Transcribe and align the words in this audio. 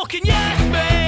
fucking 0.00 0.24
yes, 0.24 0.72
mate. 0.72 0.99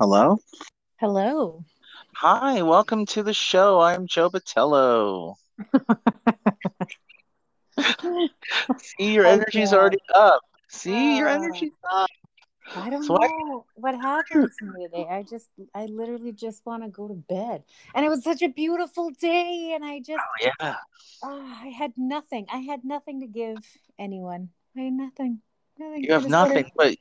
Hello. 0.00 0.38
Hello. 0.96 1.62
Hi, 2.16 2.62
welcome 2.62 3.04
to 3.12 3.22
the 3.22 3.34
show. 3.34 3.80
I'm 3.82 4.06
Joe 4.06 4.30
Batello. 4.30 5.34
See, 8.78 9.12
your 9.12 9.26
energy's 9.26 9.74
already 9.74 9.98
up. 10.14 10.40
See, 10.70 11.18
your 11.18 11.28
energy's 11.28 11.74
up. 11.92 12.08
I 12.74 12.88
don't 12.88 13.02
So 13.04 13.14
I- 13.16 13.26
know 13.26 13.66
what 13.74 13.94
happened 13.94 14.48
to 14.58 14.64
me 14.64 14.86
today. 14.86 15.06
I 15.10 15.22
just, 15.22 15.50
I 15.74 15.84
literally 15.84 16.32
just 16.32 16.64
want 16.64 16.82
to 16.82 16.88
go 16.88 17.06
to 17.06 17.12
bed. 17.14 17.64
And 17.94 18.06
it 18.06 18.08
was 18.08 18.24
such 18.24 18.40
a 18.40 18.48
beautiful 18.48 19.10
day. 19.10 19.72
And 19.74 19.84
I 19.84 19.98
just, 19.98 20.24
Yeah. 20.40 20.76
ah, 21.22 21.60
I 21.62 21.68
had 21.76 21.92
nothing. 21.98 22.46
I 22.50 22.60
had 22.60 22.84
nothing 22.86 23.20
to 23.20 23.26
give 23.26 23.58
anyone. 23.98 24.48
I 24.78 24.80
had 24.84 24.94
nothing. 24.94 25.42
Nothing. 25.78 26.04
You 26.04 26.14
have 26.14 26.26
nothing, 26.26 26.70
but 26.74 26.96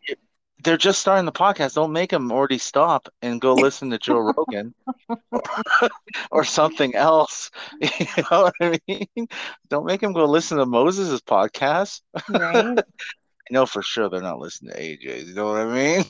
they're 0.64 0.78
just 0.78 1.00
starting 1.00 1.26
the 1.26 1.32
podcast. 1.32 1.76
Don't 1.76 1.94
make 1.94 2.10
them 2.10 2.32
already 2.32 2.58
stop 2.58 3.08
and 3.22 3.40
go 3.40 3.54
listen 3.54 3.90
to 3.92 3.98
Joe 3.98 4.20
Rogan 4.20 4.74
or 6.32 6.44
something 6.44 6.96
else. 6.96 7.52
You 7.82 8.24
know 8.32 8.44
what 8.44 8.54
I 8.62 8.80
mean? 8.88 9.28
Don't 9.70 9.86
make 9.86 10.02
them 10.02 10.14
go 10.14 10.26
listen 10.26 10.58
to 10.58 10.66
Moses' 10.66 11.22
podcast. 11.22 12.02
Right? 12.30 12.80
I 12.80 13.54
know 13.54 13.66
for 13.66 13.82
sure 13.82 14.10
they're 14.10 14.22
not 14.22 14.40
listening 14.40 14.74
to 14.74 14.80
AJ's. 14.80 15.30
You 15.30 15.36
know 15.36 15.48
what 15.48 15.62
I 15.62 15.66
mean? 15.74 16.06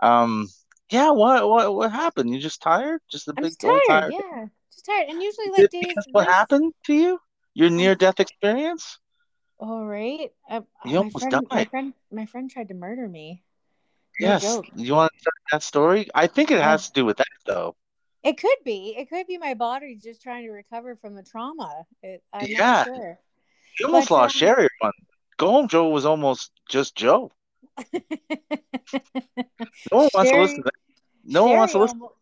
um, 0.00 0.48
yeah. 0.90 1.10
What 1.10 1.48
what 1.48 1.74
what 1.74 1.92
happened? 1.92 2.30
You 2.30 2.38
just 2.40 2.60
tired? 2.60 3.00
Just 3.10 3.28
a 3.28 3.32
big 3.32 3.44
just 3.44 3.64
old 3.64 3.80
tired. 3.88 4.12
Yeah. 4.12 4.46
Just 4.72 4.84
tired. 4.86 5.08
And 5.08 5.22
usually, 5.22 5.48
like, 5.50 5.70
Did- 5.70 5.82
days. 5.82 5.94
what 6.12 6.26
happened 6.26 6.72
to 6.84 6.94
you? 6.94 7.18
Your 7.54 7.70
near 7.70 7.94
death 7.94 8.20
experience? 8.20 8.98
All 9.58 9.86
right. 9.86 10.32
Uh, 10.48 10.60
You 10.84 10.92
my 10.92 10.96
almost 10.98 11.18
friend, 11.20 11.46
my 11.50 11.56
died. 11.56 11.70
friend, 11.70 11.92
my 12.12 12.26
friend 12.26 12.50
tried 12.50 12.68
to 12.68 12.74
murder 12.74 13.08
me. 13.08 13.42
No 14.20 14.28
Yes. 14.28 14.42
joke. 14.42 14.66
You 14.74 14.94
want 14.94 15.12
to 15.12 15.20
start 15.20 15.34
that 15.52 15.62
story? 15.62 16.08
I 16.14 16.26
think 16.26 16.50
it 16.50 16.60
has 16.60 16.88
to 16.88 16.92
do 16.92 17.04
with 17.04 17.16
that 17.18 17.26
though. 17.46 17.76
It 18.22 18.38
could 18.38 18.56
be. 18.64 18.94
It 18.96 19.08
could 19.08 19.26
be 19.26 19.38
my 19.38 19.54
body 19.54 19.96
just 19.96 20.22
trying 20.22 20.44
to 20.44 20.50
recover 20.50 20.96
from 20.96 21.14
the 21.14 21.22
trauma. 21.22 21.84
It, 22.02 22.22
I'm 22.32 22.46
Yeah. 22.48 22.58
not 22.58 22.86
sure. 22.86 23.18
You 23.78 23.86
almost 23.86 24.08
But, 24.08 24.14
lost 24.14 24.34
um, 24.36 24.38
Sherry 24.38 24.68
one. 24.80 24.92
Go 25.36 25.50
home 25.50 25.68
Joe 25.68 25.88
was 25.90 26.04
almost 26.06 26.50
just 26.68 26.94
Joe. 26.96 27.30
No 29.92 29.98
one 29.98 30.08
wants 30.14 30.30
to 30.30 30.40
listen 30.40 30.56
to 30.56 30.62
that. 30.64 30.72
No 31.24 31.44
one 31.44 31.56
wants 31.56 31.72
to 31.72 31.78
listen. 31.78 31.96
almo- 32.00 32.12
oh. 32.12 32.16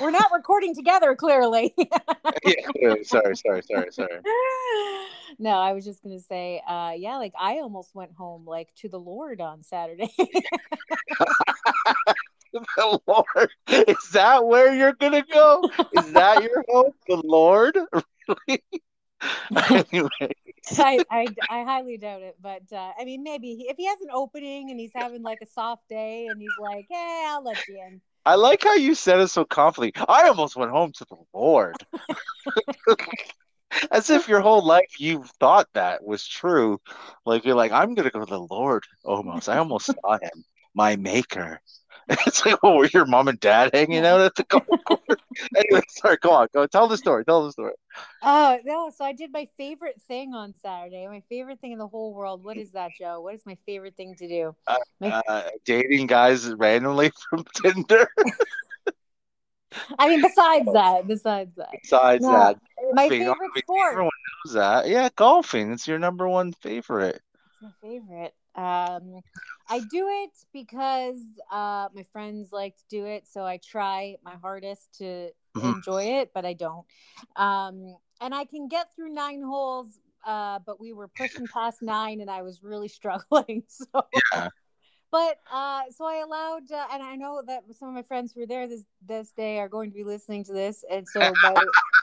We're 0.00 0.10
not 0.10 0.32
recording 0.32 0.74
together, 0.74 1.14
clearly. 1.14 1.74
yeah, 1.78 2.54
yeah, 2.74 2.94
sorry, 3.04 3.36
sorry, 3.36 3.62
sorry, 3.62 3.92
sorry. 3.92 4.08
no, 5.38 5.50
I 5.50 5.72
was 5.72 5.84
just 5.84 6.02
gonna 6.02 6.20
say, 6.20 6.62
uh, 6.66 6.92
yeah, 6.96 7.16
like 7.16 7.32
I 7.38 7.58
almost 7.58 7.94
went 7.94 8.12
home 8.12 8.44
like 8.46 8.74
to 8.76 8.88
the 8.88 8.98
Lord 8.98 9.40
on 9.40 9.62
Saturday. 9.62 10.12
The 12.76 13.00
Lord. 13.08 13.50
Is 13.88 14.10
that 14.12 14.46
where 14.46 14.72
you're 14.72 14.92
gonna 14.92 15.24
go? 15.24 15.68
Is 15.92 16.12
that 16.12 16.44
your 16.44 16.64
hope? 16.68 16.94
The 17.08 17.16
Lord? 17.16 17.76
Really? 18.28 18.62
anyway. 19.70 20.34
I, 20.78 21.04
I, 21.10 21.26
I 21.50 21.64
highly 21.64 21.98
doubt 21.98 22.22
it, 22.22 22.36
but 22.40 22.62
uh, 22.72 22.92
I 22.98 23.04
mean, 23.04 23.22
maybe 23.22 23.54
he, 23.54 23.68
if 23.68 23.76
he 23.76 23.86
has 23.86 24.00
an 24.00 24.08
opening 24.12 24.70
and 24.70 24.78
he's 24.78 24.92
having 24.94 25.22
like 25.22 25.40
a 25.42 25.46
soft 25.46 25.88
day 25.88 26.26
and 26.28 26.40
he's 26.40 26.56
like, 26.60 26.86
"Hey, 26.88 27.24
I'll 27.26 27.42
let 27.42 27.58
you 27.68 27.76
in." 27.86 28.00
I 28.26 28.36
like 28.36 28.62
how 28.62 28.74
you 28.74 28.94
said 28.94 29.20
it 29.20 29.28
so 29.28 29.44
confidently. 29.44 30.02
I 30.08 30.28
almost 30.28 30.56
went 30.56 30.70
home 30.70 30.92
to 30.96 31.04
the 31.04 31.16
Lord. 31.32 31.76
As 33.90 34.08
if 34.08 34.28
your 34.28 34.40
whole 34.40 34.64
life 34.64 34.98
you 34.98 35.24
thought 35.40 35.68
that 35.74 36.02
was 36.04 36.26
true. 36.26 36.78
Like 37.26 37.44
you're 37.44 37.56
like, 37.56 37.72
I'm 37.72 37.94
gonna 37.94 38.10
go 38.10 38.20
to 38.20 38.26
the 38.26 38.40
Lord 38.40 38.84
almost. 39.04 39.48
I 39.48 39.58
almost 39.58 39.86
saw 39.86 40.14
him, 40.14 40.44
my 40.74 40.96
maker. 40.96 41.60
It's 42.26 42.44
like, 42.44 42.62
well, 42.62 42.76
were 42.76 42.88
your 42.92 43.06
mom 43.06 43.28
and 43.28 43.40
dad 43.40 43.70
hanging 43.72 44.04
out 44.04 44.20
at 44.20 44.34
the 44.34 44.44
golf 44.44 44.64
course? 44.84 45.20
anyway, 45.56 45.80
sorry, 45.88 46.18
go 46.20 46.32
on, 46.32 46.48
go 46.52 46.66
tell 46.66 46.88
the 46.88 46.96
story. 46.96 47.24
Tell 47.24 47.44
the 47.44 47.52
story. 47.52 47.72
Oh 48.22 48.58
no! 48.64 48.90
So 48.96 49.04
I 49.04 49.12
did 49.12 49.32
my 49.32 49.48
favorite 49.56 50.00
thing 50.06 50.34
on 50.34 50.54
Saturday. 50.60 51.06
My 51.06 51.22
favorite 51.28 51.60
thing 51.60 51.72
in 51.72 51.78
the 51.78 51.88
whole 51.88 52.12
world. 52.12 52.44
What 52.44 52.56
is 52.56 52.72
that, 52.72 52.90
Joe? 52.98 53.20
What 53.20 53.34
is 53.34 53.46
my 53.46 53.56
favorite 53.66 53.96
thing 53.96 54.14
to 54.16 54.28
do? 54.28 54.54
My, 55.00 55.22
Uh, 55.28 55.42
dating 55.64 56.06
guys 56.06 56.52
randomly 56.54 57.10
from 57.30 57.44
Tinder. 57.54 58.08
I 59.98 60.08
mean, 60.08 60.22
besides 60.22 60.68
that, 60.72 61.06
besides 61.06 61.54
that, 61.56 61.70
Besides 61.82 62.22
No, 62.22 62.32
that, 62.32 62.56
my 62.92 63.08
golfing, 63.08 63.20
favorite 63.20 63.58
sport. 63.58 63.92
Everyone 63.92 64.10
knows 64.44 64.54
that. 64.54 64.88
Yeah, 64.88 65.08
golfing. 65.16 65.72
It's 65.72 65.88
your 65.88 65.98
number 65.98 66.28
one 66.28 66.52
favorite. 66.52 67.20
It's 67.50 67.62
my 67.62 67.70
favorite. 67.82 68.34
Um, 68.54 69.20
I 69.68 69.80
do 69.80 70.06
it 70.08 70.30
because 70.52 71.20
uh, 71.50 71.88
my 71.94 72.04
friends 72.12 72.52
like 72.52 72.76
to 72.76 72.84
do 72.88 73.06
it, 73.06 73.26
so 73.26 73.44
I 73.44 73.58
try 73.58 74.16
my 74.22 74.34
hardest 74.34 74.94
to 74.98 75.30
Mhm. 75.56 75.74
enjoy 75.76 76.04
it, 76.20 76.32
but 76.34 76.44
I 76.44 76.52
don't. 76.52 76.86
Um, 77.36 77.96
and 78.20 78.34
I 78.34 78.44
can 78.44 78.68
get 78.68 78.94
through 78.94 79.10
nine 79.14 79.42
holes, 79.42 79.98
uh, 80.26 80.58
but 80.66 80.80
we 80.80 80.92
were 80.92 81.08
pushing 81.08 81.46
past 81.48 81.82
nine, 81.82 82.20
and 82.20 82.30
I 82.30 82.42
was 82.42 82.62
really 82.62 82.88
struggling. 83.00 83.64
So, 83.68 84.06
Yeah. 84.32 84.48
but 85.10 85.38
uh, 85.52 85.82
so 85.96 86.04
I 86.04 86.16
allowed, 86.16 86.70
uh, 86.72 86.86
and 86.92 87.02
I 87.02 87.16
know 87.16 87.42
that 87.46 87.62
some 87.78 87.88
of 87.88 87.94
my 87.94 88.02
friends 88.02 88.32
who 88.32 88.40
were 88.40 88.46
there 88.46 88.66
this 88.66 88.84
this 89.06 89.30
day 89.32 89.58
are 89.60 89.68
going 89.68 89.90
to 89.90 89.94
be 89.94 90.04
listening 90.04 90.44
to 90.44 90.52
this, 90.52 90.84
and 90.90 91.08
so 91.08 91.20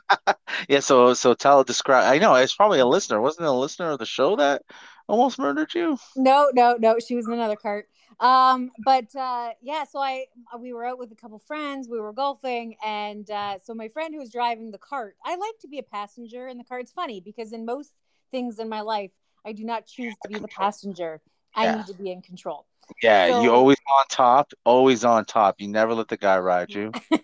Yeah, 0.69 0.79
so 0.79 1.13
so 1.13 1.33
tell 1.33 1.63
describe. 1.63 2.05
I 2.05 2.19
know 2.19 2.35
it's 2.35 2.55
probably 2.55 2.79
a 2.79 2.85
listener. 2.85 3.19
Wasn't 3.21 3.45
it 3.45 3.49
a 3.49 3.53
listener 3.53 3.91
of 3.91 3.99
the 3.99 4.05
show 4.05 4.35
that 4.37 4.61
almost 5.07 5.39
murdered 5.39 5.73
you? 5.73 5.97
No, 6.15 6.49
no, 6.53 6.75
no. 6.79 6.97
She 6.99 7.15
was 7.15 7.27
in 7.27 7.33
another 7.33 7.55
cart. 7.55 7.87
Um, 8.19 8.71
but 8.83 9.15
uh, 9.15 9.51
yeah, 9.61 9.85
so 9.85 9.99
I 9.99 10.25
we 10.59 10.73
were 10.73 10.85
out 10.85 10.99
with 10.99 11.11
a 11.11 11.15
couple 11.15 11.39
friends. 11.39 11.87
We 11.89 11.99
were 11.99 12.13
golfing, 12.13 12.75
and 12.83 13.29
uh, 13.29 13.57
so 13.63 13.73
my 13.73 13.87
friend 13.87 14.13
who 14.13 14.19
was 14.19 14.31
driving 14.31 14.71
the 14.71 14.77
cart. 14.77 15.15
I 15.25 15.35
like 15.35 15.57
to 15.61 15.67
be 15.67 15.79
a 15.79 15.83
passenger 15.83 16.47
in 16.47 16.57
the 16.57 16.63
car. 16.63 16.79
It's 16.79 16.91
funny 16.91 17.19
because 17.21 17.53
in 17.53 17.65
most 17.65 17.95
things 18.31 18.59
in 18.59 18.69
my 18.69 18.81
life, 18.81 19.11
I 19.45 19.53
do 19.53 19.63
not 19.63 19.85
choose 19.85 20.13
to 20.21 20.27
be 20.27 20.39
the 20.39 20.47
passenger. 20.47 21.21
I 21.55 21.65
Yeah. 21.65 21.77
need 21.77 21.87
to 21.87 21.93
be 21.93 22.11
in 22.11 22.21
control. 22.21 22.65
Yeah, 23.01 23.41
you 23.41 23.51
always 23.51 23.77
on 23.99 24.05
top, 24.09 24.51
always 24.63 25.03
on 25.03 25.25
top. 25.25 25.55
You 25.59 25.67
never 25.67 25.93
let 25.93 26.07
the 26.07 26.17
guy 26.17 26.37
ride 26.39 26.71
you. 26.71 26.91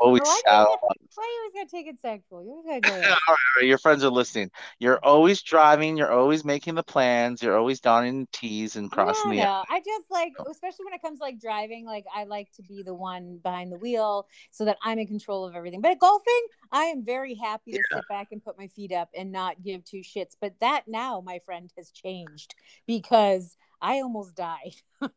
Always 0.00 0.22
Why, 0.22 0.40
you 0.46 0.76
why 1.20 1.26
you 1.26 1.38
always 1.40 1.52
gotta 1.54 1.70
take 1.70 1.86
it 1.86 2.00
sexual? 2.00 2.42
You 2.42 2.50
always 2.50 2.80
gotta 2.80 2.80
go. 3.02 3.10
All 3.28 3.36
right, 3.56 3.66
your 3.66 3.76
friends 3.76 4.02
are 4.02 4.10
listening. 4.10 4.50
You're 4.78 5.04
always 5.04 5.42
driving. 5.42 5.96
You're 5.96 6.12
always 6.12 6.44
making 6.44 6.76
the 6.76 6.82
plans. 6.82 7.42
You're 7.42 7.58
always 7.58 7.80
donning 7.80 8.26
T's 8.32 8.76
and 8.76 8.90
crossing 8.90 9.30
no, 9.30 9.36
the. 9.36 9.42
no. 9.42 9.64
I 9.68 9.80
just 9.80 10.10
like, 10.10 10.32
oh. 10.38 10.46
especially 10.50 10.86
when 10.86 10.94
it 10.94 11.02
comes 11.02 11.18
to 11.18 11.24
like 11.24 11.40
driving, 11.40 11.84
like 11.84 12.06
I 12.14 12.24
like 12.24 12.50
to 12.52 12.62
be 12.62 12.82
the 12.82 12.94
one 12.94 13.38
behind 13.42 13.72
the 13.72 13.78
wheel 13.78 14.26
so 14.50 14.64
that 14.64 14.78
I'm 14.82 14.98
in 14.98 15.06
control 15.06 15.44
of 15.44 15.54
everything. 15.54 15.80
But 15.80 15.90
at 15.90 15.98
golfing, 15.98 16.46
I 16.72 16.84
am 16.84 17.04
very 17.04 17.34
happy 17.34 17.72
to 17.72 17.82
sit 17.92 18.04
back 18.08 18.28
and 18.32 18.42
put 18.42 18.56
my 18.56 18.68
feet 18.68 18.92
up 18.92 19.10
and 19.14 19.30
not 19.30 19.62
give 19.62 19.84
two 19.84 20.00
shits. 20.00 20.36
But 20.40 20.54
that 20.60 20.84
now, 20.86 21.20
my 21.20 21.40
friend, 21.44 21.70
has 21.76 21.90
changed 21.90 22.54
because 22.86 23.56
I 23.80 24.00
almost 24.00 24.34
died. 24.34 24.74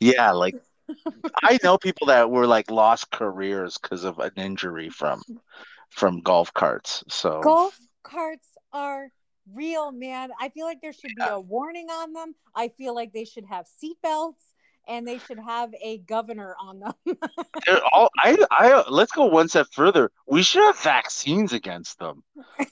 Yeah, 0.00 0.32
like 0.32 0.54
I 1.42 1.58
know 1.62 1.76
people 1.78 2.08
that 2.08 2.30
were 2.30 2.46
like 2.46 2.70
lost 2.70 3.10
careers 3.10 3.78
because 3.78 4.04
of 4.04 4.18
an 4.18 4.32
injury 4.36 4.88
from 4.88 5.22
from 5.90 6.20
golf 6.20 6.52
carts. 6.54 7.04
So 7.08 7.40
Golf 7.42 7.78
carts 8.02 8.48
are 8.72 9.10
real, 9.52 9.92
man. 9.92 10.30
I 10.40 10.48
feel 10.48 10.66
like 10.66 10.80
there 10.80 10.92
should 10.92 11.14
be 11.14 11.24
a 11.28 11.38
warning 11.38 11.88
on 11.90 12.12
them. 12.12 12.34
I 12.54 12.68
feel 12.68 12.94
like 12.94 13.12
they 13.12 13.24
should 13.24 13.44
have 13.46 13.66
seatbelts 13.82 14.40
and 14.86 15.06
they 15.06 15.18
should 15.18 15.38
have 15.38 15.72
a 15.82 15.98
governor 15.98 16.56
on 16.60 16.80
them. 16.80 16.94
all 17.92 18.08
I 18.18 18.38
I 18.50 18.84
let's 18.88 19.12
go 19.12 19.26
one 19.26 19.48
step 19.48 19.66
further. 19.72 20.10
We 20.26 20.42
should 20.42 20.62
have 20.64 20.78
vaccines 20.78 21.52
against 21.52 21.98
them. 21.98 22.22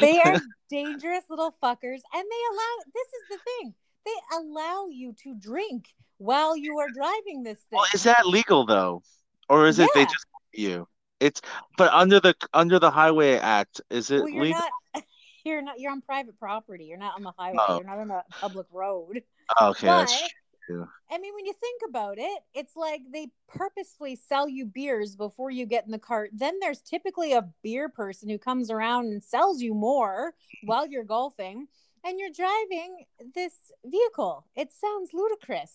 they 0.00 0.20
are 0.20 0.40
dangerous 0.70 1.24
little 1.30 1.54
fuckers 1.62 2.00
and 2.14 2.24
they 2.24 2.42
allow 2.52 2.74
this 2.94 3.06
is 3.08 3.28
the 3.30 3.38
thing 3.44 3.74
they 4.04 4.36
allow 4.36 4.86
you 4.90 5.12
to 5.22 5.34
drink 5.34 5.86
while 6.18 6.56
you 6.56 6.78
are 6.78 6.88
driving 6.94 7.42
this 7.42 7.58
thing 7.70 7.76
Well, 7.78 7.86
is 7.94 8.02
that 8.04 8.26
legal 8.26 8.66
though? 8.66 9.02
or 9.48 9.66
is 9.66 9.78
it 9.78 9.88
they 9.94 10.00
Yeah. 10.00 10.06
just 10.06 10.26
you? 10.52 10.88
It's 11.20 11.40
but 11.78 11.92
under 11.92 12.20
the 12.20 12.34
under 12.52 12.78
the 12.78 12.90
Highway 12.90 13.38
Act, 13.38 13.80
is 13.90 14.10
it 14.10 14.18
Well, 14.20 14.28
you're 14.28 14.42
legal? 14.44 14.60
not. 14.94 15.04
You're 15.44 15.62
not. 15.62 15.78
You're 15.78 15.92
on 15.92 16.00
private 16.02 16.36
property. 16.40 16.86
You're 16.86 16.98
not 16.98 17.14
on 17.14 17.22
the 17.22 17.30
highway. 17.38 17.56
Oh. 17.68 17.76
You're 17.76 17.86
not 17.86 17.98
on 18.00 18.10
a 18.10 18.22
public 18.32 18.66
road. 18.72 19.22
Oh, 19.60 19.68
okay, 19.70 19.86
that's 19.86 20.20
But- 20.20 20.30
true. 20.66 20.88
I 21.10 21.18
mean, 21.18 21.34
when 21.34 21.46
you 21.46 21.52
think 21.52 21.82
about 21.88 22.18
it, 22.18 22.40
it's 22.52 22.74
like 22.74 23.02
they 23.12 23.28
purposefully 23.48 24.16
sell 24.16 24.48
you 24.48 24.66
beers 24.66 25.14
before 25.14 25.50
you 25.50 25.64
get 25.64 25.84
in 25.84 25.92
the 25.92 25.98
cart. 25.98 26.30
Then 26.32 26.58
there's 26.60 26.80
typically 26.80 27.32
a 27.32 27.48
beer 27.62 27.88
person 27.88 28.28
who 28.28 28.38
comes 28.38 28.70
around 28.70 29.06
and 29.06 29.22
sells 29.22 29.62
you 29.62 29.72
more 29.72 30.34
while 30.64 30.86
you're 30.86 31.04
golfing 31.04 31.68
and 32.04 32.18
you're 32.18 32.30
driving 32.30 33.04
this 33.34 33.52
vehicle. 33.84 34.46
It 34.56 34.72
sounds 34.72 35.10
ludicrous. 35.12 35.72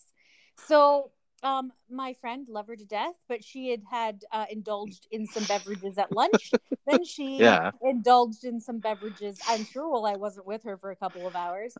So, 0.56 1.12
um, 1.42 1.72
my 1.90 2.12
friend, 2.14 2.46
love 2.48 2.66
her 2.68 2.76
to 2.76 2.84
death, 2.84 3.14
but 3.28 3.42
she 3.42 3.70
had 3.70 3.82
had 3.90 4.24
uh, 4.32 4.46
indulged 4.50 5.08
in 5.10 5.26
some 5.26 5.44
beverages 5.46 5.96
at 5.98 6.12
lunch. 6.12 6.54
then 6.86 7.04
she 7.04 7.38
Yeah, 7.42 7.70
indulged 7.82 8.44
in 8.44 8.60
some 8.60 8.78
beverages. 8.80 9.40
I'm 9.46 9.64
sure 9.64 9.88
while 9.90 10.04
I 10.06 10.16
wasn't 10.16 10.46
with 10.46 10.62
her 10.64 10.76
for 10.76 10.90
a 10.90 10.96
couple 10.96 11.26
of 11.26 11.34
hours. 11.34 11.78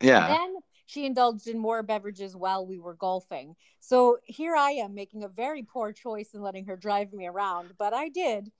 yeah. 0.00 0.26
Then 0.26 0.54
she 0.90 1.06
indulged 1.06 1.46
in 1.46 1.56
more 1.56 1.84
beverages 1.84 2.34
while 2.34 2.66
we 2.66 2.80
were 2.80 2.94
golfing. 2.94 3.54
So 3.78 4.18
here 4.24 4.56
I 4.56 4.72
am 4.72 4.92
making 4.92 5.22
a 5.22 5.28
very 5.28 5.62
poor 5.62 5.92
choice 5.92 6.34
in 6.34 6.42
letting 6.42 6.64
her 6.66 6.76
drive 6.76 7.12
me 7.12 7.28
around, 7.28 7.74
but 7.78 7.94
I 7.94 8.08
did. 8.08 8.50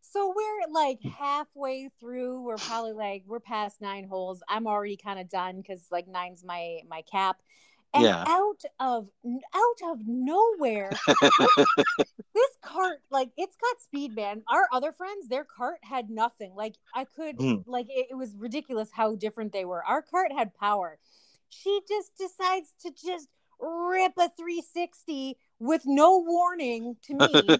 So 0.00 0.32
we're 0.36 0.72
like 0.72 1.00
halfway 1.02 1.88
through. 1.98 2.42
We're 2.42 2.58
probably 2.58 2.92
like 2.92 3.24
we're 3.26 3.40
past 3.40 3.80
nine 3.80 4.04
holes. 4.06 4.40
I'm 4.48 4.68
already 4.68 4.96
kind 4.96 5.18
of 5.18 5.28
done 5.28 5.56
because 5.56 5.88
like 5.90 6.06
nine's 6.06 6.44
my 6.44 6.78
my 6.88 7.02
cap. 7.02 7.42
And 7.92 8.04
Yeah. 8.04 8.24
out 8.24 8.62
of 8.78 9.08
out 9.24 9.90
of 9.90 9.98
nowhere, 10.06 10.92
this 12.34 12.50
cart 12.62 13.00
like 13.10 13.30
it's 13.36 13.56
got 13.56 13.80
speed 13.80 14.14
man 14.14 14.42
our 14.48 14.68
other 14.72 14.92
friends 14.92 15.28
their 15.28 15.44
cart 15.44 15.78
had 15.82 16.10
nothing 16.10 16.54
like 16.54 16.74
i 16.94 17.04
could 17.04 17.36
Mm. 17.36 17.64
like 17.66 17.86
it, 17.88 18.06
it 18.10 18.14
was 18.14 18.34
ridiculous 18.36 18.90
how 18.92 19.14
different 19.14 19.52
they 19.52 19.64
were 19.64 19.84
our 19.84 20.02
cart 20.02 20.32
had 20.36 20.54
power 20.54 20.98
she 21.48 21.80
just 21.88 22.12
decides 22.18 22.72
to 22.82 22.90
just 22.90 23.28
rip 23.60 24.12
a 24.18 24.28
360 24.36 25.36
with 25.58 25.82
no 25.86 26.18
warning 26.18 26.96
to 27.02 27.14
me. 27.14 27.58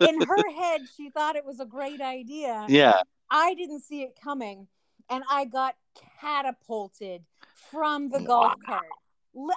In 0.08 0.20
her 0.22 0.50
head 0.52 0.82
she 0.96 1.10
thought 1.10 1.36
it 1.36 1.44
was 1.44 1.60
a 1.60 1.66
great 1.66 2.00
idea. 2.00 2.66
Yeah. 2.68 3.00
i 3.30 3.54
didn't 3.54 3.82
see 3.82 4.02
it 4.02 4.18
coming 4.22 4.68
and 5.10 5.24
i 5.30 5.44
got 5.44 5.76
catapulted 6.20 7.22
from 7.70 8.10
the 8.10 8.20
golf 8.20 8.54
cart. 8.64 8.86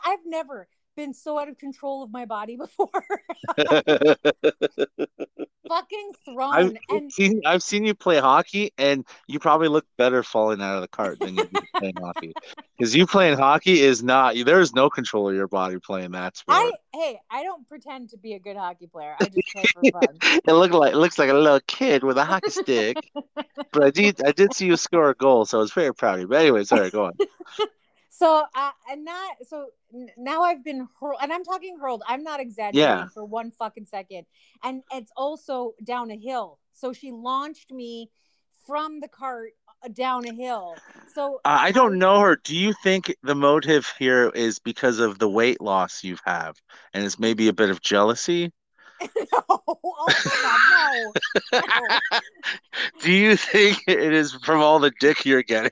I've 0.06 0.26
never 0.26 0.68
been 0.98 1.14
so 1.14 1.40
out 1.40 1.48
of 1.48 1.58
control 1.58 2.04
of 2.04 2.12
my 2.12 2.26
body 2.26 2.58
before 2.58 2.90
fucking 5.68 6.12
thrown 6.26 6.54
I've 6.54 6.78
and 6.90 7.12
seen 7.12 7.42
I've 7.46 7.64
seen 7.64 7.86
you 7.86 7.94
play 7.94 8.20
hockey, 8.20 8.72
and 8.78 9.06
you 9.28 9.40
probably 9.40 9.68
look 9.68 9.86
better 9.98 10.24
falling 10.24 10.62
out 10.62 10.76
of 10.76 10.82
the 10.82 10.88
cart 10.88 11.20
than 11.20 11.36
you 11.36 11.46
do 11.46 11.62
playing 11.76 11.96
hockey. 12.02 12.34
Because 12.78 12.96
you 12.96 13.06
playing 13.06 13.38
hockey 13.38 13.82
is 13.82 14.04
not 14.04 14.36
there 14.46 14.60
is 14.60 14.74
no 14.74 14.90
control 14.90 15.30
of 15.30 15.36
your 15.36 15.48
body 15.48 15.78
playing 15.80 16.12
that 16.12 16.38
sport. 16.38 16.58
I 16.58 16.72
hey, 16.94 17.20
I 17.30 17.44
don't 17.44 17.68
pretend 17.68 18.10
to 18.10 18.18
be 18.18 18.34
a 18.34 18.40
good 18.40 18.58
hockey 18.58 18.88
player. 18.88 19.16
I 19.20 19.26
just 19.26 19.48
play 19.54 19.64
for 19.74 19.82
fun. 19.92 20.18
it 20.22 20.54
looked 20.54 20.74
like 20.74 20.94
it 20.94 20.98
looks 20.98 21.20
like 21.20 21.30
a 21.30 21.34
little 21.34 21.62
kid 21.68 22.04
with 22.04 22.18
a 22.18 22.26
hockey 22.26 22.50
stick. 22.52 22.98
but 23.72 23.84
I 23.84 23.90
did 23.92 24.26
I 24.26 24.32
did 24.32 24.54
see 24.54 24.66
you 24.66 24.78
score 24.78 25.10
a 25.10 25.16
goal, 25.16 25.46
so 25.46 25.60
I 25.60 25.62
was 25.62 25.74
very 25.74 25.94
proud 25.94 26.16
of 26.16 26.22
you. 26.22 26.28
But 26.28 26.42
anyway, 26.42 26.64
sorry, 26.64 26.90
go 26.90 27.06
on. 27.06 27.14
So 28.18 28.44
uh, 28.56 28.72
and 28.90 29.06
not 29.06 29.36
so 29.48 29.68
n- 29.94 30.10
now 30.18 30.42
I've 30.42 30.64
been 30.64 30.88
hurled, 31.00 31.20
and 31.22 31.32
I'm 31.32 31.44
talking 31.44 31.78
hurled. 31.80 32.02
I'm 32.08 32.24
not 32.24 32.40
exaggerating 32.40 32.82
Yeah. 32.82 33.06
for 33.14 33.24
one 33.24 33.52
fucking 33.52 33.86
second. 33.86 34.26
And 34.64 34.82
it's 34.92 35.12
also 35.16 35.74
down 35.84 36.10
a 36.10 36.18
hill. 36.18 36.58
So 36.74 36.94
she 36.94 37.12
launched 37.12 37.72
me 37.72 38.10
from 38.66 39.02
the 39.02 39.08
cart 39.08 39.52
uh, 39.84 39.90
down 39.90 40.26
a 40.26 40.34
hill. 40.34 40.76
So 41.14 41.42
Uh, 41.46 41.58
I 41.62 41.72
don't 41.72 42.00
know 42.00 42.20
her. 42.22 42.36
Do 42.44 42.56
you 42.56 42.74
think 42.74 43.16
the 43.22 43.36
motive 43.36 43.94
here 44.00 44.30
is 44.34 44.58
because 44.58 44.98
of 44.98 45.20
the 45.20 45.30
weight 45.30 45.62
loss 45.62 46.04
you 46.04 46.18
have, 46.26 46.56
and 46.94 47.06
it's 47.06 47.20
maybe 47.20 47.48
a 47.50 47.54
bit 47.54 47.70
of 47.70 47.82
jealousy? 47.82 48.52
no, 49.16 49.44
oh 49.50 49.96
my 50.08 50.14
God, 50.42 51.12
no. 51.54 51.60
No. 51.60 52.20
Do 53.02 53.12
you 53.12 53.36
think 53.36 53.80
it 53.88 54.14
is 54.14 54.34
from 54.34 54.62
all 54.62 54.80
the 54.80 54.92
dick 55.00 55.26
you're 55.26 55.44
getting? 55.44 55.72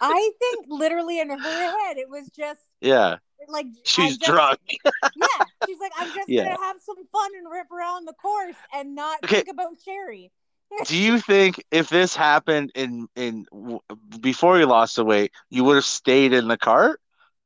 I 0.00 0.30
think 0.38 0.66
literally 0.68 1.20
in 1.20 1.30
her 1.30 1.38
head, 1.38 1.96
it 1.98 2.08
was 2.08 2.28
just 2.36 2.60
Yeah, 2.80 3.16
like 3.48 3.66
she's 3.84 4.16
just- 4.18 4.30
drunk. 4.30 4.58
Yeah, 4.84 5.44
she's 5.66 5.78
like, 5.80 5.92
I'm 5.98 6.12
just 6.12 6.28
Yeah. 6.28 6.44
gonna 6.44 6.58
have 6.64 6.76
some 6.84 6.96
fun 7.12 7.30
and 7.36 7.50
rip 7.50 7.70
around 7.70 8.06
the 8.06 8.14
course 8.14 8.56
and 8.74 8.94
not 8.94 9.18
Okay. 9.24 9.36
think 9.36 9.48
about 9.48 9.74
Sherry. 9.84 10.30
Do 10.86 10.96
you 10.96 11.20
think 11.20 11.62
if 11.70 11.90
this 11.90 12.16
happened 12.16 12.72
in 12.74 13.06
in 13.14 13.44
w- 13.52 13.80
before 14.20 14.58
you 14.58 14.64
lost 14.64 14.96
the 14.96 15.04
weight, 15.04 15.32
you 15.50 15.64
would 15.64 15.74
have 15.74 15.84
stayed 15.84 16.32
in 16.32 16.48
the 16.48 16.56
cart? 16.56 16.98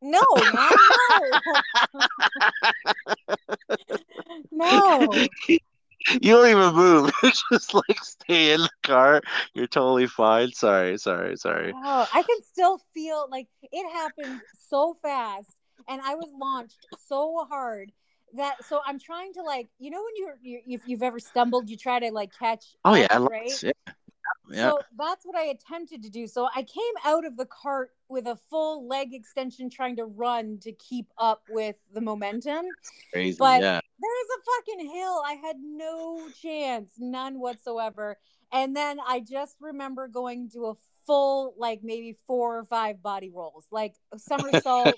No, 0.06 0.20
man, 0.37 0.73
no, 4.53 4.81
no. 5.12 5.29
You 6.20 6.32
don't 6.35 6.49
even 6.49 6.75
move. 6.75 7.11
You 7.23 7.32
just 7.53 7.75
like 7.75 7.99
stay 8.03 8.53
in 8.53 8.61
the 8.61 8.70
car. 8.85 9.20
You're 9.55 9.67
totally 9.67 10.06
fine. 10.06 10.53
Sorry, 10.53 10.97
sorry, 10.99 11.37
sorry. 11.37 11.73
Oh, 11.75 12.06
I 12.12 12.23
can 12.23 12.41
still 12.43 12.79
feel 12.94 13.26
like 13.31 13.49
it 13.62 13.93
happened 13.93 14.41
so 14.69 14.94
fast, 15.03 15.50
and 15.88 16.00
I 16.00 16.14
was 16.14 16.29
launched 16.38 16.87
so 17.09 17.44
hard 17.50 17.91
that. 18.37 18.64
So 18.64 18.81
I'm 18.87 19.00
trying 19.00 19.32
to 19.35 19.43
like, 19.43 19.69
you 19.81 19.91
know, 19.91 20.05
when 20.05 20.14
you're, 20.17 20.38
you 20.41 20.61
if 20.67 20.82
you've 20.87 21.02
ever 21.02 21.19
stumbled, 21.19 21.69
you 21.69 21.76
try 21.76 21.99
to 21.99 22.12
like 22.12 22.32
catch. 22.38 22.76
Oh 22.85 22.93
up, 22.93 22.99
yeah, 22.99 23.09
I 23.11 23.19
right? 23.19 23.62
Yeah. 23.62 23.73
Yeah. 24.50 24.70
So 24.70 24.81
that's 24.96 25.25
what 25.25 25.37
I 25.37 25.44
attempted 25.46 26.02
to 26.05 26.11
do. 26.11 26.26
So 26.26 26.49
I 26.55 26.62
came 26.62 26.94
out 27.05 27.25
of 27.25 27.37
the 27.37 27.46
cart 27.46 27.90
with 28.08 28.26
a 28.26 28.37
full 28.49 28.87
leg 28.87 29.12
extension, 29.12 29.69
trying 29.69 29.96
to 29.96 30.05
run 30.05 30.58
to 30.62 30.73
keep 30.73 31.06
up 31.19 31.43
with 31.50 31.76
the 31.93 32.00
momentum. 32.00 32.67
Crazy. 33.12 33.37
but- 33.38 33.61
yeah. 33.62 33.81
There's 33.99 34.28
a 34.38 34.43
fucking 34.76 34.90
hill. 34.94 35.23
I 35.26 35.38
had 35.43 35.56
no 35.58 36.28
chance, 36.43 36.93
none 36.99 37.40
whatsoever. 37.40 38.19
And 38.52 38.76
then 38.76 38.99
I 39.05 39.20
just 39.20 39.56
remember 39.58 40.06
going 40.06 40.50
to 40.50 40.67
a 40.67 40.75
full, 41.06 41.55
like 41.56 41.81
maybe 41.82 42.14
four 42.26 42.58
or 42.58 42.64
five 42.64 43.02
body 43.02 43.31
rolls, 43.34 43.67
like 43.70 43.94
somersault, 44.19 44.94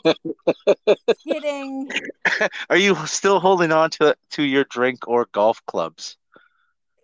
skidding. 1.20 1.88
Are 2.70 2.76
you 2.76 2.94
still 3.06 3.40
holding 3.40 3.72
on 3.72 3.90
to 3.90 4.16
to 4.32 4.42
your 4.42 4.64
drink 4.64 5.06
or 5.08 5.28
golf 5.32 5.64
clubs? 5.66 6.17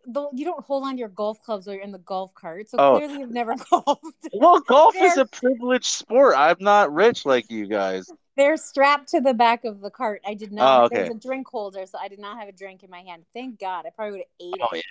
Though 0.06 0.30
you 0.34 0.44
don't 0.44 0.64
hold 0.64 0.84
on 0.84 0.92
to 0.92 0.98
your 0.98 1.08
golf 1.08 1.42
clubs 1.42 1.66
or 1.68 1.74
you're 1.74 1.82
in 1.82 1.92
the 1.92 1.98
golf 1.98 2.34
cart, 2.34 2.68
so 2.68 2.78
Oh. 2.78 2.96
clearly 2.96 3.20
you've 3.20 3.30
never 3.30 3.54
golfed. 3.70 4.28
Well, 4.34 4.60
golf 4.60 4.94
is 4.96 5.16
a 5.16 5.24
privileged 5.26 5.86
sport. 5.86 6.34
I'm 6.36 6.56
not 6.60 6.92
rich 6.92 7.24
like 7.24 7.50
you 7.50 7.66
guys. 7.66 8.10
They're 8.36 8.56
strapped 8.56 9.08
to 9.10 9.20
the 9.20 9.32
back 9.34 9.64
of 9.64 9.80
the 9.80 9.90
cart. 9.90 10.20
I 10.26 10.34
did 10.34 10.52
Oh, 10.52 10.56
not. 10.56 10.84
okay. 10.86 10.96
There's 10.96 11.10
a 11.10 11.18
drink 11.18 11.46
holder, 11.48 11.86
so 11.86 11.98
I 11.98 12.08
did 12.08 12.18
not 12.18 12.38
have 12.38 12.48
a 12.48 12.52
drink 12.52 12.82
in 12.82 12.90
my 12.90 13.00
hand. 13.00 13.24
Thank 13.32 13.60
God. 13.60 13.86
I 13.86 13.90
probably 13.90 14.12
would 14.12 14.20
have 14.20 14.28
ate 14.40 14.60
Oh, 14.60 14.76
it. 14.76 14.84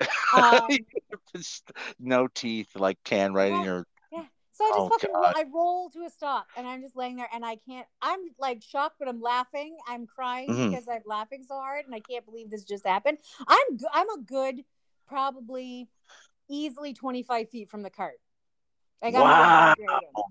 Um, 0.32 0.78
no 1.98 2.28
teeth, 2.28 2.68
like 2.76 2.98
can 3.04 3.32
right 3.32 3.52
in 3.52 3.64
your. 3.64 3.86
So 4.58 4.64
I 4.64 4.68
just 4.70 4.80
Oh, 4.80 4.88
fucking 4.88 5.10
God. 5.14 5.32
I 5.36 5.44
roll 5.54 5.88
to 5.90 6.00
a 6.00 6.10
stop, 6.10 6.48
and 6.56 6.66
I'm 6.66 6.82
just 6.82 6.96
laying 6.96 7.14
there, 7.14 7.28
and 7.32 7.44
I 7.46 7.54
can't. 7.56 7.86
I'm 8.02 8.18
like 8.40 8.60
shocked, 8.60 8.96
but 8.98 9.06
I'm 9.06 9.20
laughing. 9.20 9.76
I'm 9.86 10.04
crying 10.04 10.48
Mhm. 10.50 10.70
because 10.70 10.88
I'm 10.88 11.02
laughing 11.06 11.44
so 11.46 11.54
hard, 11.54 11.84
and 11.86 11.94
I 11.94 12.00
can't 12.00 12.24
believe 12.24 12.50
this 12.50 12.64
just 12.64 12.84
happened. 12.84 13.18
I'm 13.46 13.78
I'm 13.92 14.10
a 14.10 14.18
good, 14.20 14.64
probably, 15.06 15.88
easily 16.48 16.92
25 16.92 17.48
feet 17.50 17.70
from 17.70 17.82
the 17.82 17.90
cart. 17.90 18.18
Like 19.00 19.14
I'm 19.14 19.20
not. 19.28 19.76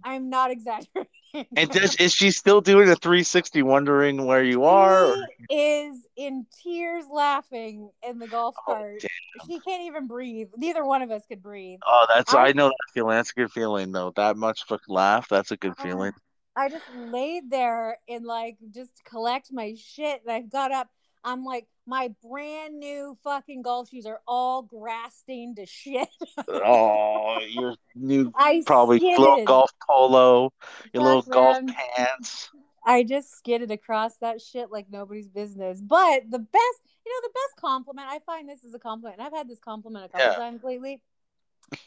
I'm 0.04 0.30
not 0.30 0.52
exaggerating. 0.52 1.06
And 1.34 1.70
does 1.72 1.96
is 1.96 2.14
she 2.14 2.32
still 2.32 2.62
doing 2.62 2.90
a 2.90 2.96
360, 2.96 3.64
wondering 3.64 4.26
where 4.26 4.44
you 4.44 4.64
are? 4.64 5.16
She 5.50 5.56
is 5.56 5.98
in 6.16 6.46
tears 6.64 7.06
laughing 7.12 7.90
in 8.08 8.20
the 8.20 8.28
golf 8.28 8.56
Oh, 8.60 8.74
cart. 8.74 9.04
She 9.48 9.60
can't 9.60 9.84
even 9.84 10.08
breathe. 10.08 10.50
Neither 10.58 10.84
one 10.86 11.02
of 11.02 11.12
us 11.12 11.24
could 11.28 11.42
breathe. 11.42 11.80
Oh, 11.86 12.06
that's 12.14 12.34
I- 12.34 12.48
I 12.48 12.52
know 12.54 12.68
that 12.68 12.94
feeling. 12.94 13.16
That's 13.16 13.32
a 13.32 13.34
good 13.34 13.52
feeling 13.52 13.92
though. 13.92 14.12
That 14.16 14.38
much 14.38 14.64
of 14.70 14.80
a 14.80 14.92
laugh, 14.92 15.28
that's 15.30 15.52
a 15.52 15.58
good 15.58 15.74
Oh, 15.78 15.84
feeling. 15.84 16.14
I 16.56 16.70
just 16.70 16.86
laid 16.96 17.52
there 17.52 18.00
and 18.10 18.26
like 18.26 18.58
just 18.74 19.04
collect 19.06 19.52
my 19.52 19.76
shit. 19.78 20.22
And 20.26 20.32
I 20.32 20.42
got 20.42 20.72
up. 20.72 20.90
I'm 21.24 21.44
like, 21.44 21.68
my 21.86 22.14
brand 22.28 22.80
new 22.80 23.18
fucking 23.24 23.62
golf 23.62 23.90
shoes 23.90 24.06
are 24.06 24.22
all 24.28 24.62
grass 24.62 25.16
stained 25.18 25.58
to 25.58 25.66
shit. 25.66 26.08
Oh, 26.50 27.40
your 27.48 27.76
new 27.96 28.32
I 28.36 28.64
probably 28.66 29.00
little 29.00 29.44
golf 29.46 29.72
polo, 29.88 30.52
your 30.94 31.04
little 31.04 31.22
Fuck, 31.22 31.34
golf 31.34 31.58
man. 31.64 31.76
pants. 31.96 32.50
I 32.86 33.04
just 33.04 33.38
skidded 33.38 33.70
across 33.70 34.18
that 34.20 34.42
shit 34.42 34.72
like 34.72 34.88
nobody's 34.90 35.28
business. 35.28 35.82
But 35.82 36.24
the 36.30 36.40
best, 36.40 36.80
you 37.06 37.12
know, 37.12 37.28
the 37.28 37.34
best 37.34 37.60
compliment, 37.60 38.08
I 38.10 38.20
find 38.20 38.48
this 38.48 38.64
is 38.64 38.74
a 38.74 38.80
compliment. 38.80 39.20
And 39.20 39.28
I've 39.28 39.34
had 39.34 39.50
this 39.50 39.60
compliment 39.60 40.06
a 40.06 40.10
couple 40.10 40.28
Yeah. 40.28 40.36
times 40.38 40.64
lately. 40.64 41.02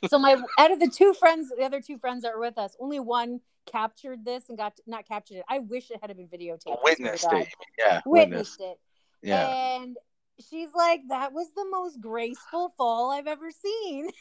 So 0.08 0.18
my 0.18 0.36
out 0.58 0.72
of 0.72 0.78
the 0.78 0.90
two 0.90 1.14
friends, 1.14 1.50
the 1.56 1.64
other 1.64 1.80
two 1.80 1.96
friends 1.96 2.22
that 2.22 2.34
were 2.34 2.40
with 2.40 2.58
us, 2.58 2.76
only 2.78 3.00
one 3.00 3.40
captured 3.70 4.24
this 4.24 4.48
and 4.48 4.58
got 4.58 4.74
not 4.86 5.06
captured 5.06 5.38
it. 5.38 5.44
I 5.48 5.60
wish 5.60 5.90
it 5.90 5.98
had 6.02 6.14
been 6.16 6.28
videotaped. 6.28 6.64
To 6.64 6.76
Witnessed 6.82 7.26
it. 7.32 7.48
Yeah, 7.78 8.00
Witnessed 8.04 8.60
it. 8.60 8.78
Yeah. 9.22 9.48
And 9.48 9.96
she's 10.48 10.70
like, 10.74 11.02
that 11.08 11.32
was 11.32 11.48
the 11.54 11.66
most 11.70 12.00
graceful 12.00 12.72
fall 12.76 13.10
I've 13.10 13.26
ever 13.26 13.50
seen. 13.50 14.10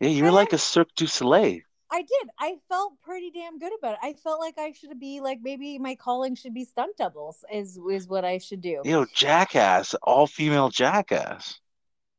Yeah, 0.00 0.08
you're 0.08 0.32
like 0.32 0.52
a 0.52 0.58
Cirque 0.58 0.94
du 0.96 1.06
Soleil. 1.06 1.60
I 1.90 2.00
did. 2.02 2.30
I 2.38 2.56
felt 2.68 2.94
pretty 3.02 3.30
damn 3.30 3.58
good 3.58 3.72
about 3.78 3.94
it. 3.94 3.98
I 4.02 4.14
felt 4.14 4.40
like 4.40 4.58
I 4.58 4.72
should 4.72 4.98
be 4.98 5.20
like 5.20 5.38
maybe 5.42 5.78
my 5.78 5.94
calling 5.94 6.34
should 6.34 6.54
be 6.54 6.64
stunt 6.64 6.96
doubles 6.96 7.44
is 7.52 7.78
is 7.90 8.08
what 8.08 8.24
I 8.24 8.38
should 8.38 8.60
do. 8.60 8.80
You 8.84 8.92
know, 8.92 9.06
jackass, 9.14 9.94
all 10.02 10.26
female 10.26 10.70
jackass. 10.70 11.60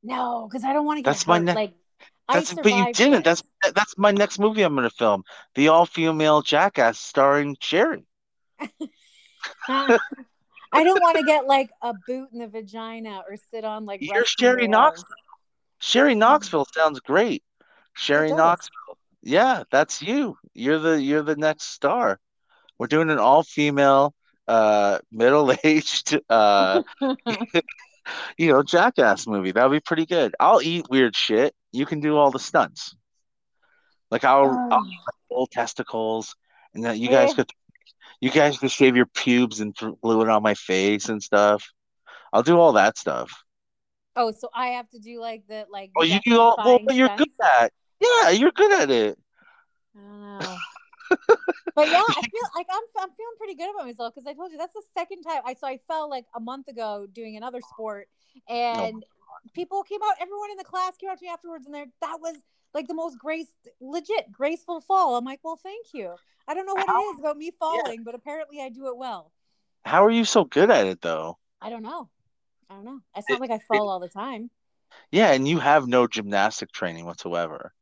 No, 0.04 0.48
because 0.48 0.64
I 0.64 0.74
don't 0.74 0.86
want 0.86 1.00
to 1.00 1.02
get 1.02 1.10
That's 1.10 1.28
my 1.28 1.40
ne- 1.40 1.54
like 1.54 1.74
That's 2.28 2.54
but 2.54 2.66
you 2.66 2.94
didn't. 2.94 3.24
this. 3.24 3.44
That's 3.64 3.74
that's 3.74 3.98
my 3.98 4.12
next 4.12 4.38
movie 4.40 4.62
I'm 4.62 4.76
gonna 4.76 4.92
film. 4.92 5.24
The 5.56 5.70
all 5.70 5.86
female 5.88 6.42
jackass 6.44 7.00
starring 7.00 7.58
Sherry. 7.60 8.06
I 10.74 10.84
don't 10.84 11.02
want 11.02 11.18
to 11.18 11.24
get 11.24 11.46
like 11.46 11.70
a 11.82 11.94
boot 12.08 12.30
in 12.34 12.40
the 12.40 12.48
vagina 12.48 13.24
or 13.30 13.38
sit 13.52 13.64
on 13.64 13.86
like 13.86 14.02
You're 14.02 14.26
Sherry. 14.26 14.68
Knoxville. 14.68 15.06
Sherry 15.80 16.16
Knoxville 16.16 16.66
sounds 16.74 17.00
great. 17.00 17.44
Sherry. 17.94 18.32
Knoxville. 18.34 18.98
Yeah, 19.22 19.64
that's 19.72 20.02
you. 20.02 20.38
You're 20.54 20.80
the 20.80 21.02
you're 21.02 21.22
the 21.24 21.36
next 21.36 21.66
star. 21.72 22.20
We're 22.80 22.88
doing 22.88 23.10
an 23.10 23.20
all 23.20 23.44
female, 23.44 24.14
uh, 24.48 25.00
middle 25.12 25.54
aged, 25.64 26.20
uh, 26.30 26.84
you 28.38 28.52
know, 28.52 28.64
jackass 28.64 29.28
movie. 29.28 29.52
That'll 29.52 29.70
be 29.70 29.80
pretty 29.80 30.06
good. 30.06 30.36
I'll 30.40 30.62
eat 30.62 30.88
weird 30.90 31.16
shit. 31.16 31.54
You 31.72 31.86
can 31.86 32.00
do 32.00 32.18
all 32.18 32.32
the 32.32 32.40
stunts. 32.40 32.96
Like 34.12 34.24
I'll, 34.24 34.50
I'll 34.72 34.86
Oh. 35.36 35.48
testicles, 35.52 36.36
and 36.76 36.84
then 36.84 36.98
you 37.00 37.10
guys 37.10 37.32
Eh. 37.32 37.34
could, 37.36 37.50
you 38.24 38.32
guys 38.32 38.58
could 38.58 38.72
shave 38.72 38.96
your 38.96 39.06
pubes 39.06 39.60
and 39.60 39.76
glue 39.76 40.22
it 40.22 40.30
on 40.30 40.42
my 40.42 40.54
face 40.54 41.10
and 41.10 41.22
stuff. 41.22 41.70
I'll 42.32 42.42
do 42.42 42.58
all 42.58 42.72
that 42.74 42.98
stuff. 42.98 43.30
Oh, 44.16 44.32
so 44.32 44.48
I 44.56 44.68
have 44.68 44.88
to 44.92 45.00
do 45.00 45.20
like 45.20 45.44
the 45.50 45.66
like. 45.70 45.92
Oh, 45.98 46.04
you 46.04 46.22
do 46.24 46.40
all. 46.40 46.56
Well, 46.58 46.80
Fine 46.88 46.96
you're 46.96 47.14
good 47.18 47.28
at. 47.60 47.74
Yeah, 48.00 48.30
you're 48.30 48.52
good 48.52 48.72
at 48.82 48.90
it. 48.90 49.20
I 49.98 50.00
don't 50.00 50.40
know. 50.40 50.58
but 51.76 51.88
yeah, 51.90 52.02
I 52.08 52.22
feel 52.22 52.50
like 52.56 52.68
I'm 52.72 52.84
I'm 52.98 53.10
feeling 53.10 53.36
pretty 53.38 53.56
good 53.56 53.70
about 53.70 53.86
myself 53.86 54.14
because 54.16 54.26
I 54.26 54.34
told 54.34 54.54
you 54.54 54.58
that's 54.58 54.74
the 54.74 54.84
second 54.98 55.24
time 55.24 55.42
I 55.46 55.56
so 55.56 55.68
I 55.68 55.78
fell 55.86 56.10
like 56.10 56.26
a 56.34 56.40
month 56.40 56.70
ago 56.70 57.06
doing 57.12 57.36
another 57.36 57.60
sport 57.76 58.08
oh, 58.50 58.54
and 58.54 59.04
people 59.54 59.84
came 59.84 60.00
out 60.02 60.16
everyone 60.20 60.50
in 60.50 60.58
the 60.58 60.64
class 60.64 60.96
came 60.98 61.10
out 61.10 61.20
to 61.20 61.26
me 61.26 61.30
afterwards 61.30 61.66
and 61.66 61.76
they're 61.76 61.86
that 62.02 62.18
was 62.20 62.38
like 62.74 62.88
the 62.88 62.94
most 62.94 63.18
grace 63.18 63.48
legit 63.80 64.32
graceful 64.32 64.82
fall. 64.82 65.16
I'm 65.16 65.26
like, 65.26 65.40
well, 65.44 65.60
thank 65.62 65.88
you. 65.94 66.16
I 66.48 66.54
don't 66.54 66.66
know 66.66 66.74
what 66.74 66.90
it 66.90 67.14
is 67.14 67.20
about 67.20 67.38
me 67.38 67.52
falling, 67.58 68.04
but 68.04 68.16
apparently 68.16 68.62
I 68.62 68.70
do 68.70 68.88
it 68.88 68.98
well. 68.98 69.32
How 69.86 70.06
are 70.06 70.12
you 70.12 70.26
so 70.26 70.44
good 70.44 70.70
at 70.72 70.88
it 70.88 71.02
though? 71.02 71.38
I 71.62 71.70
don't 71.70 71.84
know. 71.84 72.10
I 72.70 72.76
don't 72.76 72.86
know. 72.86 73.00
It's 73.16 73.30
not 73.30 73.40
like 73.40 73.52
I 73.52 73.60
fall 73.60 73.90
all 73.90 74.00
the 74.00 74.10
time. 74.10 74.50
Yeah, 75.12 75.32
and 75.32 75.48
you 75.48 75.60
have 75.60 75.88
no 75.88 76.08
gymnastic 76.08 76.72
training 76.72 77.06
whatsoever. 77.06 77.74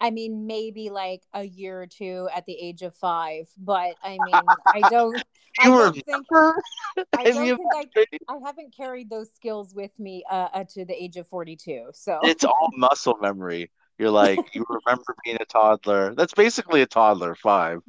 I 0.00 0.10
mean, 0.10 0.46
maybe 0.46 0.88
like 0.88 1.22
a 1.34 1.44
year 1.44 1.82
or 1.82 1.86
two 1.86 2.28
at 2.34 2.46
the 2.46 2.54
age 2.54 2.82
of 2.82 2.94
five, 2.94 3.48
but 3.58 3.94
I 4.02 4.16
mean, 4.24 4.34
I 4.74 4.80
don't. 4.90 5.22
I 5.60 5.66
You 5.66 5.72
were 5.72 5.84
don't 5.84 6.04
think. 6.04 6.26
I 7.16 7.30
don't 7.30 7.56
think 7.56 7.90
I, 8.28 8.34
I 8.34 8.38
haven't 8.44 8.74
carried 8.74 9.10
those 9.10 9.30
skills 9.34 9.74
with 9.74 9.98
me 9.98 10.24
uh, 10.30 10.48
uh, 10.52 10.64
to 10.70 10.84
the 10.84 10.94
age 10.94 11.16
of 11.16 11.26
42. 11.26 11.90
So 11.92 12.18
It's 12.22 12.44
all 12.44 12.70
muscle 12.76 13.18
memory. 13.20 13.70
You're 14.00 14.10
like 14.10 14.40
you 14.54 14.64
remember 14.66 15.14
being 15.24 15.36
a 15.40 15.44
toddler. 15.44 16.14
That's 16.14 16.32
basically 16.32 16.80
a 16.80 16.86
toddler, 16.86 17.34
five, 17.34 17.82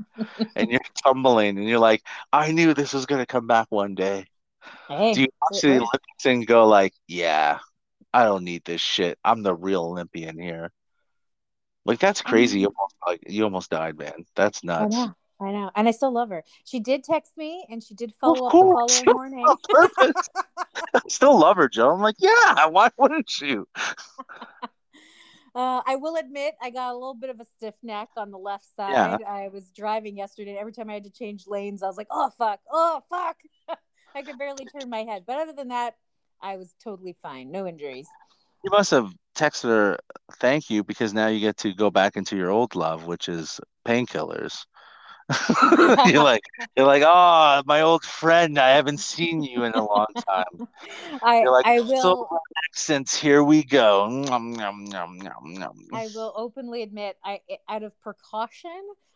and 0.58 0.70
you're 0.70 0.82
tumbling, 1.06 1.58
and 1.58 1.70
you're 1.70 1.80
like, 1.80 2.04
I 2.34 2.52
knew 2.52 2.74
this 2.74 2.92
was 2.94 3.06
gonna 3.06 3.26
come 3.26 3.48
back 3.48 3.68
one 3.70 3.96
day. 3.96 4.26
hey, 4.90 5.14
Do 5.14 5.22
you 5.22 5.28
actually 5.42 5.80
look 5.80 6.02
and 6.26 6.46
go 6.46 6.68
like, 6.68 6.94
yeah, 7.08 7.60
I 8.14 8.26
don't 8.26 8.44
need 8.44 8.66
this 8.66 8.82
shit. 8.82 9.18
I'm 9.24 9.42
the 9.42 9.56
real 9.56 9.84
Olympian 9.84 10.38
here. 10.38 10.74
Like 11.86 12.00
that's 12.00 12.22
crazy. 12.22 12.60
You 12.60 12.68
almost 12.78 12.96
like 13.08 13.24
you 13.28 13.44
almost 13.46 13.70
died, 13.70 13.98
man. 13.98 14.26
That's 14.36 14.64
I 14.64 14.66
nuts. 14.66 14.96
know, 14.96 15.16
I 15.40 15.52
know, 15.54 15.72
and 15.76 15.88
I 15.88 15.92
still 15.92 16.12
love 16.12 16.30
her. 16.30 16.44
She 16.66 16.82
did 16.82 17.06
text 17.06 17.38
me, 17.38 17.66
and 17.70 17.82
she 17.82 17.94
did 17.96 18.14
follow 18.20 18.48
up 18.48 18.54
the 18.54 18.70
following 18.74 19.06
morning. 19.14 19.48
I 20.94 21.00
still 21.08 21.40
love 21.40 21.56
her, 21.56 21.70
Joe. 21.70 21.92
I'm 21.92 22.02
like, 22.02 22.18
yeah, 22.20 22.66
why 22.68 22.90
wouldn't 22.98 23.40
you? 23.40 23.68
Uh, 25.54 25.82
I 25.86 25.98
will 25.98 26.16
admit, 26.16 26.56
I 26.62 26.70
got 26.70 26.92
a 26.92 26.94
little 26.94 27.14
bit 27.14 27.30
of 27.30 27.40
a 27.40 27.46
stiff 27.46 27.76
neck 27.84 28.10
on 28.16 28.32
the 28.32 28.38
left 28.38 28.66
Yeah. 28.78 29.18
side. 29.18 29.24
I 29.28 29.50
was 29.50 29.70
driving 29.72 30.18
yesterday, 30.18 30.52
and 30.52 30.60
every 30.60 30.72
time 30.72 30.90
I 30.90 30.94
had 30.94 31.04
to 31.04 31.10
change 31.10 31.46
lanes, 31.48 31.84
I 31.84 31.88
was 31.88 31.98
like, 31.98 32.08
"Oh 32.10 32.30
fuck! 32.38 32.62
Oh 32.72 33.04
fuck!" 33.10 33.38
I 34.16 34.22
could 34.22 34.38
barely 34.38 34.66
turn 34.66 34.90
my 34.90 35.04
head. 35.04 35.24
But 35.26 35.40
other 35.40 35.54
than 35.54 35.70
that, 35.70 35.98
I 36.42 36.56
was 36.58 36.74
totally 36.84 37.16
fine. 37.22 37.52
No 37.52 37.68
injuries. 37.68 38.08
You 38.64 38.72
must 38.72 38.92
have 38.92 39.14
texted 39.36 39.64
her 39.64 39.98
thank 40.40 40.70
you 40.70 40.84
because 40.84 41.14
now 41.14 41.28
you 41.28 41.40
get 41.40 41.58
to 41.58 41.74
go 41.74 41.90
back 41.90 42.16
into 42.16 42.38
your 42.38 42.50
old 42.50 42.76
love, 42.76 43.06
which 43.06 43.28
is 43.28 43.60
painkillers. 43.86 44.66
You're 46.08 46.24
like 46.24 46.42
you're 46.76 46.86
like, 46.86 47.04
oh, 47.06 47.62
my 47.66 47.82
old 47.82 48.04
friend, 48.04 48.58
I 48.58 48.70
haven't 48.70 49.00
seen 49.00 49.44
you 49.44 49.64
in 49.64 49.74
a 49.74 49.84
long 49.86 50.08
time. 50.28 50.68
I 51.22 51.42
You're 51.42 51.52
like, 51.52 51.66
I 51.66 51.80
will 51.82 52.28
accents, 52.70 53.16
here 53.16 53.44
we 53.44 53.64
go. 53.64 54.08
Nom, 54.10 54.54
nom, 54.54 54.86
nom, 54.86 55.18
nom, 55.18 55.54
nom. 55.54 55.78
I 55.94 56.08
will 56.14 56.34
openly 56.36 56.82
admit 56.84 57.18
I 57.24 57.42
eh, 57.50 57.58
out 57.68 57.84
of 57.84 58.00
precaution 58.02 58.72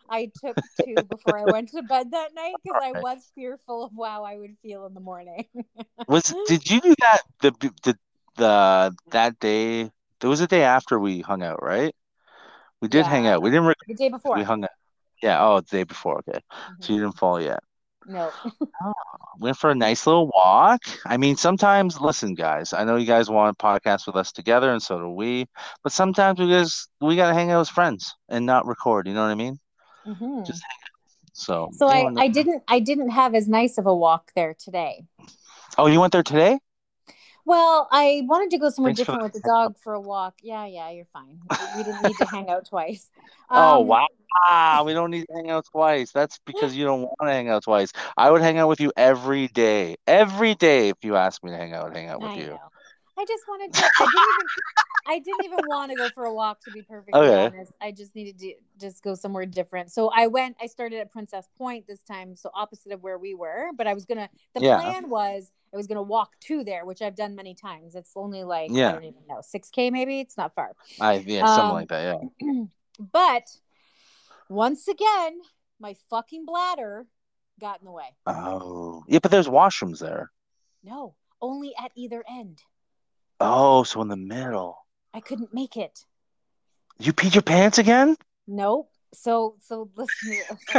I 0.10 0.32
took 0.40 0.58
two 0.84 1.04
before 1.04 1.38
I 1.38 1.46
went 1.46 1.70
to 1.70 1.82
bed 1.82 2.12
that 2.12 2.36
night 2.36 2.56
because 2.64 2.82
I 2.84 2.92
was 3.02 3.32
fearful 3.36 3.86
of 3.86 3.92
how 3.98 4.24
I 4.24 4.38
would 4.38 4.56
feel 4.62 4.86
in 4.86 4.94
the 4.94 5.00
morning. 5.00 5.46
Was 6.08 6.36
did 6.48 6.70
you 6.70 6.82
do 6.82 6.96
that 7.00 7.22
the 7.42 7.52
the 7.84 7.98
the 8.38 8.96
that 9.12 9.40
day? 9.40 9.90
There 10.20 10.30
was 10.30 10.42
a 10.42 10.48
day 10.48 10.64
after 10.64 11.00
we 11.00 11.22
hung 11.22 11.44
out, 11.44 11.64
right? 11.64 11.96
We 12.82 12.88
did 12.88 13.06
hang 13.06 13.28
out. 13.28 13.42
We 13.42 13.50
didn't. 13.50 13.66
Rec- 13.66 13.78
the 13.88 13.96
day 13.96 14.10
before. 14.10 14.36
we 14.36 14.44
hung 14.44 14.64
out. 14.64 14.70
Yeah. 15.22 15.44
Oh, 15.44 15.62
the 15.62 15.68
day 15.78 15.84
before. 15.84 16.20
Okay. 16.20 16.40
So 16.82 16.94
you 16.94 17.00
Mhm. 17.00 17.04
didn't 17.04 17.18
fall 17.18 17.42
yet. 17.42 17.60
No. 18.06 18.32
Went 19.40 19.58
for 19.58 19.70
a 19.70 19.76
nice 19.76 20.06
little 20.08 20.28
walk. 20.28 20.82
I 21.06 21.18
mean, 21.18 21.36
sometimes, 21.36 22.00
listen, 22.00 22.36
guys, 22.36 22.74
I 22.74 22.84
know 22.84 22.96
you 22.96 23.06
guys 23.06 23.30
want 23.30 23.58
to 23.58 23.66
podcast 23.66 24.08
with 24.08 24.16
us 24.16 24.32
together, 24.32 24.72
and 24.72 24.82
so 24.82 25.00
do 25.00 25.10
we. 25.10 25.48
But 25.84 25.92
sometimes 25.92 26.40
we 26.40 26.48
just 26.48 26.90
we 27.02 27.16
gotta 27.16 27.34
hang 27.34 27.52
out 27.52 27.62
as 27.62 27.70
friends 27.70 28.16
and 28.30 28.46
not 28.46 28.66
record. 28.66 29.08
You 29.08 29.14
know 29.14 29.22
what 29.24 29.32
I 29.32 29.36
mean? 29.36 29.60
Mhm. 30.08 30.46
Just 30.46 30.64
So. 31.34 31.70
So 31.74 31.88
I, 31.88 32.08
I 32.18 32.28
didn't 32.28 32.64
I 32.68 32.80
didn't 32.80 33.10
have 33.10 33.36
as 33.36 33.48
nice 33.48 33.78
of 33.78 33.86
a 33.86 33.96
walk 33.96 34.32
there 34.36 34.54
today. 34.54 35.06
Oh, 35.78 35.88
you 35.88 36.00
went 36.00 36.14
there 36.14 36.24
today? 36.24 36.60
Well, 37.46 37.88
I 37.92 38.24
wanted 38.26 38.50
to 38.52 38.58
go 38.58 38.70
somewhere 38.70 38.90
Thanks 38.90 39.00
different 39.00 39.22
with 39.22 39.34
the 39.34 39.48
dog 39.48 39.78
for 39.78 39.94
a 39.94 40.02
walk. 40.02 40.36
Yeah, 40.42 40.66
yeah, 40.66 40.90
you're 40.90 41.08
fine. 41.14 41.40
We 41.78 41.84
didn't 41.84 42.02
need 42.02 42.18
to 42.18 42.26
hang 42.26 42.50
out 42.50 42.68
twice. 42.68 43.10
Oh 43.52 43.82
Um, 43.82 43.88
wow. 43.88 44.84
We 44.84 44.94
don't 44.94 45.12
need 45.12 45.28
to 45.28 45.34
hang 45.36 45.52
out 45.52 45.66
twice. 45.72 46.12
That's 46.12 46.40
because 46.48 46.76
you 46.76 46.84
don't 46.84 47.02
want 47.02 47.16
to 47.22 47.28
hang 47.32 47.48
out 47.48 47.64
twice. 47.64 47.92
I 48.18 48.32
would 48.32 48.42
hang 48.42 48.58
out 48.58 48.68
with 48.68 48.82
you 48.82 48.92
every 48.98 49.48
day. 49.50 49.98
Every 50.08 50.56
day 50.56 50.90
if 50.90 50.98
you 51.04 51.16
asked 51.16 51.44
me 51.44 51.52
to 51.52 51.58
hang 51.58 51.74
out, 51.74 51.96
hang 51.96 52.08
out 52.08 52.22
with 52.22 52.32
I 52.32 52.36
you. 52.38 52.48
know. 52.48 52.60
I 53.18 53.26
just 53.26 53.44
wanted 53.48 53.74
to. 53.74 53.84
I 53.84 54.06
didn't 54.06 54.16
even. 54.34 54.48
I 55.08 55.20
didn't 55.20 55.44
even 55.46 55.68
want 55.68 55.92
to 55.92 55.98
go 55.98 56.10
for 56.10 56.26
a 56.26 56.34
walk. 56.34 56.62
To 56.66 56.72
be 56.72 56.82
perfectly 56.82 57.22
Okay. 57.22 57.46
honest, 57.56 57.72
I 57.80 57.92
just 57.92 58.16
needed 58.16 58.40
to 58.40 58.54
just 58.80 59.04
go 59.04 59.14
somewhere 59.16 59.46
different. 59.46 59.92
So 59.92 60.10
I 60.14 60.28
went. 60.28 60.58
I 60.62 60.66
started 60.68 61.00
at 61.00 61.12
Princess 61.12 61.48
Point 61.58 61.86
this 61.88 62.02
time, 62.02 62.36
so 62.36 62.50
opposite 62.54 62.92
of 62.92 63.04
where 63.04 63.18
we 63.18 63.36
were. 63.36 63.70
But 63.76 63.88
I 63.88 63.94
was 63.94 64.06
gonna. 64.06 64.30
The 64.54 64.62
Yeah. 64.62 64.80
plan 64.80 65.10
was 65.10 65.52
I 65.74 65.78
was 65.78 65.88
gonna 65.88 66.02
walk 66.02 66.32
to 66.42 66.64
there, 66.64 66.86
which 66.86 67.02
I've 67.02 67.16
done 67.16 67.36
many 67.36 67.54
times. 67.54 67.96
It's 67.96 68.14
only 68.16 68.44
like 68.44 68.72
Yeah. 68.72 68.90
I 68.90 68.92
don't 68.94 69.04
even 69.04 69.28
know 69.28 69.42
six 69.42 69.70
k 69.70 69.92
maybe. 69.92 70.20
It's 70.20 70.38
not 70.38 70.56
far. 70.56 70.72
I 71.00 71.16
yeah, 71.20 71.46
something 71.46 71.70
Um, 71.70 71.76
like 71.76 71.90
that, 71.90 72.20
yeah. 72.42 72.64
But 73.12 73.44
once 74.50 74.88
again, 74.88 75.40
my 75.80 75.96
fucking 76.10 76.46
bladder 76.46 77.06
got 77.60 77.80
in 77.80 77.86
the 77.86 77.92
way. 77.92 78.16
Oh. 78.26 79.04
Yeah, 79.08 79.20
but 79.22 79.32
there's 79.32 79.48
washrooms 79.48 80.00
there. 80.00 80.32
No, 80.84 81.16
only 81.42 81.74
at 81.78 81.92
either 81.96 82.24
end. 82.30 82.64
Oh, 83.40 83.84
so 83.84 84.02
in 84.02 84.08
the 84.08 84.16
middle. 84.18 84.78
I 85.14 85.20
couldn't 85.20 85.54
make 85.54 85.78
it. 85.78 86.06
You 87.00 87.14
peed 87.14 87.34
your 87.36 87.42
pants 87.42 87.78
again? 87.78 88.16
Nope. 88.48 88.92
So 89.14 89.56
so 89.62 89.90
listen. 89.96 90.34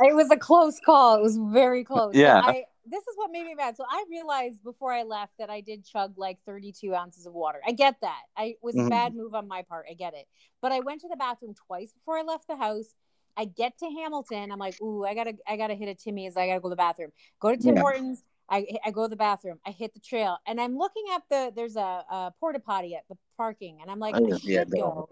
it 0.00 0.14
was 0.14 0.30
a 0.30 0.36
close 0.36 0.80
call. 0.84 1.16
It 1.16 1.22
was 1.22 1.38
very 1.38 1.84
close. 1.84 2.14
So 2.14 2.20
Yeah. 2.20 2.40
I 2.44 2.64
this 2.86 3.02
is 3.02 3.14
what 3.16 3.30
made 3.30 3.44
me 3.44 3.54
mad. 3.54 3.76
So 3.76 3.84
I 3.88 4.04
realized 4.10 4.62
before 4.64 4.92
I 4.92 5.02
left 5.04 5.32
that 5.38 5.50
I 5.50 5.60
did 5.60 5.84
chug 5.84 6.14
like 6.16 6.38
32 6.46 6.94
ounces 6.94 7.26
of 7.26 7.32
water. 7.34 7.60
I 7.66 7.72
get 7.72 7.96
that. 8.00 8.22
I 8.36 8.44
it 8.44 8.58
was 8.62 8.76
a 8.76 8.80
Mhm. 8.80 8.88
bad 8.90 9.14
move 9.14 9.34
on 9.34 9.46
my 9.46 9.62
part. 9.62 9.86
I 9.90 9.94
get 9.94 10.14
it. 10.14 10.26
But 10.62 10.72
I 10.72 10.80
went 10.80 11.02
to 11.02 11.08
the 11.08 11.16
bathroom 11.16 11.54
twice 11.54 11.92
before 11.92 12.18
I 12.18 12.22
left 12.22 12.48
the 12.48 12.56
house. 12.56 12.94
I 13.36 13.44
get 13.44 13.78
to 13.78 13.86
Hamilton. 13.90 14.50
I'm 14.50 14.58
like, 14.58 14.80
ooh, 14.82 15.04
I 15.04 15.14
gotta 15.14 15.36
I 15.46 15.56
gotta 15.56 15.74
hit 15.74 15.88
a 15.88 15.94
Timmy's. 15.94 16.36
I 16.36 16.46
gotta 16.46 16.60
go 16.60 16.68
to 16.68 16.72
the 16.72 16.76
bathroom. 16.76 17.12
Go 17.38 17.50
to 17.50 17.56
Tim 17.56 17.76
Yeah. 17.76 17.82
Hortons. 17.82 18.24
I, 18.50 18.66
I 18.84 18.90
go 18.90 19.04
to 19.04 19.08
the 19.08 19.16
bathroom. 19.16 19.60
I 19.66 19.70
hit 19.70 19.94
the 19.94 20.00
trail, 20.00 20.38
and 20.46 20.60
I'm 20.60 20.76
looking 20.76 21.04
at 21.14 21.22
the 21.30 21.52
there's 21.54 21.76
a, 21.76 22.04
a 22.10 22.34
porta 22.40 22.58
potty 22.60 22.94
at 22.96 23.04
the 23.08 23.16
parking, 23.36 23.78
and 23.80 23.90
I'm 23.90 23.98
like, 24.00 24.16
Oh, 24.16 24.26
I 24.34 24.38
should 24.38 24.70
yeah, 24.72 24.80
go. 24.80 25.08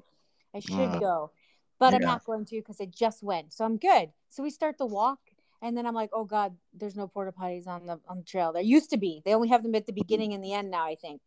I 0.54 0.60
should 0.60 0.70
Mm. 0.90 1.00
go, 1.00 1.30
but 1.78 1.94
I'm 1.94 2.00
not 2.02 2.24
going 2.24 2.44
to 2.46 2.56
because 2.56 2.80
I 2.80 2.86
just 2.86 3.22
went. 3.22 3.52
So 3.52 3.64
I'm 3.64 3.76
good. 3.76 4.10
So 4.30 4.42
we 4.42 4.50
start 4.50 4.78
the 4.78 4.86
walk, 4.86 5.20
And 5.62 5.76
then 5.76 5.86
I'm 5.86 5.94
like, 5.94 6.10
oh 6.12 6.24
god, 6.24 6.56
there's 6.72 6.96
no 6.96 7.06
porta 7.08 7.32
potties 7.32 7.66
on 7.66 7.86
the 7.86 8.00
on 8.08 8.18
the 8.18 8.24
trail. 8.24 8.52
There 8.52 8.62
used 8.62 8.90
to 8.90 8.96
be. 8.96 9.22
They 9.24 9.34
only 9.34 9.48
have 9.48 9.62
them 9.62 9.74
at 9.74 9.86
the 9.86 9.92
beginning 9.92 10.32
and 10.34 10.42
the 10.42 10.52
end 10.54 10.70
now, 10.70 10.84
I 10.84 10.94
think. 10.94 11.20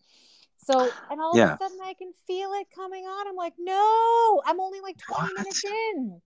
So 0.57 0.91
and 1.09 1.19
all 1.21 1.35
Yeah. 1.37 1.45
of 1.45 1.53
a 1.55 1.57
sudden 1.57 1.77
I 1.83 1.93
can 1.93 2.11
feel 2.27 2.51
it 2.53 2.67
coming 2.73 3.05
on. 3.05 3.27
I'm 3.27 3.35
like, 3.35 3.53
no, 3.59 4.41
I'm 4.45 4.59
only 4.59 4.79
like 4.81 4.97
20 4.97 5.21
What? 5.27 5.35
minutes 5.35 5.63
in. 5.95 6.21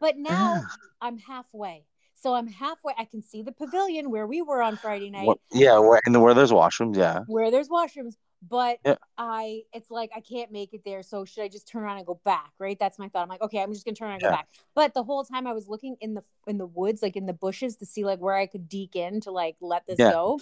But 0.00 0.16
now 0.16 0.54
Yeah. 0.54 0.62
I'm 1.00 1.18
halfway. 1.18 1.84
So 2.22 2.34
I'm 2.34 2.46
halfway. 2.46 2.92
I 2.98 3.04
can 3.04 3.22
see 3.22 3.42
the 3.42 3.52
pavilion 3.52 4.10
where 4.10 4.26
we 4.26 4.42
were 4.42 4.62
on 4.62 4.76
Friday 4.76 5.10
night, 5.18 5.26
What- 5.26 5.38
yeah, 5.52 5.78
where, 5.78 6.00
and 6.04 6.20
where 6.22 6.34
there's 6.34 6.52
washrooms, 6.52 6.96
yeah. 6.96 7.20
where 7.26 7.50
there's 7.50 7.68
washrooms. 7.68 8.14
But 8.42 8.78
Yeah. 8.86 8.96
I, 9.18 9.62
it's 9.74 9.90
like 9.90 10.10
I 10.16 10.20
can't 10.20 10.50
make 10.50 10.72
it 10.72 10.82
there. 10.84 11.02
So 11.02 11.26
should 11.26 11.42
I 11.44 11.48
just 11.48 11.68
turn 11.68 11.82
around 11.82 11.98
and 11.98 12.06
go 12.06 12.20
back? 12.24 12.52
Right? 12.58 12.78
That's 12.78 12.98
my 12.98 13.08
thought. 13.08 13.22
I'm 13.22 13.28
like, 13.28 13.42
okay, 13.42 13.62
I'm 13.62 13.72
just 13.72 13.84
gonna 13.84 13.94
turn 13.94 14.08
around 14.08 14.14
and 14.16 14.22
Yeah. 14.22 14.30
go 14.30 14.36
back. 14.36 14.48
But 14.74 14.94
the 14.94 15.02
whole 15.02 15.24
time 15.24 15.46
I 15.46 15.52
was 15.52 15.68
looking 15.68 15.96
in 16.00 16.14
the 16.14 16.22
in 16.46 16.56
the 16.56 16.66
woods, 16.66 17.02
like 17.02 17.16
in 17.16 17.26
the 17.26 17.34
bushes, 17.34 17.76
to 17.76 17.86
see 17.86 18.04
like 18.04 18.18
where 18.18 18.34
I 18.36 18.46
could 18.46 18.66
deke 18.68 18.96
in 18.96 19.20
to 19.22 19.30
like 19.30 19.56
let 19.60 19.86
this 19.86 19.98
Yeah. 19.98 20.10
go. 20.12 20.40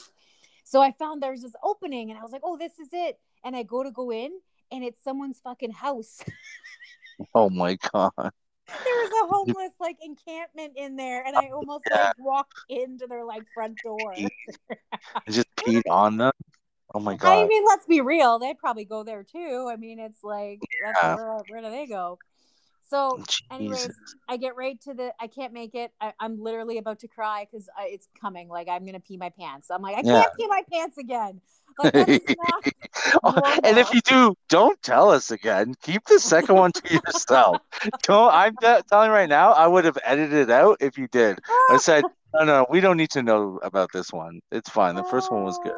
So 0.64 0.80
I 0.80 0.92
found 0.92 1.22
there's 1.22 1.42
this 1.42 1.54
opening, 1.62 2.10
and 2.10 2.18
I 2.18 2.22
was 2.22 2.30
like, 2.30 2.42
oh, 2.44 2.56
this 2.56 2.78
is 2.78 2.88
it. 2.92 3.18
And 3.42 3.56
I 3.56 3.62
go 3.64 3.82
to 3.82 3.90
go 3.90 4.12
in, 4.12 4.30
and 4.70 4.84
it's 4.84 5.02
someone's 5.02 5.40
fucking 5.40 5.72
house. 5.72 6.18
Oh 7.34 7.50
my 7.50 7.76
god. 7.92 8.12
There 8.68 8.94
was 8.94 9.10
a 9.24 9.26
homeless 9.28 9.72
like 9.80 9.96
encampment 10.02 10.72
in 10.76 10.96
there, 10.96 11.24
and 11.24 11.36
I 11.36 11.48
oh, 11.52 11.56
almost 11.56 11.84
Yeah. 11.90 12.06
like 12.06 12.18
walked 12.18 12.54
into 12.68 13.06
their 13.06 13.24
like 13.24 13.44
front 13.54 13.78
door. 13.82 14.14
I 14.16 14.28
just 15.30 15.48
peed 15.56 15.82
on 15.90 16.16
them. 16.18 16.32
Oh 16.94 17.00
my 17.00 17.16
god! 17.16 17.44
I 17.44 17.46
mean, 17.46 17.64
let's 17.66 17.86
be 17.86 18.00
real. 18.00 18.38
They'd 18.38 18.58
probably 18.58 18.84
go 18.84 19.02
there 19.04 19.22
too. 19.22 19.68
I 19.70 19.76
mean, 19.76 19.98
it's 19.98 20.22
like 20.22 20.60
that's 20.84 21.02
Yeah. 21.02 21.16
where, 21.16 21.38
where 21.48 21.62
do 21.62 21.70
they 21.70 21.86
go? 21.86 22.18
So, 22.88 23.22
anyways, 23.50 23.82
Jesus. 23.82 23.96
I 24.28 24.36
get 24.36 24.56
right 24.56 24.80
to 24.82 24.94
the. 24.94 25.12
I 25.20 25.26
can't 25.26 25.52
make 25.52 25.74
it. 25.74 25.92
I, 26.00 26.12
I'm 26.20 26.42
literally 26.42 26.78
about 26.78 27.00
to 27.00 27.08
cry 27.08 27.46
because 27.50 27.68
it's 27.80 28.08
coming. 28.20 28.48
Like 28.48 28.68
I'm 28.68 28.84
gonna 28.86 29.00
pee 29.00 29.16
my 29.16 29.30
pants. 29.30 29.70
I'm 29.70 29.82
like, 29.82 29.96
I 29.96 30.02
Yeah. 30.02 30.22
can't 30.22 30.34
pee 30.36 30.46
my 30.48 30.62
pants 30.72 30.98
again. 30.98 31.40
Like 31.78 31.94
not. 32.38 32.64
And 33.64 33.78
if 33.78 33.92
you 33.92 34.00
do, 34.00 34.34
don't 34.48 34.80
tell 34.82 35.10
us 35.10 35.30
again. 35.30 35.74
Keep 35.82 36.04
the 36.06 36.18
second 36.18 36.56
one 36.56 36.72
to 36.72 36.94
yourself. 36.94 37.62
Don't. 38.02 38.32
I'm 38.32 38.56
te- 38.56 38.82
telling 38.88 39.08
you 39.08 39.14
right 39.14 39.28
now. 39.28 39.52
I 39.52 39.66
would 39.66 39.84
have 39.84 39.98
edited 40.04 40.34
it 40.34 40.50
out 40.50 40.78
if 40.80 40.98
you 40.98 41.08
did. 41.08 41.38
I 41.70 41.76
said, 41.76 42.04
no, 42.34 42.44
no, 42.44 42.66
we 42.70 42.80
don't 42.80 42.96
need 42.96 43.10
to 43.10 43.22
know 43.22 43.58
about 43.62 43.90
this 43.92 44.12
one. 44.12 44.40
It's 44.50 44.68
fine. 44.68 44.94
The 44.94 45.04
first 45.04 45.30
one 45.30 45.44
was 45.44 45.58
good. 45.62 45.72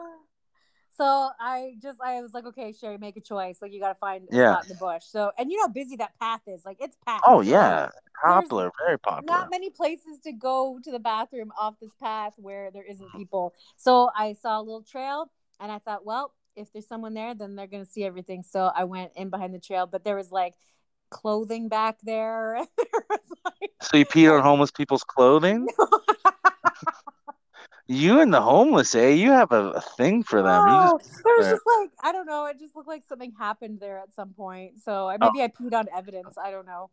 So 1.01 1.31
I 1.41 1.77
just 1.83 1.99
I 2.03 2.21
was 2.21 2.35
like, 2.35 2.45
okay, 2.45 2.75
Sherry, 2.79 2.99
make 2.99 3.17
a 3.17 3.23
choice. 3.23 3.63
Like 3.63 3.73
you 3.73 3.81
got 3.81 3.89
to 3.89 3.95
find 3.95 4.29
a 4.31 4.37
Yeah. 4.37 4.53
spot 4.53 4.65
in 4.65 4.69
the 4.69 4.75
bush. 4.75 5.05
So 5.07 5.33
and 5.39 5.51
you 5.51 5.57
know 5.57 5.63
how 5.63 5.73
busy 5.73 5.97
that 5.97 6.13
path 6.21 6.43
is. 6.47 6.67
Like 6.67 6.77
it's 6.79 6.95
packed. 7.07 7.25
Oh 7.27 7.41
yeah, 7.41 7.89
popular, 8.23 8.71
very 8.85 8.99
popular. 8.99 9.35
Not 9.35 9.51
many 9.51 9.71
places 9.71 10.19
to 10.25 10.33
go 10.33 10.79
to 10.85 10.91
the 10.91 10.99
bathroom 10.99 11.53
off 11.59 11.77
this 11.81 11.95
path 12.03 12.35
where 12.37 12.71
there 12.71 12.85
isn't 12.85 13.07
mm-hmm. 13.07 13.17
people. 13.17 13.55
So 13.79 14.11
I 14.15 14.35
saw 14.35 14.61
a 14.61 14.63
little 14.63 14.83
trail 14.83 15.31
and 15.59 15.73
I 15.73 15.79
thought, 15.79 16.05
well, 16.05 16.35
if 16.55 16.71
there's 16.71 16.87
someone 16.87 17.15
there, 17.15 17.35
then 17.35 17.57
they're 17.57 17.67
gonna 17.67 17.87
see 17.87 18.05
everything. 18.05 18.43
So 18.43 18.71
I 18.75 18.85
went 18.85 19.13
in 19.17 19.31
behind 19.31 19.55
the 19.55 19.59
trail, 19.59 19.87
but 19.87 20.05
there 20.05 20.17
was 20.17 20.31
like 20.31 20.53
clothing 21.09 21.71
back 21.71 21.97
there. 22.03 22.59
like 23.09 23.71
So 23.81 23.97
you 23.97 24.05
peed 24.05 24.37
on 24.37 24.43
homeless 24.43 24.71
people's 24.71 25.05
clothing? 25.05 25.67
You 27.93 28.21
and 28.21 28.33
the 28.33 28.41
homeless, 28.41 28.95
eh? 28.95 29.09
You 29.09 29.33
have 29.33 29.51
a, 29.51 29.81
thing 29.97 30.23
for 30.23 30.43
them. 30.43 30.65
You 30.69 30.99
just, 31.01 31.25
was 31.25 31.45
there. 31.45 31.53
just 31.55 31.63
like 31.79 31.91
I 32.01 32.13
don't 32.13 32.27
know. 32.27 32.47
It 32.47 32.61
just 32.61 32.77
looked 32.77 32.87
like 32.87 33.03
something 33.09 33.33
happened 33.37 33.81
there 33.81 33.99
at 33.99 34.15
some 34.15 34.31
point. 34.33 34.81
So 34.85 35.09
I- 35.09 35.17
Oh. 35.21 35.31
maybe 35.33 35.43
I 35.43 35.49
peed 35.49 35.75
on 35.75 35.89
evidence. 35.93 36.39
I 36.39 36.53
don't 36.53 36.67
know. 36.67 36.91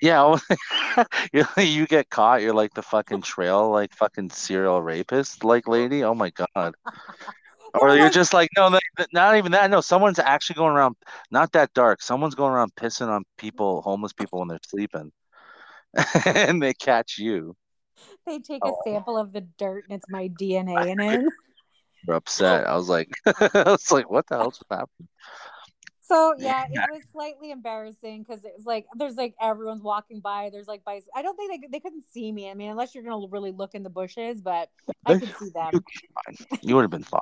yeah, 0.00 0.38
you 1.58 1.84
get 1.88 2.10
caught. 2.10 2.42
You're 2.42 2.54
like 2.54 2.72
the 2.74 2.82
fucking 2.82 3.22
trail, 3.22 3.70
like 3.70 3.92
fucking 3.92 4.30
serial 4.30 4.80
rapist, 4.80 5.42
like 5.42 5.66
lady. 5.66 6.04
Oh 6.04 6.14
my 6.14 6.30
god. 6.30 6.74
Or 7.74 7.94
you're 7.96 8.10
just 8.10 8.34
like, 8.34 8.50
no, 8.56 8.76
not 9.12 9.36
even 9.36 9.52
that. 9.52 9.70
No, 9.70 9.80
someone's 9.80 10.18
actually 10.18 10.56
going 10.56 10.74
around, 10.74 10.96
not 11.30 11.52
that 11.52 11.72
dark. 11.72 12.02
Someone's 12.02 12.34
going 12.34 12.52
around 12.52 12.74
pissing 12.74 13.06
on 13.06 13.22
people, 13.38 13.80
homeless 13.82 14.12
people 14.12 14.40
when 14.40 14.48
they're 14.48 14.58
sleeping, 14.66 15.12
and 16.26 16.60
they 16.60 16.74
catch 16.74 17.16
you. 17.18 17.54
They 18.26 18.38
take 18.38 18.62
a 18.64 18.68
Oh. 18.68 18.82
sample 18.84 19.16
of 19.18 19.32
the 19.32 19.40
dirt 19.40 19.84
and 19.88 19.96
it's 19.98 20.08
my 20.10 20.28
DNA 20.40 20.90
in 20.90 21.00
it. 21.00 21.32
You're 22.06 22.16
upset. 22.16 22.66
I 22.66 22.74
was 22.76 22.88
like, 22.88 23.10
I 23.26 23.62
was 23.66 23.90
like, 23.90 24.10
what 24.10 24.26
the 24.28 24.36
hell 24.36 24.50
just 24.50 24.64
happened? 24.70 25.08
So 26.02 26.34
yeah, 26.38 26.64
it 26.64 26.80
was 26.90 27.02
slightly 27.12 27.52
embarrassing 27.52 28.24
because 28.24 28.44
it 28.44 28.52
was 28.56 28.66
like 28.66 28.86
there's 28.96 29.14
like 29.14 29.34
everyone's 29.40 29.82
walking 29.82 30.18
by. 30.18 30.50
There's 30.50 30.66
like 30.66 30.82
bikes. 30.84 31.04
I 31.14 31.22
don't 31.22 31.36
think 31.36 31.62
they 31.62 31.68
they 31.68 31.78
couldn't 31.78 32.02
see 32.12 32.32
me. 32.32 32.50
I 32.50 32.54
mean, 32.54 32.68
unless 32.70 32.94
you're 32.94 33.04
gonna 33.04 33.28
really 33.28 33.52
look 33.52 33.74
in 33.76 33.84
the 33.84 33.90
bushes, 33.90 34.40
but 34.40 34.70
I 35.06 35.14
could 35.20 35.32
see 35.38 35.50
them. 35.50 35.84
You 36.62 36.74
would 36.74 36.82
have 36.82 36.90
been 36.90 37.04
fine. 37.04 37.20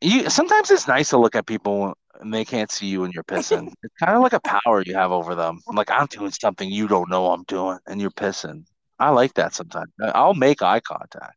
You 0.00 0.30
sometimes 0.30 0.70
it's 0.70 0.88
nice 0.88 1.10
to 1.10 1.18
look 1.18 1.36
at 1.36 1.44
people 1.46 1.92
and 2.18 2.32
they 2.32 2.46
can't 2.46 2.72
see 2.72 2.86
you 2.86 3.04
and 3.04 3.12
you're 3.12 3.24
pissing. 3.24 3.72
It's 3.82 3.94
kind 3.98 4.16
of 4.16 4.22
like 4.22 4.32
a 4.32 4.40
power 4.40 4.82
you 4.86 4.94
have 4.94 5.12
over 5.12 5.34
them. 5.34 5.60
I'm 5.68 5.76
Like 5.76 5.90
I'm 5.90 6.06
doing 6.06 6.30
something 6.30 6.70
you 6.70 6.88
don't 6.88 7.10
know 7.10 7.30
I'm 7.32 7.42
doing, 7.44 7.78
and 7.86 8.00
you're 8.00 8.10
pissing. 8.10 8.64
I 9.00 9.10
like 9.10 9.34
that 9.34 9.54
sometimes. 9.54 9.90
I'll 10.00 10.34
make 10.34 10.62
eye 10.62 10.80
contact 10.80 11.36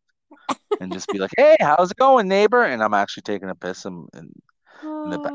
and 0.79 0.91
just 0.91 1.09
be 1.09 1.17
like, 1.19 1.31
"Hey, 1.37 1.55
how's 1.59 1.91
it 1.91 1.97
going, 1.97 2.27
neighbor?" 2.27 2.63
And 2.63 2.83
I'm 2.83 2.93
actually 2.93 3.23
taking 3.23 3.49
a 3.49 3.55
piss 3.55 3.85
and, 3.85 4.07
and 4.13 4.31
the 5.05 5.17
back. 5.17 5.33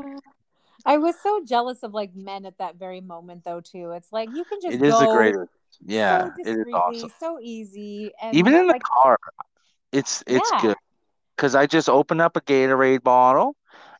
I 0.85 0.97
was 0.97 1.15
so 1.21 1.43
jealous 1.43 1.83
of 1.83 1.93
like 1.93 2.15
men 2.15 2.45
at 2.45 2.57
that 2.59 2.75
very 2.75 3.01
moment, 3.01 3.43
though. 3.43 3.61
Too, 3.61 3.91
it's 3.91 4.11
like 4.11 4.29
you 4.31 4.43
can 4.45 4.59
just 4.61 4.79
it 4.79 4.85
is 4.85 4.95
go 4.95 5.01
the 5.01 5.07
greatest. 5.07 5.49
Yeah, 5.85 6.29
so 6.35 6.41
it 6.43 6.57
is 6.57 6.65
awesome. 6.73 7.11
so 7.19 7.39
easy, 7.41 8.13
and 8.21 8.37
Even 8.37 8.53
in 8.53 8.67
the 8.67 8.73
like 8.73 8.83
car, 8.83 9.17
it's 9.91 10.23
it's 10.27 10.51
Yeah. 10.51 10.61
good 10.61 10.77
because 11.35 11.55
I 11.55 11.65
just 11.67 11.89
open 11.89 12.21
up 12.21 12.37
a 12.37 12.41
Gatorade 12.41 13.03
bottle 13.03 13.55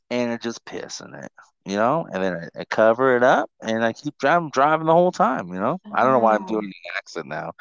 and 0.10 0.32
I 0.32 0.38
just 0.38 0.64
piss 0.66 1.02
in 1.02 1.14
it, 1.14 1.32
you 1.70 1.78
know, 1.78 2.08
and 2.12 2.24
then 2.24 2.50
I, 2.56 2.62
I 2.62 2.66
cover 2.66 3.16
it 3.16 3.22
up 3.22 3.52
and 3.62 3.86
I 3.86 3.94
keep 3.94 4.18
driving 4.18 4.50
driving 4.50 4.88
the 4.88 4.94
whole 4.94 5.12
time, 5.12 5.50
you 5.50 5.60
know. 5.60 5.80
I 5.94 6.02
don't 6.02 6.14
know 6.14 6.20
why 6.20 6.34
I'm 6.34 6.46
oh. 6.46 6.48
doing 6.48 6.66
the 6.66 6.98
accent 6.98 7.28
now. 7.28 7.52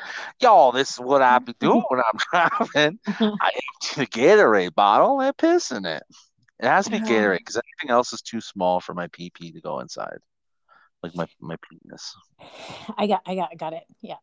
Y'all, 0.41 0.73
this 0.73 0.93
is 0.93 0.99
what 0.99 1.21
I 1.21 1.39
be 1.41 1.53
doing 1.61 1.83
when 1.91 2.01
I'm 2.01 2.19
driving. 2.33 2.99
I 3.07 3.51
empty 3.51 4.01
the 4.01 4.07
Gatorade 4.07 4.75
bottle 4.75 5.21
and 5.21 5.29
I 5.29 5.33
piss 5.33 5.73
in 5.73 5.85
it. 5.85 6.03
It 6.59 6.67
has 6.67 6.87
to 6.87 6.91
be 6.91 7.01
Gatorade 7.01 7.39
because 7.39 7.57
anything 7.57 7.95
else 7.95 8.15
is 8.15 8.23
too 8.23 8.41
small 8.41 8.81
for 8.81 8.95
my 8.95 9.09
pee 9.09 9.31
to 9.31 9.61
go 9.61 9.81
inside, 9.81 10.19
like 11.03 11.15
my 11.15 11.27
my 11.39 11.57
penis. 11.71 12.17
I 12.97 13.07
got, 13.07 13.21
I 13.27 13.35
got, 13.35 13.51
I 13.53 13.55
got 13.57 13.75
it. 13.75 13.85
Yeah. 14.01 14.17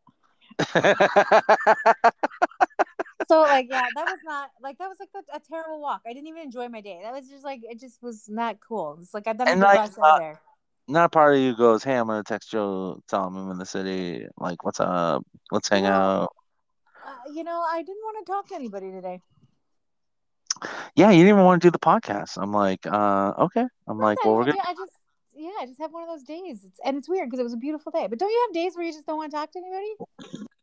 So 3.28 3.40
like, 3.40 3.66
yeah, 3.68 3.86
that 3.94 4.04
was 4.06 4.20
not 4.24 4.50
like 4.60 4.78
that 4.78 4.88
was 4.88 4.98
like 5.00 5.08
a, 5.14 5.36
a 5.36 5.40
terrible 5.40 5.80
walk. 5.80 6.02
I 6.06 6.12
didn't 6.12 6.28
even 6.28 6.42
enjoy 6.42 6.68
my 6.68 6.80
day. 6.80 7.00
That 7.02 7.12
was 7.12 7.28
just 7.28 7.44
like 7.44 7.60
it 7.64 7.80
just 7.80 8.02
was 8.02 8.28
not 8.28 8.58
cool. 8.66 8.98
It's 9.00 9.12
like 9.12 9.26
I 9.26 9.32
thought 9.32 9.48
And, 9.48 9.60
the 9.60 9.66
like, 9.66 9.90
uh, 9.98 10.06
out 10.06 10.18
there. 10.18 10.40
Not 10.88 11.06
a 11.06 11.08
part 11.08 11.34
of 11.34 11.40
you 11.40 11.56
goes, 11.56 11.82
hey, 11.82 11.96
I'm 11.96 12.06
gonna 12.06 12.22
text 12.22 12.50
Joe, 12.50 13.00
tell 13.08 13.26
him 13.26 13.36
I'm 13.36 13.50
in 13.50 13.58
the 13.58 13.66
city. 13.66 14.26
Like, 14.38 14.64
what's 14.64 14.78
up? 14.78 15.26
Let's 15.50 15.68
hang 15.68 15.82
No. 15.82 15.88
out. 15.88 16.32
Uh, 17.04 17.32
you 17.32 17.42
know, 17.42 17.64
I 17.68 17.82
didn't 17.82 18.02
want 18.02 18.24
to 18.24 18.32
talk 18.32 18.48
to 18.48 18.54
anybody 18.54 18.92
today. 18.92 19.20
Yeah, 20.94 21.10
you 21.10 21.18
didn't 21.18 21.34
even 21.34 21.44
want 21.44 21.60
to 21.62 21.66
do 21.66 21.70
the 21.70 21.78
podcast. 21.78 22.40
I'm 22.40 22.52
like, 22.52 22.86
uh, 22.86 23.32
okay. 23.38 23.64
I'm 23.88 23.98
like, 23.98 24.24
well, 24.24 24.36
we're 24.36 24.44
gonna. 24.44 24.58
I 24.64 24.74
just 24.74 24.92
yeah, 25.34 25.50
I 25.60 25.66
just 25.66 25.80
have 25.80 25.92
one 25.92 26.02
of 26.02 26.08
those 26.08 26.22
days. 26.22 26.64
It's 26.64 26.80
and 26.84 26.96
it's 26.96 27.08
weird 27.08 27.28
because 27.28 27.40
it 27.40 27.44
was 27.44 27.52
a 27.52 27.58
beautiful 27.58 27.92
day. 27.92 28.06
But 28.08 28.18
don't 28.18 28.30
you 28.30 28.46
have 28.48 28.54
days 28.54 28.74
where 28.74 28.84
you 28.84 28.92
just 28.92 29.06
don't 29.06 29.18
want 29.18 29.32
to 29.32 29.36
talk 29.36 29.50
to 29.52 29.58
anybody? 29.58 29.94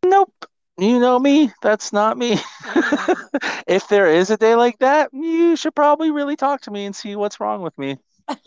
Nope. 0.05 0.45
You 0.77 0.99
know 0.99 1.19
me. 1.19 1.51
That's 1.61 1.93
not 1.93 2.17
me. 2.17 2.37
if 3.67 3.87
there 3.89 4.07
is 4.07 4.31
a 4.31 4.37
day 4.37 4.55
like 4.55 4.79
that, 4.79 5.09
you 5.13 5.55
should 5.55 5.75
probably 5.75 6.09
really 6.11 6.35
talk 6.35 6.61
to 6.61 6.71
me 6.71 6.85
and 6.85 6.95
see 6.95 7.15
what's 7.15 7.39
wrong 7.39 7.61
with 7.61 7.77
me. 7.77 7.97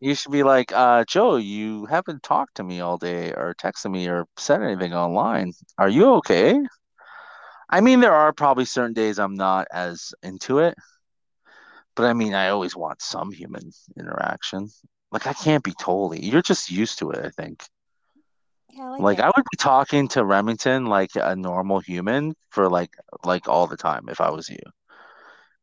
You 0.00 0.14
should 0.14 0.32
be 0.32 0.44
like, 0.44 0.72
uh, 0.72 1.04
Joe, 1.06 1.36
you 1.36 1.86
haven't 1.86 2.22
talked 2.22 2.56
to 2.56 2.64
me 2.64 2.80
all 2.80 2.98
day 2.98 3.32
or 3.32 3.54
texted 3.54 3.90
me 3.90 4.08
or 4.08 4.26
said 4.36 4.62
anything 4.62 4.94
online. 4.94 5.52
Are 5.76 5.88
you 5.88 6.14
okay? 6.16 6.58
I 7.70 7.80
mean, 7.80 8.00
there 8.00 8.14
are 8.14 8.32
probably 8.32 8.64
certain 8.64 8.94
days 8.94 9.18
I'm 9.18 9.34
not 9.34 9.68
as 9.72 10.12
into 10.22 10.58
it, 10.58 10.74
but 11.94 12.04
I 12.06 12.12
mean, 12.12 12.34
I 12.34 12.48
always 12.48 12.76
want 12.76 13.02
some 13.02 13.32
human 13.32 13.70
interaction. 13.98 14.68
Like, 15.10 15.26
I 15.26 15.32
can't 15.32 15.64
be 15.64 15.72
totally, 15.80 16.24
you're 16.24 16.42
just 16.42 16.70
used 16.70 16.98
to 16.98 17.10
it, 17.10 17.24
I 17.24 17.30
think. 17.30 17.64
Yeah, 18.70 18.84
I 18.84 18.96
like, 18.98 19.18
Like. 19.18 19.20
I 19.20 19.26
would 19.34 19.44
be 19.50 19.56
talking 19.58 20.08
to 20.08 20.24
Remington 20.24 20.86
like 20.86 21.10
a 21.16 21.36
normal 21.36 21.80
human 21.80 22.34
for 22.50 22.68
like 22.68 22.90
like 23.24 23.48
all 23.48 23.66
the 23.66 23.76
time 23.76 24.08
if 24.08 24.20
I 24.20 24.30
was 24.30 24.48
you. 24.48 24.58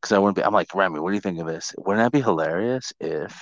Because 0.00 0.12
I 0.12 0.18
wouldn't 0.18 0.36
be. 0.36 0.44
I'm 0.44 0.52
like 0.54 0.74
Remy, 0.74 1.00
what 1.00 1.10
do 1.10 1.14
you 1.14 1.20
think 1.20 1.38
of 1.40 1.46
this? 1.46 1.74
Wouldn't 1.78 2.04
that 2.04 2.12
be 2.12 2.22
hilarious 2.22 2.92
if 3.00 3.40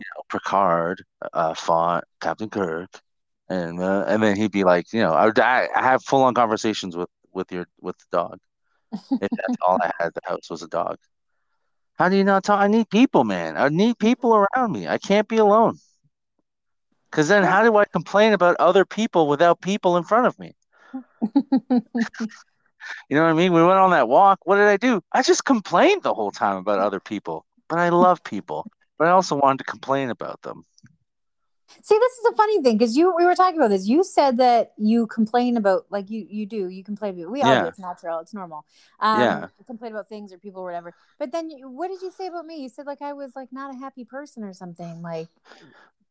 you 0.00 0.06
know 0.16 0.22
Picard 0.30 1.04
uh, 1.32 1.54
fought 1.54 2.04
Captain 2.20 2.50
Kirk, 2.50 2.90
and 3.48 3.80
uh, 3.82 4.04
and 4.08 4.22
then 4.22 4.36
he'd 4.36 4.52
be 4.52 4.64
like, 4.64 4.92
you 4.92 5.00
know, 5.02 5.12
I 5.12 5.26
would 5.26 5.38
I, 5.38 5.68
I 5.74 5.82
have 5.82 6.04
full 6.04 6.22
on 6.24 6.34
conversations 6.34 6.96
with 6.96 7.08
with 7.32 7.52
your 7.52 7.66
with 7.80 7.98
the 7.98 8.06
dog. 8.12 8.38
If 9.20 9.30
that's 9.32 9.56
all 9.62 9.78
I 9.82 9.92
had 9.98 10.08
at 10.08 10.14
the 10.14 10.20
house 10.24 10.50
was 10.50 10.62
a 10.62 10.68
dog. 10.68 10.98
How 11.98 12.08
do 12.08 12.16
you 12.16 12.24
not 12.24 12.44
talk? 12.44 12.60
I 12.60 12.68
need 12.68 12.88
people, 12.90 13.24
man. 13.24 13.56
I 13.56 13.68
need 13.68 13.98
people 13.98 14.34
around 14.34 14.72
me. 14.72 14.88
I 14.88 14.98
can't 14.98 15.28
be 15.28 15.36
alone. 15.36 15.78
Because 17.10 17.28
then, 17.28 17.42
how 17.42 17.62
do 17.62 17.76
I 17.76 17.84
complain 17.86 18.32
about 18.32 18.56
other 18.58 18.84
people 18.84 19.28
without 19.28 19.60
people 19.60 19.96
in 19.96 20.04
front 20.04 20.26
of 20.26 20.38
me? 20.38 20.54
You 23.08 23.16
know 23.16 23.24
what 23.24 23.30
I 23.30 23.34
mean? 23.34 23.52
We 23.52 23.62
went 23.64 23.78
on 23.78 23.90
that 23.90 24.08
walk. 24.08 24.40
What 24.44 24.56
did 24.56 24.66
I 24.66 24.76
do? 24.76 25.02
I 25.12 25.22
just 25.22 25.44
complained 25.44 26.02
the 26.02 26.14
whole 26.14 26.30
time 26.30 26.56
about 26.56 26.78
other 26.78 27.00
people. 27.00 27.46
But 27.68 27.78
I 27.78 27.88
love 27.90 28.22
people. 28.24 28.66
But 28.98 29.08
I 29.08 29.10
also 29.10 29.36
wanted 29.36 29.58
to 29.58 29.64
complain 29.64 30.10
about 30.10 30.42
them. 30.42 30.64
See, 31.82 31.98
this 31.98 32.12
is 32.18 32.32
a 32.32 32.34
funny 32.34 32.62
thing 32.62 32.78
because 32.78 32.96
you 32.96 33.14
we 33.14 33.26
were 33.26 33.34
talking 33.34 33.58
about 33.58 33.68
this. 33.68 33.86
You 33.86 34.02
said 34.02 34.38
that 34.38 34.72
you 34.78 35.06
complain 35.06 35.56
about 35.56 35.84
like 35.90 36.08
you 36.08 36.26
you 36.28 36.46
do 36.46 36.68
you 36.68 36.82
complain 36.82 37.18
about 37.20 37.30
we 37.30 37.42
all 37.42 37.54
do. 37.60 37.66
It's 37.66 37.78
natural. 37.78 38.20
It's 38.20 38.32
normal. 38.32 38.64
Um, 39.00 39.20
Yeah. 39.20 39.48
you 39.58 39.64
complain 39.66 39.92
about 39.92 40.08
things 40.08 40.32
or 40.32 40.38
people 40.38 40.62
or 40.62 40.64
whatever. 40.64 40.94
But 41.18 41.30
then 41.30 41.50
you, 41.50 41.68
what 41.68 41.88
did 41.88 42.00
you 42.00 42.10
say 42.10 42.26
about 42.26 42.46
me? 42.46 42.62
You 42.62 42.70
said 42.70 42.86
like 42.86 43.02
I 43.02 43.12
was 43.12 43.36
like 43.36 43.52
not 43.52 43.74
a 43.74 43.78
happy 43.78 44.04
person 44.04 44.44
or 44.44 44.54
something. 44.54 45.02
Like 45.02 45.28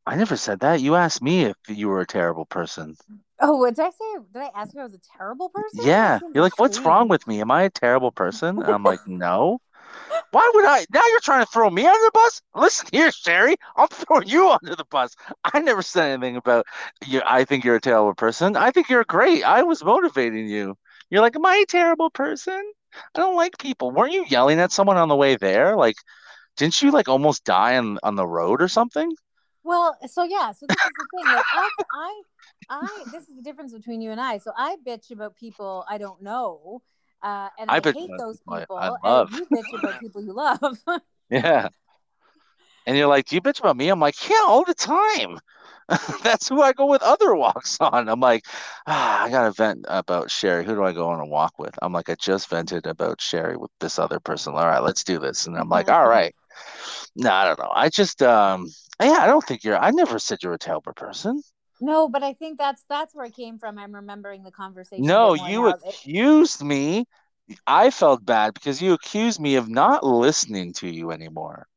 I 0.08 0.16
never 0.16 0.38
said 0.38 0.62
that. 0.62 0.80
You 0.80 0.96
asked 0.96 1.22
me 1.22 1.44
if 1.44 1.58
you 1.68 1.90
were 1.90 2.00
a 2.00 2.08
terrible 2.08 2.46
person. 2.46 2.96
oh, 3.42 3.58
what 3.58 3.76
did 3.76 3.86
I 3.86 3.90
say? 3.90 4.24
Did 4.34 4.42
I 4.42 4.50
ask 4.56 4.74
you 4.74 4.80
I 4.80 4.84
was 4.86 4.94
a 4.94 5.18
terrible 5.18 5.50
person? 5.50 5.82
Yeah. 5.86 6.20
You're 6.34 6.44
like, 6.44 6.58
what's 6.58 6.80
wrong 6.80 7.10
with 7.10 7.28
me? 7.28 7.42
Am 7.42 7.52
I 7.52 7.64
a 7.64 7.70
terrible 7.70 8.12
person? 8.12 8.58
And 8.62 8.74
I'm 8.74 8.84
like, 8.84 9.02
no. 9.08 9.60
Why 10.32 10.50
would 10.54 10.66
I? 10.66 10.86
Now 10.94 11.02
you're 11.10 11.20
trying 11.20 11.46
to 11.46 11.52
throw 11.52 11.70
me 11.70 11.86
under 11.86 12.00
the 12.06 12.12
bus? 12.14 12.42
Listen 12.56 12.88
here, 12.94 13.12
Sherry. 13.12 13.58
I'm 13.76 13.90
throwing 13.90 14.30
you 14.30 14.50
under 14.64 14.76
the 14.78 14.86
bus. 14.86 15.14
I 15.44 15.60
never 15.60 15.82
said 15.82 16.12
anything 16.12 16.38
about 16.38 16.66
you. 17.06 17.22
I 17.26 17.44
think 17.44 17.66
you're 17.66 17.76
a 17.76 17.82
terrible 17.82 18.14
person. 18.14 18.56
I 18.56 18.72
think 18.72 18.90
you're 18.90 19.04
great. 19.04 19.44
I 19.44 19.64
was 19.64 19.84
motivating 19.84 20.48
you. 20.48 20.78
You're 21.10 21.22
like, 21.22 21.36
am 21.36 21.46
I 21.46 21.58
a 21.58 21.66
terrible 21.66 22.10
person? 22.10 22.62
I 22.94 23.20
don't 23.20 23.36
like 23.36 23.58
people. 23.58 23.92
Weren't 23.92 24.14
you 24.14 24.26
yelling 24.30 24.60
at 24.60 24.72
someone 24.72 24.98
on 24.98 25.10
the 25.10 25.16
way 25.18 25.36
there? 25.36 25.76
Like, 25.76 25.96
didn't 26.56 26.82
you 26.82 26.92
like 26.92 27.10
almost 27.10 27.44
die 27.44 27.78
on 27.78 28.00
on 28.04 28.16
the 28.16 28.26
road 28.26 28.62
or 28.62 28.68
something? 28.70 29.12
Well, 29.68 29.98
so 30.08 30.24
yeah, 30.24 30.54
so 30.54 30.66
this 30.66 30.78
is 30.78 30.92
the 30.98 31.06
thing. 31.12 31.26
Like 31.26 31.44
I, 31.54 31.70
I, 31.94 32.22
I, 32.70 33.04
this 33.12 33.28
is 33.28 33.36
the 33.36 33.42
difference 33.42 33.74
between 33.74 34.00
you 34.02 34.12
and 34.12 34.22
I. 34.22 34.38
So 34.38 34.54
I 34.58 34.78
bitch 34.88 35.12
about 35.12 35.36
people 35.36 35.86
I 35.90 35.98
don't 35.98 36.22
know, 36.24 36.82
uh, 37.22 37.50
and 37.60 37.70
I 37.70 37.76
I, 37.76 37.80
bitch 37.82 37.96
hate 37.96 38.12
those 38.18 38.40
people 38.40 38.78
I-. 38.78 38.86
I 38.86 38.88
and 38.88 38.98
love. 39.04 39.34
you 39.34 39.46
bitch 39.46 39.78
about 39.78 40.00
people 40.00 40.22
you 40.24 40.34
love. 40.34 40.80
Yeah. 41.30 41.68
And 42.86 42.96
you're 42.96 43.08
like, 43.08 43.26
do 43.26 43.36
you 43.36 43.42
bitch 43.42 43.60
about 43.60 43.76
me? 43.76 43.90
I'm 43.90 44.00
like, 44.00 44.30
yeah, 44.30 44.46
all 44.48 44.64
the 44.64 44.74
time. 44.74 45.40
That's 46.24 46.48
who 46.48 46.62
I 46.62 46.72
go 46.72 46.86
with 46.86 47.02
other 47.02 47.36
walks 47.36 47.78
on. 47.82 48.08
I'm 48.08 48.22
like, 48.22 48.46
ah, 48.88 49.24
I 49.24 49.30
got 49.30 49.44
to 49.44 49.52
vent 49.52 49.86
about 49.90 50.32
Sherry. 50.32 50.64
Who 50.64 50.74
do 50.74 50.86
I 50.86 50.94
go 50.94 51.10
on 51.10 51.20
a 51.20 51.26
walk 51.26 51.60
with? 51.60 51.78
I'm 51.82 51.92
like, 51.92 52.10
I 52.10 52.16
just 52.16 52.50
vented 52.50 52.86
about 52.88 53.20
Sherry 53.20 53.58
with 53.58 53.72
this 53.82 54.00
other 54.00 54.22
person. 54.22 54.54
All 54.54 54.66
right, 54.66 54.82
let's 54.82 55.04
do 55.04 55.20
this. 55.20 55.48
And 55.48 55.58
I'm 55.58 55.68
like, 55.68 55.90
all 55.90 56.08
right. 56.08 56.34
No, 57.16 57.32
I 57.32 57.46
don't 57.46 57.60
know. 57.60 57.72
I 57.74 57.90
just, 57.90 58.22
um, 58.22 58.68
yeah, 59.02 59.18
I 59.22 59.28
don't 59.28 59.44
think 59.44 59.64
you're, 59.64 59.78
I 59.78 59.92
never 59.92 60.20
said 60.20 60.44
you're 60.44 60.54
a 60.54 60.58
terrible 60.58 60.94
person. 60.94 61.42
no, 61.80 62.10
but 62.10 62.24
I 62.24 62.34
think 62.34 62.58
that's 62.58 62.84
that's 62.90 63.14
where 63.14 63.26
it 63.26 63.36
came 63.36 63.60
from. 63.60 63.78
I'm 63.78 63.94
remembering 63.94 64.44
the 64.44 64.52
conversation. 64.52 65.04
No, 65.04 65.34
you 65.34 65.68
now. 65.68 65.76
It- 65.86 66.00
accused 66.04 66.62
me. 66.62 67.06
I 67.68 67.92
felt 67.92 68.26
bad 68.26 68.54
because 68.54 68.82
you 68.82 68.94
accused 68.94 69.40
me 69.40 69.56
of 69.56 69.70
not 69.70 70.04
listening 70.04 70.74
to 70.74 70.88
you 70.90 71.12
anymore. 71.12 71.68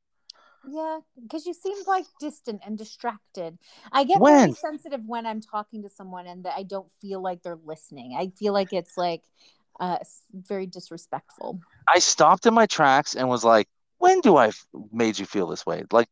Yeah, 0.63 0.99
because 1.21 1.47
you 1.47 1.55
seemed 1.55 1.87
like 1.87 2.05
distant 2.21 2.61
and 2.65 2.77
distracted. 2.77 3.59
I 3.93 4.05
get 4.05 4.21
When? 4.21 4.55
sensitive 4.55 5.01
when 5.07 5.27
I'm 5.27 5.41
talking 5.41 5.83
to 5.83 5.89
someone 5.91 6.27
and 6.27 6.45
that 6.45 6.55
I 6.57 6.65
don't 6.65 6.91
feel 7.01 7.23
like 7.23 7.43
they're 7.43 7.59
listening. 7.65 8.15
I 8.19 8.29
feel 8.39 8.53
like 8.53 8.73
it's 8.73 8.97
like 8.97 9.23
uh 9.81 9.99
very 10.33 10.67
disrespectful. 10.67 11.61
I 11.89 11.99
stopped 11.99 12.47
in 12.47 12.55
my 12.55 12.67
tracks 12.67 13.15
and 13.15 13.29
was 13.29 13.45
like, 13.45 13.69
when 14.01 14.21
do 14.21 14.37
I 14.37 14.49
f- 14.49 14.67
made 14.93 15.19
you 15.19 15.27
feel 15.27 15.47
this 15.47 15.65
way? 15.65 15.85
Like 15.93 16.09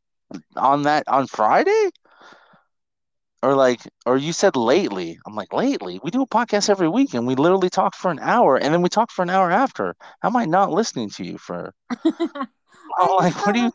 on 0.57 0.83
that 0.83 1.09
on 1.09 1.27
Friday? 1.27 1.90
Or 3.42 3.55
like 3.55 3.81
or 4.07 4.16
you 4.16 4.33
said 4.33 4.57
lately. 4.57 5.18
I'm 5.27 5.35
like, 5.35 5.53
lately? 5.53 6.01
We 6.03 6.11
do 6.11 6.22
a 6.22 6.27
podcast 6.27 6.68
every 6.70 6.88
week 6.88 7.14
and 7.14 7.27
we 7.27 7.35
literally 7.35 7.70
talk 7.70 7.96
for 7.96 8.11
an 8.11 8.18
hour 8.20 8.57
and 8.57 8.72
then 8.72 8.83
we 8.83 8.88
talk 8.88 9.11
for 9.11 9.22
an 9.22 9.31
hour 9.31 9.51
after. 9.51 9.96
How 10.20 10.29
am 10.29 10.37
I 10.37 10.44
not 10.44 10.70
listening 10.70 11.11
to 11.11 11.24
you 11.24 11.38
for 11.38 11.74
I'm 12.05 13.16
like 13.16 13.35
what 13.46 13.55
do 13.55 13.61
you 13.61 13.72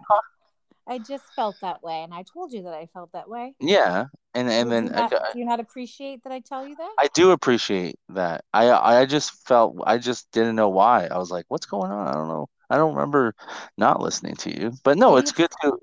I 0.85 0.99
just 0.99 1.23
felt 1.33 1.55
that 1.61 1.81
way, 1.81 2.03
and 2.03 2.13
I 2.13 2.23
told 2.23 2.51
you 2.51 2.63
that 2.63 2.73
I 2.73 2.87
felt 2.87 3.13
that 3.13 3.29
way. 3.29 3.55
Yeah. 3.59 4.07
And 4.33 4.49
and 4.49 4.67
do, 4.67 4.69
then 4.69 4.85
not, 4.87 5.13
I, 5.13 5.31
do 5.31 5.39
you 5.39 5.45
not 5.45 5.59
appreciate 5.59 6.23
that 6.23 6.33
I 6.33 6.41
tell 6.41 6.67
you 6.67 6.75
that? 6.75 6.91
I 6.99 7.07
do 7.13 7.31
appreciate 7.31 7.95
that. 8.09 8.43
I 8.53 8.71
I 8.71 9.05
just 9.05 9.47
felt 9.47 9.77
I 9.85 9.97
just 9.97 10.29
didn't 10.31 10.55
know 10.55 10.69
why. 10.69 11.05
I 11.05 11.17
was 11.17 11.31
like, 11.31 11.45
what's 11.47 11.65
going 11.65 11.91
on? 11.91 12.07
I 12.07 12.13
don't 12.13 12.27
know. 12.27 12.49
I 12.73 12.77
don't 12.77 12.95
remember 12.95 13.35
not 13.77 14.01
listening 14.01 14.35
to 14.37 14.49
you. 14.49 14.73
But 14.83 14.97
no, 14.97 15.11
Maybe 15.11 15.19
it's 15.19 15.31
good 15.31 15.51
to 15.61 15.77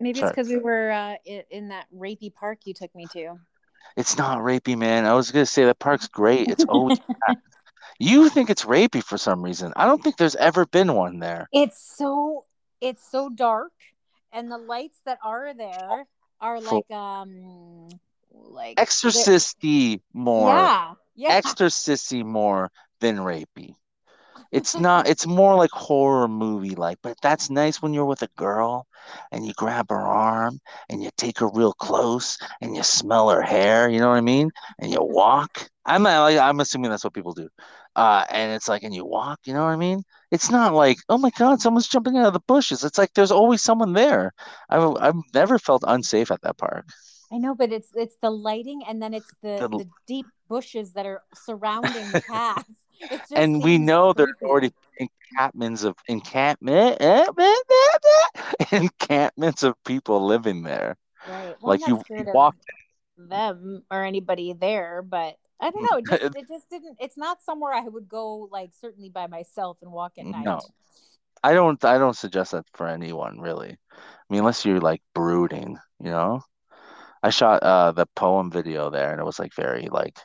Maybe 0.00 0.20
Sorry. 0.20 0.28
it's 0.28 0.36
because 0.36 0.48
we 0.48 0.58
were 0.58 0.90
uh, 0.90 1.16
in, 1.50 1.68
that 1.68 1.86
rapey 1.94 2.32
park 2.32 2.60
you 2.64 2.72
took 2.72 2.94
me 2.94 3.06
to. 3.12 3.34
It's 3.96 4.16
not 4.16 4.38
rapey, 4.38 4.78
man. 4.78 5.06
I 5.06 5.14
was 5.14 5.30
gonna 5.30 5.44
say 5.44 5.64
that 5.64 5.78
park's 5.78 6.08
great. 6.08 6.48
It's 6.48 6.64
always 6.64 6.98
you 7.98 8.28
think 8.28 8.48
it's 8.48 8.64
rapey 8.64 9.02
for 9.02 9.18
some 9.18 9.42
reason. 9.42 9.72
I 9.76 9.86
don't 9.86 10.02
think 10.02 10.16
there's 10.16 10.36
ever 10.36 10.66
been 10.66 10.94
one 10.94 11.18
there. 11.18 11.48
It's 11.52 11.82
so 11.96 12.44
it's 12.80 13.10
so 13.10 13.28
dark, 13.28 13.72
and 14.32 14.50
the 14.50 14.58
lights 14.58 15.00
that 15.04 15.18
are 15.24 15.52
there 15.52 16.06
are 16.40 16.60
like 16.60 16.90
um 16.92 17.88
like 18.32 18.78
Exorcisty 18.78 20.00
more. 20.12 20.54
Yeah, 20.54 20.94
yeah. 21.16 21.34
Exorcisty 21.34 22.22
more 22.22 22.70
than 23.00 23.16
rapey. 23.16 23.74
It's 24.52 24.78
not, 24.78 25.08
it's 25.08 25.26
more 25.26 25.54
like 25.56 25.70
horror 25.72 26.28
movie 26.28 26.74
like, 26.74 26.98
but 27.02 27.16
that's 27.22 27.50
nice 27.50 27.82
when 27.82 27.92
you're 27.94 28.04
with 28.06 28.22
a 28.22 28.28
girl 28.36 28.86
and 29.32 29.46
you 29.46 29.52
grab 29.56 29.86
her 29.90 30.00
arm 30.00 30.58
and 30.88 31.02
you 31.02 31.10
take 31.16 31.38
her 31.40 31.48
real 31.48 31.72
close 31.74 32.38
and 32.60 32.76
you 32.76 32.82
smell 32.82 33.28
her 33.30 33.42
hair, 33.42 33.88
you 33.88 33.98
know 34.00 34.08
what 34.08 34.16
I 34.16 34.20
mean? 34.22 34.50
And 34.78 34.90
you 34.92 34.98
walk. 35.02 35.68
I'm 35.86 36.06
I'm 36.06 36.60
assuming 36.60 36.90
that's 36.90 37.04
what 37.04 37.14
people 37.14 37.32
do. 37.32 37.48
Uh, 37.96 38.24
and 38.30 38.52
it's 38.52 38.68
like, 38.68 38.82
and 38.84 38.94
you 38.94 39.04
walk, 39.04 39.40
you 39.44 39.52
know 39.54 39.64
what 39.64 39.70
I 39.72 39.76
mean? 39.76 40.02
It's 40.30 40.50
not 40.50 40.72
like, 40.74 40.98
oh 41.08 41.18
my 41.18 41.30
God, 41.30 41.60
someone's 41.60 41.88
jumping 41.88 42.16
out 42.16 42.26
of 42.26 42.32
the 42.32 42.40
bushes. 42.46 42.84
It's 42.84 42.98
like 42.98 43.12
there's 43.14 43.30
always 43.32 43.62
someone 43.62 43.92
there. 43.94 44.32
I've 44.68 44.96
I've 45.00 45.14
never 45.34 45.58
felt 45.58 45.82
unsafe 45.86 46.30
at 46.30 46.42
that 46.42 46.58
park. 46.58 46.86
I 47.32 47.38
know, 47.38 47.54
but 47.54 47.72
it's 47.72 47.90
it's 47.94 48.16
the 48.22 48.30
lighting, 48.30 48.82
and 48.86 49.02
then 49.02 49.12
it's 49.14 49.34
the 49.42 49.66
The- 49.68 49.68
the 49.76 49.86
deep 50.06 50.26
bushes 50.48 50.92
that 50.94 51.06
are 51.06 51.22
surrounding 51.34 52.12
the 52.12 52.20
path. 52.20 52.64
And 53.34 53.62
we 53.62 53.78
know 53.78 54.12
there's 54.12 54.32
creepy. 54.38 54.50
already 54.50 54.72
encampments 54.98 55.84
of 55.84 55.96
encampment 56.08 56.98
encampments 58.72 59.62
of 59.62 59.74
people 59.84 60.26
living 60.26 60.62
there. 60.62 60.96
right. 61.28 61.54
like 61.62 61.80
I'm 61.84 61.90
you 61.90 61.96
not 61.96 62.04
scared 62.04 62.28
walk 62.32 62.56
them 63.16 63.82
or 63.90 64.04
anybody 64.04 64.52
there, 64.52 65.02
but 65.02 65.36
I 65.60 65.70
don't 65.70 65.82
know. 65.82 65.98
It 65.98 66.06
just 66.06 66.22
it 66.36 66.48
just 66.48 66.70
didn't. 66.70 66.96
It's 67.00 67.16
not 67.16 67.42
somewhere 67.42 67.74
I 67.74 67.82
would 67.82 68.08
go 68.08 68.48
like 68.50 68.70
certainly 68.80 69.10
by 69.10 69.26
myself 69.26 69.78
and 69.82 69.90
walk 69.90 70.12
at 70.18 70.26
night. 70.26 70.44
No. 70.44 70.60
I 71.42 71.52
don't 71.52 71.82
I 71.84 71.98
don't 71.98 72.16
suggest 72.16 72.52
that 72.52 72.66
for 72.74 72.88
anyone 72.88 73.40
really. 73.40 73.76
I 73.92 73.96
mean 74.30 74.40
unless 74.40 74.64
you're 74.64 74.80
like 74.80 75.02
brooding, 75.14 75.78
you 76.00 76.10
know? 76.10 76.40
I 77.22 77.30
shot 77.30 77.62
uh 77.62 77.92
the 77.92 78.06
poem 78.14 78.50
video 78.50 78.90
there 78.90 79.10
and 79.10 79.20
it 79.20 79.24
was 79.24 79.38
like 79.38 79.54
very 79.54 79.88
like 79.90 80.18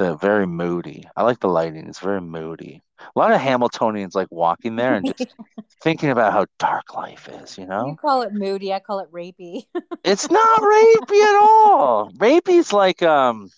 the 0.00 0.16
very 0.16 0.46
moody. 0.46 1.04
I 1.14 1.22
like 1.24 1.40
the 1.40 1.48
lighting. 1.48 1.86
It's 1.86 1.98
very 1.98 2.22
moody. 2.22 2.80
A 3.00 3.18
lot 3.18 3.32
of 3.32 3.40
Hamiltonians 3.40 4.14
like 4.14 4.28
walking 4.30 4.74
there 4.76 4.94
and 4.94 5.04
just 5.06 5.34
thinking 5.82 6.08
about 6.08 6.32
how 6.32 6.46
dark 6.58 6.94
life 6.94 7.28
is, 7.28 7.58
you 7.58 7.66
know? 7.66 7.86
You 7.88 7.96
call 7.96 8.22
it 8.22 8.32
moody. 8.32 8.72
I 8.72 8.80
call 8.80 9.00
it 9.00 9.12
rapey. 9.12 9.64
It's 10.02 10.30
not 10.30 10.60
rapey 10.62 11.22
at 11.22 11.36
all. 11.42 12.10
Rapey's 12.16 12.72
like 12.72 13.02
um 13.02 13.50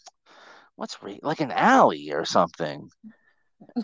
what's 0.75 1.01
rape 1.01 1.21
like 1.23 1.41
an 1.41 1.53
alley 1.53 2.11
or 2.11 2.25
something. 2.25 2.91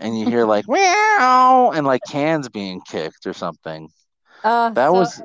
And 0.00 0.18
you 0.18 0.26
hear 0.26 0.44
like 0.44 0.64
meow 0.68 1.70
and 1.72 1.86
like 1.86 2.00
cans 2.10 2.48
being 2.48 2.80
kicked 2.80 3.28
or 3.28 3.32
something. 3.32 3.88
Uh, 4.42 4.70
That 4.70 4.88
so- 4.88 4.92
was 4.94 5.22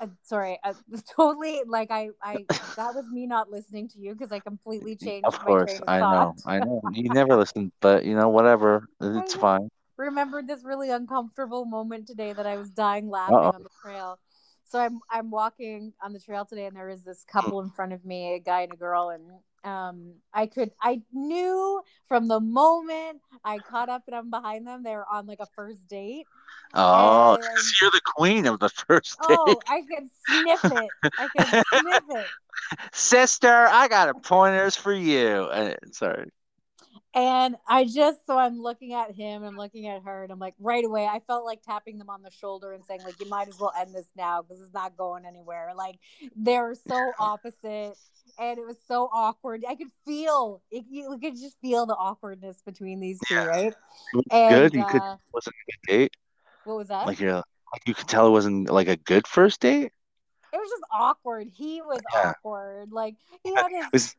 uh, 0.00 0.06
sorry. 0.22 0.58
Uh, 0.64 0.74
totally. 1.16 1.60
Like 1.66 1.90
I, 1.90 2.10
I 2.22 2.44
that 2.76 2.94
was 2.94 3.06
me 3.10 3.26
not 3.26 3.50
listening 3.50 3.88
to 3.88 3.98
you 3.98 4.12
because 4.12 4.32
I 4.32 4.40
completely 4.40 4.96
changed. 5.04 5.26
of 5.26 5.38
my 5.38 5.44
course, 5.44 5.74
of 5.78 5.84
I 5.88 6.00
know. 6.00 6.34
I 6.46 6.58
know. 6.58 6.80
You 6.92 7.10
never 7.10 7.36
listened, 7.36 7.72
but 7.80 8.04
you 8.04 8.14
know, 8.14 8.28
whatever. 8.28 8.88
It's 9.00 9.34
fine. 9.34 9.68
remembered 9.96 10.46
this 10.46 10.62
really 10.64 10.90
uncomfortable 10.90 11.64
moment 11.64 12.06
today 12.06 12.32
that 12.32 12.46
I 12.46 12.56
was 12.56 12.70
dying 12.70 13.08
laughing 13.08 13.36
Uh-oh. 13.36 13.52
on 13.54 13.62
the 13.62 13.70
trail. 13.82 14.18
So 14.64 14.80
I'm 14.80 15.00
I'm 15.10 15.30
walking 15.30 15.92
on 16.02 16.12
the 16.12 16.20
trail 16.20 16.44
today, 16.44 16.66
and 16.66 16.76
there 16.76 16.88
is 16.88 17.02
this 17.04 17.24
couple 17.24 17.60
in 17.60 17.70
front 17.70 17.92
of 17.92 18.04
me, 18.04 18.34
a 18.34 18.40
guy 18.40 18.62
and 18.62 18.72
a 18.72 18.76
girl, 18.76 19.10
and 19.10 19.22
um, 19.66 20.14
I 20.32 20.46
could 20.46 20.70
I 20.80 21.02
knew 21.12 21.82
from 22.08 22.28
the 22.28 22.40
moment 22.40 23.20
I 23.44 23.58
caught 23.58 23.88
up 23.88 24.02
and 24.06 24.14
I'm 24.16 24.30
behind 24.30 24.66
them, 24.66 24.82
they 24.82 24.94
were 24.94 25.06
on 25.10 25.26
like 25.26 25.40
a 25.40 25.46
first 25.54 25.88
date. 25.88 26.26
Oh, 26.74 27.34
And- 27.34 27.64
you're 27.80 27.90
the 27.90 28.00
queen 28.04 28.46
of 28.46 28.60
the 28.60 28.68
first 28.68 29.18
date. 29.20 29.38
Oh, 29.38 29.60
I 29.68 29.82
could 29.82 30.08
sniff 30.26 30.64
it. 30.64 30.90
I 31.18 31.28
could 31.28 31.64
sniff 31.80 32.04
it. 32.10 32.30
Sister, 32.92 33.66
I 33.68 33.88
got 33.88 34.08
a 34.08 34.14
pointers 34.14 34.76
for 34.76 34.92
you. 34.92 35.48
Uh, 35.50 35.74
sorry. 35.92 36.30
And 37.16 37.56
I 37.66 37.86
just 37.86 38.26
so 38.26 38.36
I'm 38.36 38.60
looking 38.60 38.92
at 38.92 39.10
him, 39.14 39.42
I'm 39.42 39.56
looking 39.56 39.86
at 39.86 40.02
her, 40.02 40.22
and 40.22 40.30
I'm 40.30 40.38
like, 40.38 40.52
right 40.60 40.84
away, 40.84 41.06
I 41.06 41.20
felt 41.20 41.46
like 41.46 41.62
tapping 41.62 41.96
them 41.96 42.10
on 42.10 42.22
the 42.22 42.30
shoulder 42.30 42.72
and 42.72 42.84
saying, 42.84 43.00
like, 43.04 43.18
you 43.18 43.26
might 43.30 43.48
as 43.48 43.58
well 43.58 43.72
end 43.78 43.94
this 43.94 44.08
now 44.14 44.42
because 44.42 44.60
it's 44.60 44.74
not 44.74 44.98
going 44.98 45.24
anywhere. 45.24 45.72
Like 45.74 45.98
they're 46.36 46.74
so 46.74 47.12
opposite, 47.18 47.96
and 48.38 48.58
it 48.58 48.66
was 48.66 48.76
so 48.86 49.08
awkward. 49.10 49.64
I 49.66 49.76
could 49.76 49.90
feel 50.04 50.60
it, 50.70 50.84
you 50.90 51.18
could 51.18 51.36
just 51.36 51.56
feel 51.62 51.86
the 51.86 51.94
awkwardness 51.96 52.60
between 52.66 53.00
these 53.00 53.18
two, 53.26 53.34
right? 53.36 53.74
And 54.30 54.70
good. 54.70 54.74
You 54.74 54.84
could 54.84 55.00
uh, 55.02 55.16
wasn't 55.32 55.56
a 55.56 55.72
good 55.72 55.92
date. 55.98 56.16
what 56.64 56.76
was 56.76 56.88
that? 56.88 57.06
Like 57.06 57.18
like 57.20 57.82
you 57.86 57.94
could 57.94 58.08
tell 58.08 58.26
it 58.26 58.30
wasn't 58.30 58.68
like 58.70 58.88
a 58.88 58.96
good 58.96 59.26
first 59.26 59.60
date. 59.60 59.90
it 60.52 60.56
was 60.58 60.68
just 60.68 60.82
awkward. 60.92 61.48
He 61.50 61.80
was 61.80 62.02
Yeah. 62.14 62.28
awkward. 62.30 62.92
Like 62.92 63.14
he 63.42 63.54
had 63.54 63.88
his 63.92 64.14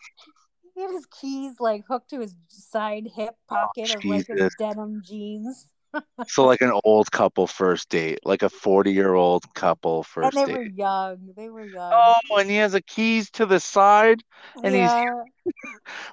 he 0.77 0.83
had 0.83 0.91
his 0.91 1.07
keys 1.07 1.55
like 1.59 1.85
hooked 1.87 2.11
to 2.11 2.19
his 2.19 2.35
side 2.49 3.07
hip 3.15 3.35
oh, 3.49 3.55
pocket 3.55 3.95
of 3.95 4.05
like 4.05 4.27
his 4.27 4.39
Oh, 4.39 4.49
denim 4.59 5.01
jeans. 5.03 5.65
so 6.27 6.45
like 6.45 6.61
an 6.61 6.71
old 6.83 7.11
couple 7.11 7.47
first 7.47 7.89
date, 7.89 8.19
like 8.23 8.43
a 8.43 8.49
40 8.49 8.91
year 8.91 9.15
old 9.15 9.43
couple 9.55 10.03
first. 10.03 10.37
And 10.37 10.47
they 10.47 10.53
date. 10.53 10.57
were 10.59 10.65
young. 10.65 11.33
They 11.35 11.49
were 11.49 11.65
young. 11.65 11.91
Oh, 12.29 12.37
and 12.37 12.47
he 12.47 12.57
has 12.57 12.73
the 12.73 12.81
keys 12.81 13.31
to 13.31 13.47
the 13.47 13.59
side. 13.59 14.21
and 14.63 14.75
he's- 14.75 14.91
yeah. 14.91 15.23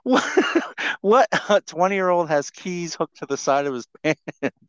What? 0.02 0.24
What? 1.00 1.28
A 1.50 1.60
20 1.60 1.96
year 1.96 2.08
old 2.08 2.28
has 2.30 2.50
keys 2.50 2.94
hooked 2.94 3.18
to 3.18 3.26
the 3.26 3.36
side 3.36 3.66
of 3.66 3.74
his 3.74 3.86
pants. 4.02 4.20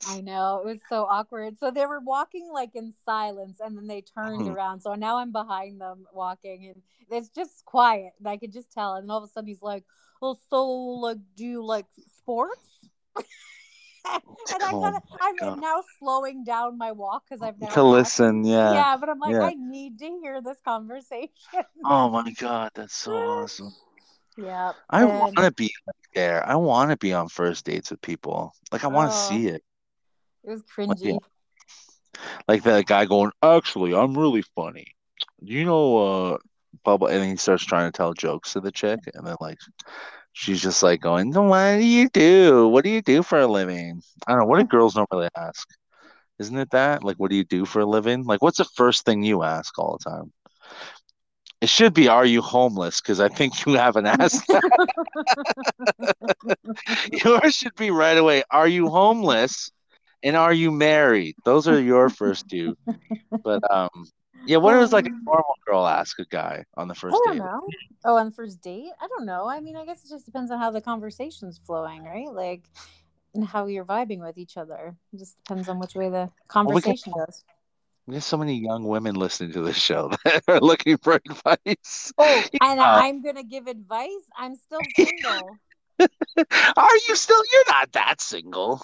I 0.07 0.21
know. 0.21 0.59
It 0.59 0.65
was 0.65 0.79
so 0.87 1.05
awkward. 1.05 1.57
So 1.57 1.71
they 1.71 1.85
were 1.85 1.99
walking 1.99 2.49
like 2.53 2.75
in 2.75 2.93
silence 3.05 3.59
and 3.59 3.75
then 3.75 3.87
they 3.87 4.01
turned 4.01 4.47
Mhm. 4.47 4.47
around. 4.47 4.81
So 4.81 4.93
now 4.93 5.17
I'm 5.17 5.31
behind 5.31 5.81
them 5.81 6.05
walking 6.13 6.67
and 6.67 6.81
it's 7.09 7.29
just 7.29 7.65
quiet. 7.65 8.13
And 8.19 8.27
I 8.27 8.37
could 8.37 8.53
just 8.53 8.71
tell. 8.71 8.95
And 8.95 9.09
all 9.09 9.17
of 9.17 9.23
a 9.23 9.27
sudden 9.27 9.47
he's 9.47 9.63
like, 9.63 9.83
Well, 10.21 10.39
so 10.49 10.65
like 10.67 11.17
do 11.35 11.45
you 11.45 11.65
like 11.65 11.87
sports? 12.17 12.89
and 14.05 14.63
I'm 14.63 14.79
Oh 14.79 14.81
kind 14.81 14.95
of 14.95 15.01
my 15.11 15.17
I'm 15.21 15.35
God. 15.39 15.59
now 15.59 15.83
slowing 15.99 16.43
down 16.43 16.77
my 16.77 16.91
walk 16.91 17.23
because 17.29 17.41
I've 17.41 17.59
never 17.59 17.73
To 17.73 17.83
listen, 17.83 18.43
yeah. 18.43 18.85
Yeah, 18.85 18.97
but 18.99 19.09
I'm 19.09 19.19
like, 19.19 19.37
yeah. 19.37 19.41
I 19.41 19.55
need 19.55 19.99
to 19.99 20.05
hear 20.21 20.41
this 20.41 20.59
conversation. 20.65 21.29
Oh 21.85 22.09
my 22.09 22.31
God, 22.33 22.71
that's 22.75 22.97
so 22.97 23.13
awesome. 23.15 23.73
Yeah. 24.37 24.73
I 24.89 25.03
and 25.03 25.19
want 25.19 25.35
to 25.37 25.51
be 25.51 25.71
there. 26.13 26.45
I 26.45 26.55
want 26.55 26.91
to 26.91 26.97
be 26.97 27.13
on 27.13 27.27
first 27.29 27.65
dates 27.65 27.91
with 27.91 28.01
people. 28.01 28.53
Like 28.71 28.83
I 28.83 28.87
want 28.87 29.11
to 29.11 29.17
Oh. 29.17 29.19
see 29.19 29.47
it. 29.47 29.63
it 30.43 30.49
was 30.49 30.61
cringy. 30.63 31.19
Like 32.47 32.63
that 32.63 32.85
guy 32.85 33.05
going, 33.05 33.31
actually, 33.41 33.93
I'm 33.93 34.17
really 34.17 34.43
funny. 34.55 34.87
You 35.39 35.65
know, 35.65 35.97
uh, 36.33 36.37
bubble, 36.83 37.07
and 37.07 37.21
then 37.21 37.29
he 37.31 37.35
starts 37.37 37.63
trying 37.65 37.91
to 37.91 37.95
tell 37.95 38.13
jokes 38.13 38.53
to 38.53 38.61
the 38.61 38.71
chick, 38.71 38.99
and 39.13 39.25
then 39.25 39.35
like 39.39 39.57
she's 40.33 40.61
just 40.61 40.83
like 40.83 41.01
going, 41.01 41.31
what 41.33 41.77
do 41.77 41.85
you 41.85 42.09
do? 42.09 42.67
What 42.67 42.83
do 42.83 42.89
you 42.89 43.01
do 43.01 43.23
for 43.23 43.39
a 43.39 43.47
living? 43.47 44.01
I 44.27 44.31
don't 44.31 44.41
know. 44.41 44.45
What 44.45 44.59
do 44.59 44.65
girls 44.65 44.95
normally 44.95 45.29
ask? 45.37 45.67
Isn't 46.39 46.57
it 46.57 46.71
that? 46.71 47.03
Like, 47.03 47.17
what 47.17 47.29
do 47.29 47.35
you 47.35 47.43
do 47.45 47.65
for 47.65 47.79
a 47.81 47.85
living? 47.85 48.23
Like, 48.25 48.41
what's 48.41 48.57
the 48.57 48.65
first 48.75 49.05
thing 49.05 49.23
you 49.23 49.43
ask 49.43 49.77
all 49.79 49.97
the 49.97 50.09
time? 50.09 50.31
It 51.61 51.69
should 51.69 51.93
be, 51.93 52.07
are 52.07 52.25
you 52.25 52.41
homeless? 52.41 53.01
Because 53.01 53.19
I 53.19 53.29
think 53.29 53.65
you 53.65 53.73
haven't 53.73 54.05
asked 54.19 54.45
that. 54.47 54.63
Yours 57.25 57.55
should 57.55 57.75
be 57.75 57.91
right 57.91 58.17
away. 58.17 58.43
Are 58.51 58.67
you 58.67 58.89
homeless? 58.89 59.71
And 60.23 60.35
are 60.35 60.53
you 60.53 60.71
married? 60.71 61.35
Those 61.45 61.67
are 61.67 61.79
your 61.79 62.09
first 62.09 62.49
two. 62.49 62.75
But 63.43 63.69
um, 63.71 63.89
yeah, 64.47 64.57
what 64.57 64.73
does 64.73 64.91
like 64.91 65.05
a 65.05 65.11
normal 65.23 65.55
girl 65.67 65.85
ask 65.85 66.17
a 66.19 66.25
guy 66.25 66.63
on 66.75 66.87
the 66.87 66.95
first 66.95 67.15
I 67.15 67.19
don't 67.25 67.37
date? 67.37 67.43
know. 67.43 67.67
Oh, 68.05 68.15
on 68.17 68.25
the 68.27 68.31
first 68.31 68.61
date? 68.61 68.91
I 68.99 69.07
don't 69.07 69.25
know. 69.25 69.47
I 69.47 69.59
mean, 69.59 69.75
I 69.75 69.85
guess 69.85 70.03
it 70.03 70.09
just 70.09 70.25
depends 70.25 70.49
on 70.49 70.57
how 70.59 70.71
the 70.71 70.81
conversation's 70.81 71.59
flowing, 71.59 72.03
right? 72.03 72.31
Like, 72.31 72.63
and 73.35 73.45
how 73.45 73.67
you're 73.67 73.85
vibing 73.85 74.19
with 74.19 74.37
each 74.37 74.57
other. 74.57 74.95
It 75.13 75.17
just 75.19 75.37
depends 75.43 75.69
on 75.69 75.77
which 75.79 75.93
way 75.93 76.09
the 76.09 76.23
we 76.23 76.29
can- 76.29 76.33
conversation 76.47 77.13
goes. 78.07 78.13
There's 78.13 78.25
so 78.25 78.37
many 78.37 78.55
young 78.55 78.85
women 78.85 79.15
listening 79.15 79.51
to 79.53 79.61
this 79.61 79.77
show 79.77 80.11
that 80.25 80.43
are 80.47 80.59
looking 80.59 80.97
for 80.97 81.13
advice. 81.13 82.13
Oh, 82.17 82.43
and 82.61 82.79
Yeah. 82.79 82.95
I'm 82.95 83.21
gonna 83.21 83.43
give 83.43 83.67
advice. 83.67 84.09
I'm 84.37 84.55
still 84.55 84.79
single. 84.95 85.57
Are 86.77 86.95
you 87.07 87.15
still? 87.15 87.41
You're 87.51 87.63
not 87.73 87.91
that 87.93 88.19
single. 88.21 88.81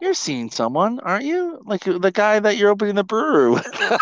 You're 0.00 0.14
seeing 0.14 0.50
someone, 0.50 0.98
aren't 1.00 1.24
you? 1.24 1.60
Like 1.64 1.84
the 1.84 2.10
guy 2.12 2.40
that 2.40 2.56
you're 2.56 2.70
opening 2.70 2.94
the 2.96 3.04
brewery 3.04 3.50
with. 3.52 3.64
So, 3.74 3.96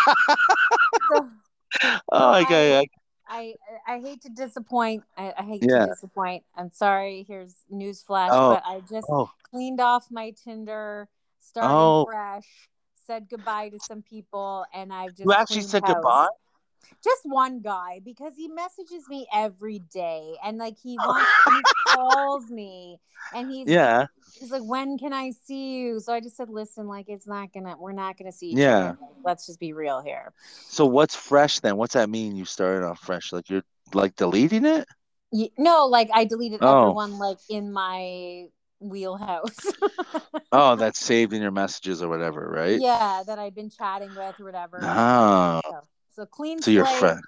oh, 2.11 2.31
I- 2.31 2.41
okay. 2.41 2.79
I- 2.79 2.85
I 3.33 3.53
I 3.87 3.99
hate 3.99 4.21
to 4.23 4.29
disappoint. 4.29 5.03
I, 5.17 5.33
I 5.37 5.43
hate 5.43 5.63
Yeah. 5.63 5.85
to 5.85 5.87
disappoint. 5.93 6.43
I'm 6.57 6.69
sorry. 6.69 7.23
Here's 7.25 7.55
news 7.69 8.01
flash, 8.01 8.29
Oh. 8.33 8.55
but 8.55 8.63
I 8.65 8.81
just 8.81 9.07
Oh, 9.09 9.31
cleaned 9.49 9.79
off 9.79 10.07
my 10.11 10.33
Tinder, 10.43 11.07
started 11.39 11.73
Oh. 11.73 12.05
fresh, 12.05 12.43
said 13.11 13.29
goodbye 13.29 13.69
to 13.69 13.79
some 13.79 14.01
people, 14.01 14.65
and 14.73 14.93
I've 14.93 15.15
just 15.15 15.27
you 15.27 15.31
actually 15.33 15.61
said 15.63 15.83
house. 15.83 15.95
goodbye? 15.95 16.27
Just 17.03 17.21
one 17.25 17.61
guy 17.61 17.99
because 18.03 18.33
he 18.35 18.47
messages 18.47 19.07
me 19.09 19.27
every 19.33 19.79
day, 19.79 20.35
and 20.43 20.57
like 20.57 20.77
he 20.81 20.97
wants, 20.97 21.31
he 21.45 21.65
calls 21.87 22.49
me, 22.49 22.99
and 23.33 23.49
he's 23.49 23.67
Yeah. 23.69 24.07
he's 24.39 24.51
like, 24.51 24.63
"When 24.63 24.97
can 24.97 25.13
I 25.13 25.31
see 25.31 25.75
you?" 25.77 25.99
So 25.99 26.13
I 26.13 26.21
just 26.21 26.37
said, 26.37 26.49
"Listen, 26.49 26.87
like 26.87 27.09
it's 27.09 27.27
not 27.27 27.53
gonna, 27.53 27.75
we're 27.77 27.91
not 27.91 28.17
gonna 28.17 28.31
see 28.31 28.51
each 28.51 28.57
Yeah. 28.57 28.93
other. 28.93 28.97
Let's 29.23 29.45
just 29.45 29.59
be 29.59 29.73
real 29.73 30.01
here." 30.01 30.33
So 30.69 30.85
what's 30.85 31.15
fresh 31.15 31.59
then? 31.59 31.77
What's 31.77 31.93
that 31.93 32.09
mean? 32.09 32.35
You 32.35 32.45
started 32.45 32.85
off 32.85 32.99
fresh, 32.99 33.31
like 33.33 33.49
you're 33.49 33.63
like 33.93 34.15
deleting 34.15 34.65
it? 34.65 34.87
No, 35.57 35.85
like 35.85 36.09
I 36.13 36.25
deleted 36.25 36.61
Oh. 36.61 36.87
everyone 36.87 37.17
like 37.17 37.37
in 37.49 37.71
my 37.71 38.47
wheelhouse. 38.81 39.55
Oh, 40.51 40.75
that's 40.81 40.99
saved 40.99 41.31
in 41.33 41.41
your 41.41 41.51
messages 41.51 42.01
or 42.01 42.09
whatever, 42.09 42.49
right? 42.49 42.79
yeah, 42.79 43.23
that 43.25 43.39
I've 43.39 43.55
been 43.55 43.69
chatting 43.69 44.09
with 44.15 44.39
or 44.39 44.43
whatever. 44.45 44.79
Oh, 44.81 45.61
So, 45.63 45.79
so 46.11 46.25
clean 46.25 46.61
so 46.61 46.71
slate. 46.71 46.87
fresh. 46.97 47.19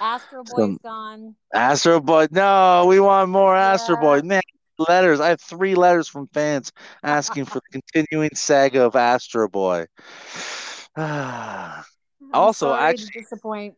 Astro 0.00 0.42
So- 0.46 0.56
Boy's 0.68 0.78
gone. 0.82 1.36
Astro 1.54 2.00
Boy. 2.00 2.26
No, 2.32 2.86
we 2.88 2.98
want 2.98 3.30
more 3.30 3.54
Astro 3.54 3.96
Boy. 3.96 4.20
Man, 4.22 4.42
letters. 4.78 5.20
I 5.20 5.28
have 5.28 5.40
three 5.40 5.74
letters 5.76 6.08
from 6.08 6.26
fans 6.34 6.72
asking 7.04 7.44
for 7.44 7.60
the 7.70 7.80
continuing 7.94 8.34
saga 8.34 8.82
of 8.82 8.96
Astro 8.96 9.48
Boy. 9.48 9.86
Also, 12.32 12.74
actually- 12.74 13.20
disappoint. 13.20 13.76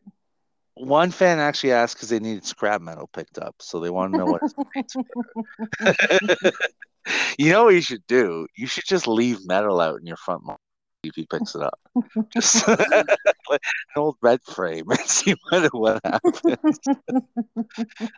One 0.74 1.10
fan 1.10 1.40
actually 1.40 1.72
asked 1.72 1.96
because 1.96 2.08
they 2.08 2.20
needed 2.20 2.46
scrap 2.46 2.80
metal 2.80 3.08
picked 3.12 3.36
up, 3.38 3.56
so 3.58 3.80
they 3.80 3.90
want 3.90 4.12
to 4.14 4.18
know 4.18 4.26
what. 4.26 4.42
you 7.38 7.50
know 7.50 7.64
what 7.64 7.74
you 7.74 7.80
should 7.80 8.06
do? 8.06 8.46
You 8.56 8.66
should 8.66 8.84
just 8.86 9.06
leave 9.06 9.46
metal 9.46 9.80
out 9.80 10.00
in 10.00 10.06
your 10.06 10.16
front 10.16 10.44
lawn 10.44 10.56
if 11.04 11.14
he 11.14 11.26
picks 11.26 11.54
it 11.54 11.62
up. 11.62 11.78
Just 12.32 12.66
like 12.66 12.90
an 13.50 13.56
old 13.96 14.16
red 14.20 14.40
frame 14.54 14.90
and 14.90 14.98
see 15.06 15.34
what 15.50 15.72
what 15.74 16.00
happens. 16.04 16.78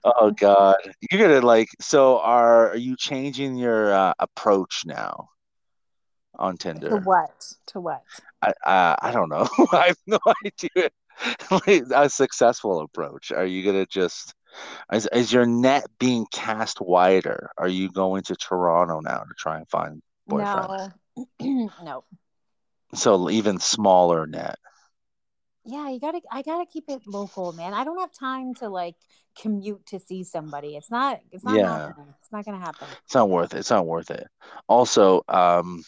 Oh 0.05 0.31
God, 0.31 0.77
you're 1.11 1.21
gonna 1.21 1.47
like. 1.47 1.69
So 1.81 2.19
are 2.21 2.71
are 2.71 2.77
you 2.77 2.97
changing 2.97 3.57
your 3.57 3.93
uh, 3.93 4.15
approach 4.19 4.83
now 4.87 5.29
on 6.39 6.57
Tinder? 6.57 6.91
to 6.91 6.97
what? 6.97 7.53
To 7.69 7.81
what? 7.81 8.03
I 8.43 8.53
I, 8.65 8.97
I 9.03 9.13
don't 9.13 9.29
know. 9.29 9.49
I 9.73 9.89
have 9.89 9.99
no 10.07 10.19
idea. 10.45 10.91
Like, 11.51 11.83
a 11.95 12.09
successful 12.09 12.81
approach. 12.81 13.31
Are 13.31 13.45
you 13.45 13.63
gonna 13.63 13.85
just 13.85 14.35
is 14.93 15.07
is 15.13 15.33
your 15.33 15.47
net 15.47 15.87
being 15.99 16.27
cast 16.33 16.81
wider? 16.81 17.51
Are 17.59 17.69
you 17.69 17.91
going 17.91 18.23
to 18.25 18.37
Toronto 18.37 19.01
now 19.01 19.19
to 19.19 19.35
try 19.39 19.59
and 19.59 19.69
find 19.69 20.03
boyfriend? 20.27 20.93
No. 21.41 21.71
no. 21.85 22.05
So 22.95 23.31
even 23.31 23.59
smaller 23.59 24.27
net. 24.27 24.57
Yeah, 25.65 25.91
you 25.91 26.01
gotta. 26.01 26.21
I 26.33 26.43
gotta 26.43 26.67
keep 26.67 26.85
it 26.89 27.03
local, 27.07 27.53
man. 27.53 27.75
I 27.75 27.85
don't 27.85 27.99
have 28.01 28.13
time 28.13 28.55
to 28.57 28.69
like 28.69 28.97
commute 29.39 29.87
to 29.87 30.01
see 30.01 30.25
somebody. 30.25 30.77
It's 30.77 30.91
not. 30.91 31.21
It's 31.31 31.45
not 31.45 31.61
Yeah. 31.61 31.87
happening. 31.87 32.15
It's 32.19 32.33
not 32.33 32.45
gonna 32.45 32.59
happen. 32.59 32.89
It's 33.05 33.15
not 33.15 33.29
worth 33.29 33.55
it. 33.55 33.59
It's 33.59 33.71
not 33.71 33.87
worth 33.87 34.11
it. 34.11 34.27
Also, 34.69 35.23
um, 35.29 35.83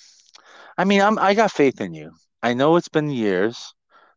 I 0.77 0.85
mean, 0.85 1.01
I'm 1.01 1.19
I 1.19 1.35
got 1.35 1.51
faith 1.51 1.81
in 1.81 1.95
you. 1.95 2.13
I 2.43 2.55
know 2.55 2.77
it's 2.77 2.89
been 2.89 3.11
years 3.11 3.73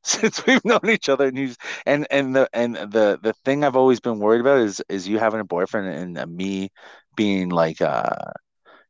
since 0.20 0.46
we've 0.46 0.64
known 0.64 0.88
each 0.88 1.10
other, 1.10 1.28
and 1.28 1.38
you 1.38 1.56
and 1.86 2.06
and 2.12 2.36
the 2.36 2.48
and 2.54 2.76
the 2.76 3.20
the 3.22 3.34
thing 3.44 3.64
I've 3.64 3.76
always 3.76 4.00
been 4.00 4.20
worried 4.20 4.42
about 4.42 4.60
is 4.60 4.82
is 4.88 5.08
you 5.08 5.18
having 5.18 5.40
a 5.40 5.46
boyfriend 5.46 5.88
and 5.88 6.18
uh, 6.18 6.28
me 6.28 6.70
being 7.16 7.50
like 7.50 7.82
uh 7.82 8.14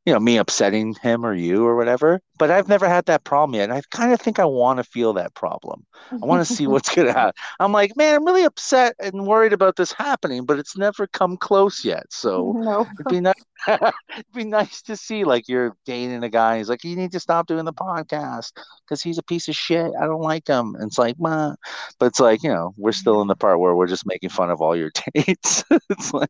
you 0.05 0.13
know 0.13 0.19
me 0.19 0.37
upsetting 0.37 0.93
him 1.01 1.25
or 1.25 1.33
you 1.33 1.65
or 1.65 1.77
whatever. 1.77 2.21
But 2.37 2.51
I've 2.51 2.67
never 2.67 2.87
had 2.87 3.05
that 3.05 3.23
problem 3.23 3.55
yet, 3.55 3.69
and 3.69 3.73
I 3.73 3.81
kind 3.91 4.13
of 4.13 4.19
think 4.19 4.39
I 4.39 4.45
want 4.45 4.77
to 4.77 4.83
feel 4.83 5.13
that 5.13 5.33
problem. 5.35 5.85
I 6.11 6.17
want 6.17 6.45
to 6.45 6.53
see 6.53 6.67
what's 6.67 6.93
gonna 6.93 7.13
happen. 7.13 7.33
I'm 7.59 7.71
like, 7.71 7.95
man, 7.95 8.15
I'm 8.15 8.25
really 8.25 8.43
upset 8.43 8.95
and 8.99 9.25
worried 9.25 9.53
about 9.53 9.77
this 9.77 9.93
happening, 9.93 10.45
but 10.45 10.59
it's 10.59 10.77
never 10.77 11.07
come 11.07 11.37
close 11.37 11.85
yet. 11.85 12.05
So 12.09 12.53
no. 12.57 12.81
it'd 12.81 13.07
be 13.07 13.21
nice 13.21 13.33
It'd 13.67 13.93
be 14.33 14.43
nice 14.43 14.81
to 14.83 14.95
see 14.95 15.23
like 15.23 15.47
you're 15.47 15.75
dating 15.85 16.23
a 16.23 16.29
guy. 16.29 16.57
He's 16.57 16.69
like, 16.69 16.83
you 16.83 16.95
need 16.95 17.11
to 17.13 17.19
stop 17.19 17.47
doing 17.47 17.65
the 17.65 17.73
podcast 17.73 18.51
because 18.83 19.01
he's 19.01 19.17
a 19.17 19.23
piece 19.23 19.47
of 19.47 19.55
shit. 19.55 19.91
I 19.99 20.05
don't 20.05 20.21
like 20.21 20.47
him. 20.47 20.75
And 20.75 20.87
it's 20.87 20.97
like, 20.97 21.15
but 21.19 21.57
it's 22.01 22.19
like 22.19 22.43
you 22.43 22.49
know, 22.49 22.73
we're 22.77 22.91
still 22.91 23.21
in 23.21 23.27
the 23.27 23.35
part 23.35 23.59
where 23.59 23.75
we're 23.75 23.87
just 23.87 24.05
making 24.05 24.29
fun 24.29 24.49
of 24.51 24.61
all 24.61 24.75
your 24.75 24.91
dates. 25.13 25.63
it's 25.89 26.13
like, 26.13 26.29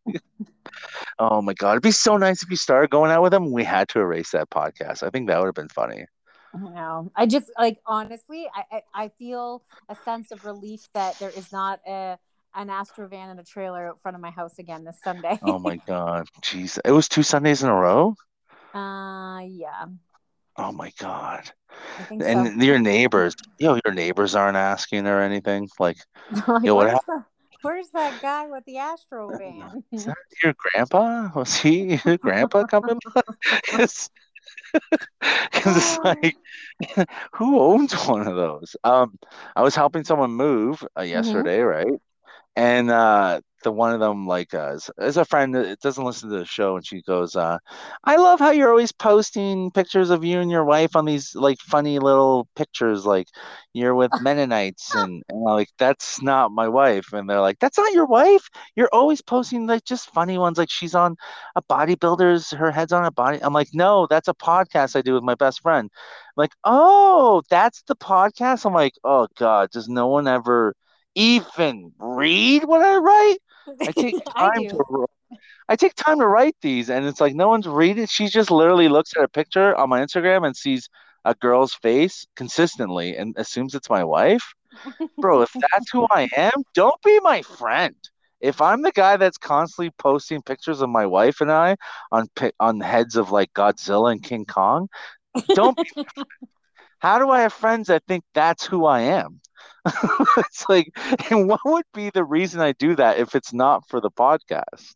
oh 1.19 1.41
my 1.41 1.53
god, 1.53 1.71
it'd 1.71 1.83
be 1.83 1.91
so 1.91 2.17
nice 2.17 2.43
if 2.43 2.49
you 2.49 2.57
started 2.57 2.89
going 2.89 3.11
out 3.11 3.23
with 3.23 3.33
him. 3.33 3.51
We 3.51 3.63
had 3.63 3.89
to 3.89 3.99
erase 3.99 4.31
that 4.31 4.49
podcast. 4.49 5.03
I 5.03 5.09
think 5.09 5.27
that 5.27 5.39
would 5.39 5.47
have 5.47 5.55
been 5.55 5.69
funny. 5.69 6.05
Know. 6.53 7.11
I 7.15 7.25
just 7.25 7.51
like 7.57 7.79
honestly, 7.85 8.47
I, 8.55 8.63
I 8.71 8.81
I 8.93 9.07
feel 9.09 9.63
a 9.89 9.95
sense 9.95 10.31
of 10.31 10.45
relief 10.45 10.87
that 10.93 11.19
there 11.19 11.31
is 11.31 11.51
not 11.51 11.81
a 11.85 12.17
an 12.55 12.69
Astro 12.69 13.07
van 13.07 13.29
and 13.29 13.39
a 13.39 13.43
trailer 13.43 13.87
out 13.89 14.01
front 14.01 14.15
of 14.15 14.21
my 14.21 14.31
house 14.31 14.59
again 14.59 14.83
this 14.83 14.99
Sunday. 15.03 15.39
Oh 15.43 15.59
my 15.59 15.77
god, 15.87 16.27
jeez, 16.41 16.79
it 16.83 16.91
was 16.91 17.07
two 17.09 17.23
Sundays 17.23 17.63
in 17.63 17.69
a 17.69 17.75
row. 17.75 18.15
uh, 18.73 19.39
yeah, 19.45 19.85
Oh 20.57 20.71
my 20.71 20.91
god. 20.99 21.51
Think 22.07 22.23
so. 22.23 22.29
And 22.29 22.61
your 22.61 22.79
neighbors, 22.79 23.35
you 23.57 23.67
know, 23.67 23.79
your 23.85 23.93
neighbors 23.93 24.35
aren't 24.35 24.57
asking 24.57 25.05
or 25.07 25.21
anything. 25.21 25.67
Like, 25.79 25.97
Like, 26.47 26.63
yo, 26.63 26.75
what 26.75 26.87
where's, 26.87 26.99
where's 27.61 27.89
that 27.91 28.21
guy 28.21 28.47
with 28.47 28.63
the 28.65 28.77
Astro 28.77 29.33
van? 29.37 29.83
is 29.91 30.05
that 30.05 30.15
your 30.43 30.53
grandpa? 30.57 31.29
Was 31.35 31.55
he 31.55 31.99
your 32.05 32.17
grandpa 32.17 32.63
coming? 32.63 32.99
Because 33.69 34.09
it's 35.21 35.99
like, 36.03 36.35
who 37.33 37.59
owns 37.59 37.93
one 38.07 38.27
of 38.27 38.35
those? 38.35 38.75
Um, 38.83 39.17
I 39.55 39.61
was 39.63 39.75
helping 39.75 40.03
someone 40.03 40.31
move 40.31 40.83
uh, 40.97 41.01
Mm-hmm. 41.01 41.09
yesterday, 41.09 41.59
right? 41.61 42.01
And 42.57 42.89
uh, 42.89 43.41
the 43.63 43.71
one 43.71 43.93
of 43.93 43.99
them, 43.99 44.27
like, 44.27 44.53
uh, 44.53 44.73
is, 44.75 44.89
is 44.99 45.17
a 45.17 45.25
friend 45.25 45.53
that 45.55 45.79
doesn't 45.81 46.03
listen 46.05 46.29
to 46.29 46.39
the 46.39 46.45
show, 46.45 46.77
and 46.77 46.85
she 46.85 47.01
goes, 47.01 47.35
uh, 47.35 47.57
"I 48.05 48.15
love 48.15 48.39
how 48.39 48.51
you're 48.51 48.69
always 48.69 48.93
posting 48.93 49.71
pictures 49.71 50.09
of 50.09 50.23
you 50.23 50.39
and 50.39 50.49
your 50.49 50.63
wife 50.63 50.95
on 50.95 51.03
these 51.05 51.35
like 51.35 51.59
funny 51.59 51.99
little 51.99 52.47
pictures, 52.55 53.05
like 53.05 53.27
you're 53.73 53.95
with 53.95 54.11
Mennonites, 54.21 54.95
and, 54.95 55.21
and 55.29 55.37
I'm 55.39 55.53
like 55.53 55.69
that's 55.77 56.21
not 56.21 56.51
my 56.51 56.67
wife." 56.69 57.11
And 57.13 57.29
they're 57.29 57.41
like, 57.41 57.59
"That's 57.59 57.77
not 57.77 57.91
your 57.93 58.05
wife? 58.07 58.47
You're 58.75 58.89
always 58.93 59.21
posting 59.21 59.67
like 59.67 59.83
just 59.83 60.13
funny 60.13 60.37
ones, 60.37 60.57
like 60.57 60.69
she's 60.71 60.95
on 60.95 61.15
a 61.57 61.61
bodybuilder's, 61.63 62.51
her 62.51 62.71
head's 62.71 62.93
on 62.93 63.05
a 63.05 63.11
body." 63.11 63.39
I'm 63.41 63.53
like, 63.53 63.69
"No, 63.73 64.07
that's 64.09 64.27
a 64.29 64.33
podcast 64.33 64.95
I 64.95 65.01
do 65.01 65.13
with 65.13 65.23
my 65.23 65.35
best 65.35 65.61
friend." 65.61 65.89
I'm 65.93 66.41
like, 66.41 66.53
"Oh, 66.63 67.43
that's 67.49 67.81
the 67.83 67.95
podcast." 67.95 68.65
I'm 68.65 68.73
like, 68.73 68.93
"Oh 69.03 69.27
God, 69.37 69.71
does 69.71 69.89
no 69.89 70.07
one 70.07 70.27
ever?" 70.27 70.73
Even 71.15 71.93
read 71.97 72.65
what 72.65 72.81
I 72.81 72.97
write. 72.97 73.37
I 73.81 73.91
take 73.91 74.23
time 74.37 74.61
do. 74.61 74.69
to 74.69 75.07
I 75.67 75.75
take 75.75 75.95
time 75.95 76.19
to 76.19 76.27
write 76.27 76.55
these, 76.61 76.89
and 76.89 77.05
it's 77.07 77.19
like 77.19 77.33
no 77.33 77.49
one's 77.49 77.67
reading. 77.67 78.05
She 78.05 78.27
just 78.27 78.51
literally 78.51 78.87
looks 78.87 79.13
at 79.17 79.23
a 79.23 79.27
picture 79.27 79.75
on 79.75 79.89
my 79.89 80.01
Instagram 80.01 80.45
and 80.45 80.55
sees 80.55 80.89
a 81.23 81.33
girl's 81.33 81.73
face 81.73 82.27
consistently 82.35 83.17
and 83.17 83.33
assumes 83.37 83.73
it's 83.73 83.89
my 83.89 84.03
wife. 84.03 84.53
Bro, 85.17 85.41
if 85.41 85.53
that's 85.71 85.89
who 85.91 86.07
I 86.11 86.29
am, 86.35 86.63
don't 86.75 87.01
be 87.01 87.19
my 87.21 87.41
friend. 87.41 87.95
If 88.41 88.61
I'm 88.61 88.83
the 88.83 88.91
guy 88.91 89.17
that's 89.17 89.39
constantly 89.39 89.91
posting 89.97 90.43
pictures 90.43 90.81
of 90.81 90.89
my 90.89 91.07
wife 91.07 91.41
and 91.41 91.51
I 91.51 91.77
on 92.11 92.27
on 92.59 92.79
heads 92.79 93.15
of 93.15 93.31
like 93.31 93.51
Godzilla 93.53 94.11
and 94.11 94.21
King 94.21 94.45
Kong, 94.45 94.87
don't 95.55 95.77
be. 95.77 96.05
How 96.99 97.19
do 97.19 97.29
I 97.29 97.41
have 97.41 97.53
friends 97.53 97.87
that 97.87 98.03
think 98.07 98.23
that's 98.33 98.65
who 98.65 98.85
I 98.85 99.01
am? 99.01 99.41
it's 100.37 100.65
like, 100.67 100.91
and 101.29 101.47
what 101.47 101.61
would 101.65 101.85
be 101.93 102.09
the 102.09 102.23
reason 102.23 102.61
I 102.61 102.71
do 102.73 102.95
that 102.95 103.19
if 103.19 103.35
it's 103.35 103.53
not 103.53 103.87
for 103.87 104.01
the 104.01 104.11
podcast? 104.11 104.95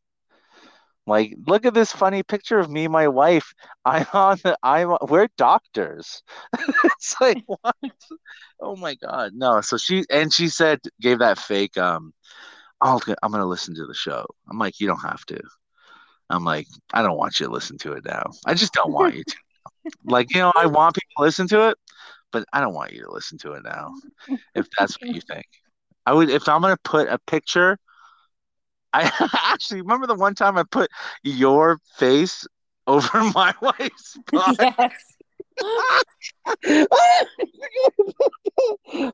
Like, 1.06 1.34
look 1.48 1.66
at 1.66 1.74
this 1.74 1.92
funny 1.92 2.22
picture 2.22 2.60
of 2.60 2.70
me 2.70 2.88
my 2.88 3.08
wife. 3.08 3.54
I'm 3.84 4.06
on 4.14 4.38
I'm, 4.62 4.96
we're 5.08 5.28
doctors. 5.38 6.22
it's 6.84 7.16
like, 7.20 7.44
what? 7.48 7.76
Oh 8.62 8.76
my 8.76 8.96
God. 8.96 9.32
No. 9.34 9.62
So 9.62 9.78
she, 9.78 10.06
and 10.10 10.32
she 10.32 10.50
said, 10.50 10.80
gave 11.02 11.20
that 11.20 11.40
fake, 11.40 11.78
um, 11.78 12.14
I'll, 12.82 13.02
I'm 13.24 13.32
going 13.32 13.42
to 13.42 13.48
listen 13.48 13.76
to 13.76 13.88
the 13.88 13.94
show. 13.94 14.26
I'm 14.50 14.60
like, 14.60 14.80
you 14.80 14.88
don't 14.88 15.02
have 15.02 15.26
to. 15.26 15.42
I'm 16.30 16.46
like, 16.46 16.68
I 16.94 17.02
don't 17.02 17.18
want 17.18 17.40
you 17.40 17.48
to 17.48 17.52
listen 17.52 17.78
to 17.80 17.94
it 17.94 18.06
now. 18.06 18.32
I 18.46 18.54
just 18.54 18.74
don't 18.74 18.94
want 18.94 19.16
you 19.16 19.24
to. 19.24 19.36
Like, 20.06 20.34
you 20.34 20.39
know, 20.39 20.52
I 20.56 20.65
want 20.65 20.96
people 20.96 21.10
to 21.18 21.24
listen 21.24 21.48
to 21.50 21.70
it, 21.70 21.78
but 22.32 22.46
I 22.54 22.62
don't 22.62 22.74
want 22.74 22.94
you 22.94 23.04
to 23.04 23.12
listen 23.12 23.38
to 23.39 23.54
it 23.54 23.63
now. 23.63 23.92
If 24.56 24.68
that's 24.78 25.00
what 25.02 25.13
you 25.13 25.22
think. 25.22 25.46
I 26.06 26.13
would 26.13 26.30
if 26.30 26.48
I'm 26.48 26.62
gonna 26.62 26.78
put 26.84 27.08
a 27.08 27.20
picture. 27.20 27.78
I 28.94 29.12
actually 29.54 29.82
remember 29.82 30.08
the 30.08 30.15
one 30.15 30.34
time 30.34 30.58
I 30.58 30.63
put 30.63 30.89
your 31.24 31.80
face 31.98 32.48
over 32.88 33.24
my 33.36 33.54
wife's 33.62 34.18
butt. 34.32 34.58
yes. 34.80 35.13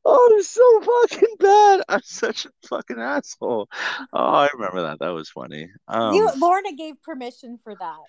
oh, 0.06 0.36
it's 0.38 0.50
so 0.50 0.82
fucking 0.82 1.36
bad. 1.40 1.82
I'm 1.90 2.02
such 2.04 2.46
a 2.46 2.50
fucking 2.68 3.00
asshole. 3.00 3.68
Oh, 4.14 4.34
I 4.34 4.48
remember 4.54 4.84
that. 4.84 5.00
That 5.00 5.10
was 5.10 5.30
funny. 5.30 5.70
Um, 5.88 6.16
you, 6.16 6.30
Lorna 6.38 6.74
gave 6.74 7.02
permission 7.02 7.58
for 7.58 7.76
that. 7.76 8.04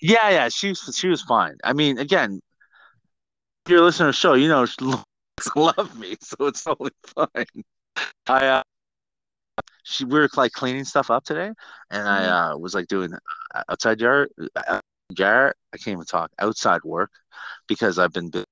Yeah, 0.00 0.30
yeah, 0.30 0.48
she 0.48 0.68
was 0.70 0.94
she 0.96 1.08
was 1.08 1.22
fine. 1.22 1.56
I 1.64 1.72
mean, 1.72 1.98
again, 1.98 2.40
if 3.64 3.70
you're 3.70 3.80
listening 3.82 4.06
to 4.06 4.08
the 4.08 4.12
show, 4.12 4.34
you 4.34 4.48
know 4.48 4.66
she 4.66 4.76
love 5.56 5.98
me, 5.98 6.16
so 6.20 6.46
it's 6.46 6.64
totally 6.64 6.90
fine. 7.06 7.64
I 8.26 8.46
uh, 8.46 8.62
she 9.84 10.04
we 10.04 10.18
were 10.18 10.28
like 10.36 10.52
cleaning 10.52 10.84
stuff 10.84 11.10
up 11.10 11.24
today, 11.24 11.52
and 11.90 12.08
I 12.08 12.26
uh, 12.26 12.56
was 12.56 12.74
like 12.74 12.88
doing 12.88 13.12
uh, 13.54 13.62
outside 13.68 14.00
yard, 14.00 14.30
uh, 14.56 14.80
yard. 15.16 15.54
I 15.72 15.76
can't 15.78 15.94
even 15.94 16.04
talk 16.04 16.30
outside 16.38 16.80
work 16.84 17.10
because 17.68 17.98
I've 17.98 18.12
been. 18.12 18.30
bu- 18.30 18.44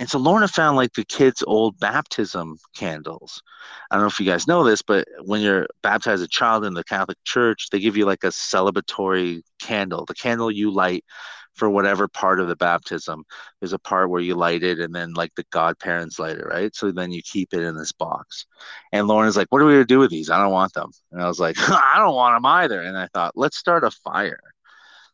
And 0.00 0.08
so 0.08 0.18
Lorna 0.18 0.48
found 0.48 0.78
like 0.78 0.94
the 0.94 1.04
kids' 1.04 1.44
old 1.46 1.78
baptism 1.78 2.56
candles. 2.74 3.42
I 3.90 3.96
don't 3.96 4.04
know 4.04 4.08
if 4.08 4.18
you 4.18 4.24
guys 4.24 4.48
know 4.48 4.64
this, 4.64 4.80
but 4.80 5.06
when 5.26 5.42
you're 5.42 5.66
baptized 5.82 6.22
a 6.22 6.26
child 6.26 6.64
in 6.64 6.72
the 6.72 6.82
Catholic 6.82 7.18
Church, 7.24 7.68
they 7.70 7.80
give 7.80 7.98
you 7.98 8.06
like 8.06 8.24
a 8.24 8.28
celebratory 8.28 9.42
candle, 9.60 10.06
the 10.06 10.14
candle 10.14 10.50
you 10.50 10.72
light 10.72 11.04
for 11.52 11.68
whatever 11.68 12.08
part 12.08 12.40
of 12.40 12.48
the 12.48 12.56
baptism. 12.56 13.24
There's 13.60 13.74
a 13.74 13.78
part 13.78 14.08
where 14.08 14.22
you 14.22 14.34
light 14.36 14.62
it, 14.62 14.78
and 14.78 14.94
then 14.94 15.12
like 15.12 15.34
the 15.34 15.44
godparents 15.50 16.18
light 16.18 16.38
it, 16.38 16.46
right? 16.46 16.74
So 16.74 16.90
then 16.92 17.12
you 17.12 17.20
keep 17.22 17.52
it 17.52 17.60
in 17.60 17.76
this 17.76 17.92
box. 17.92 18.46
And 18.92 19.06
Lorna's 19.06 19.36
like, 19.36 19.48
"What 19.50 19.60
are 19.60 19.66
we 19.66 19.74
gonna 19.74 19.84
do 19.84 19.98
with 19.98 20.10
these? 20.10 20.30
I 20.30 20.38
don't 20.42 20.52
want 20.52 20.72
them." 20.72 20.92
And 21.12 21.20
I 21.20 21.28
was 21.28 21.38
like, 21.38 21.56
"I 21.58 21.96
don't 21.98 22.14
want 22.14 22.36
them 22.36 22.46
either." 22.46 22.80
And 22.80 22.96
I 22.96 23.08
thought, 23.08 23.36
let's 23.36 23.58
start 23.58 23.84
a 23.84 23.90
fire. 23.90 24.40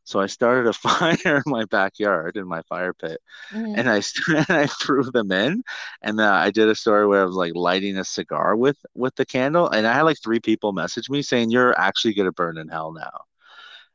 So 0.07 0.21
I 0.21 0.27
started 0.27 0.69
a 0.69 0.73
fire 0.75 1.37
in 1.38 1.42
my 1.47 1.66
backyard 1.66 2.37
in 2.38 2.49
my 2.49 2.62
fire 2.64 2.95
pit, 2.95 3.21
Mhm. 3.51 3.75
and 3.79 3.90
I 3.90 4.03
and 4.29 4.47
I 4.51 4.66
threw 4.69 5.05
them 5.05 5.33
in, 5.33 5.62
and 6.03 6.21
uh, 6.21 6.33
I 6.33 6.51
did 6.53 6.69
a 6.69 6.75
story 6.77 7.07
where 7.07 7.23
I 7.23 7.27
was 7.27 7.37
like 7.37 7.55
lighting 7.57 7.99
a 7.99 8.05
cigar 8.05 8.57
with 8.57 8.79
with 8.95 9.16
the 9.16 9.27
candle, 9.27 9.69
and 9.71 9.87
I 9.87 9.95
had 9.95 10.03
like 10.05 10.19
three 10.25 10.40
people 10.40 10.73
message 10.73 11.11
me 11.11 11.23
saying, 11.23 11.51
"You're 11.53 11.79
actually 11.79 12.14
gonna 12.14 12.33
burn 12.33 12.59
in 12.59 12.69
hell 12.69 12.92
now," 12.92 13.23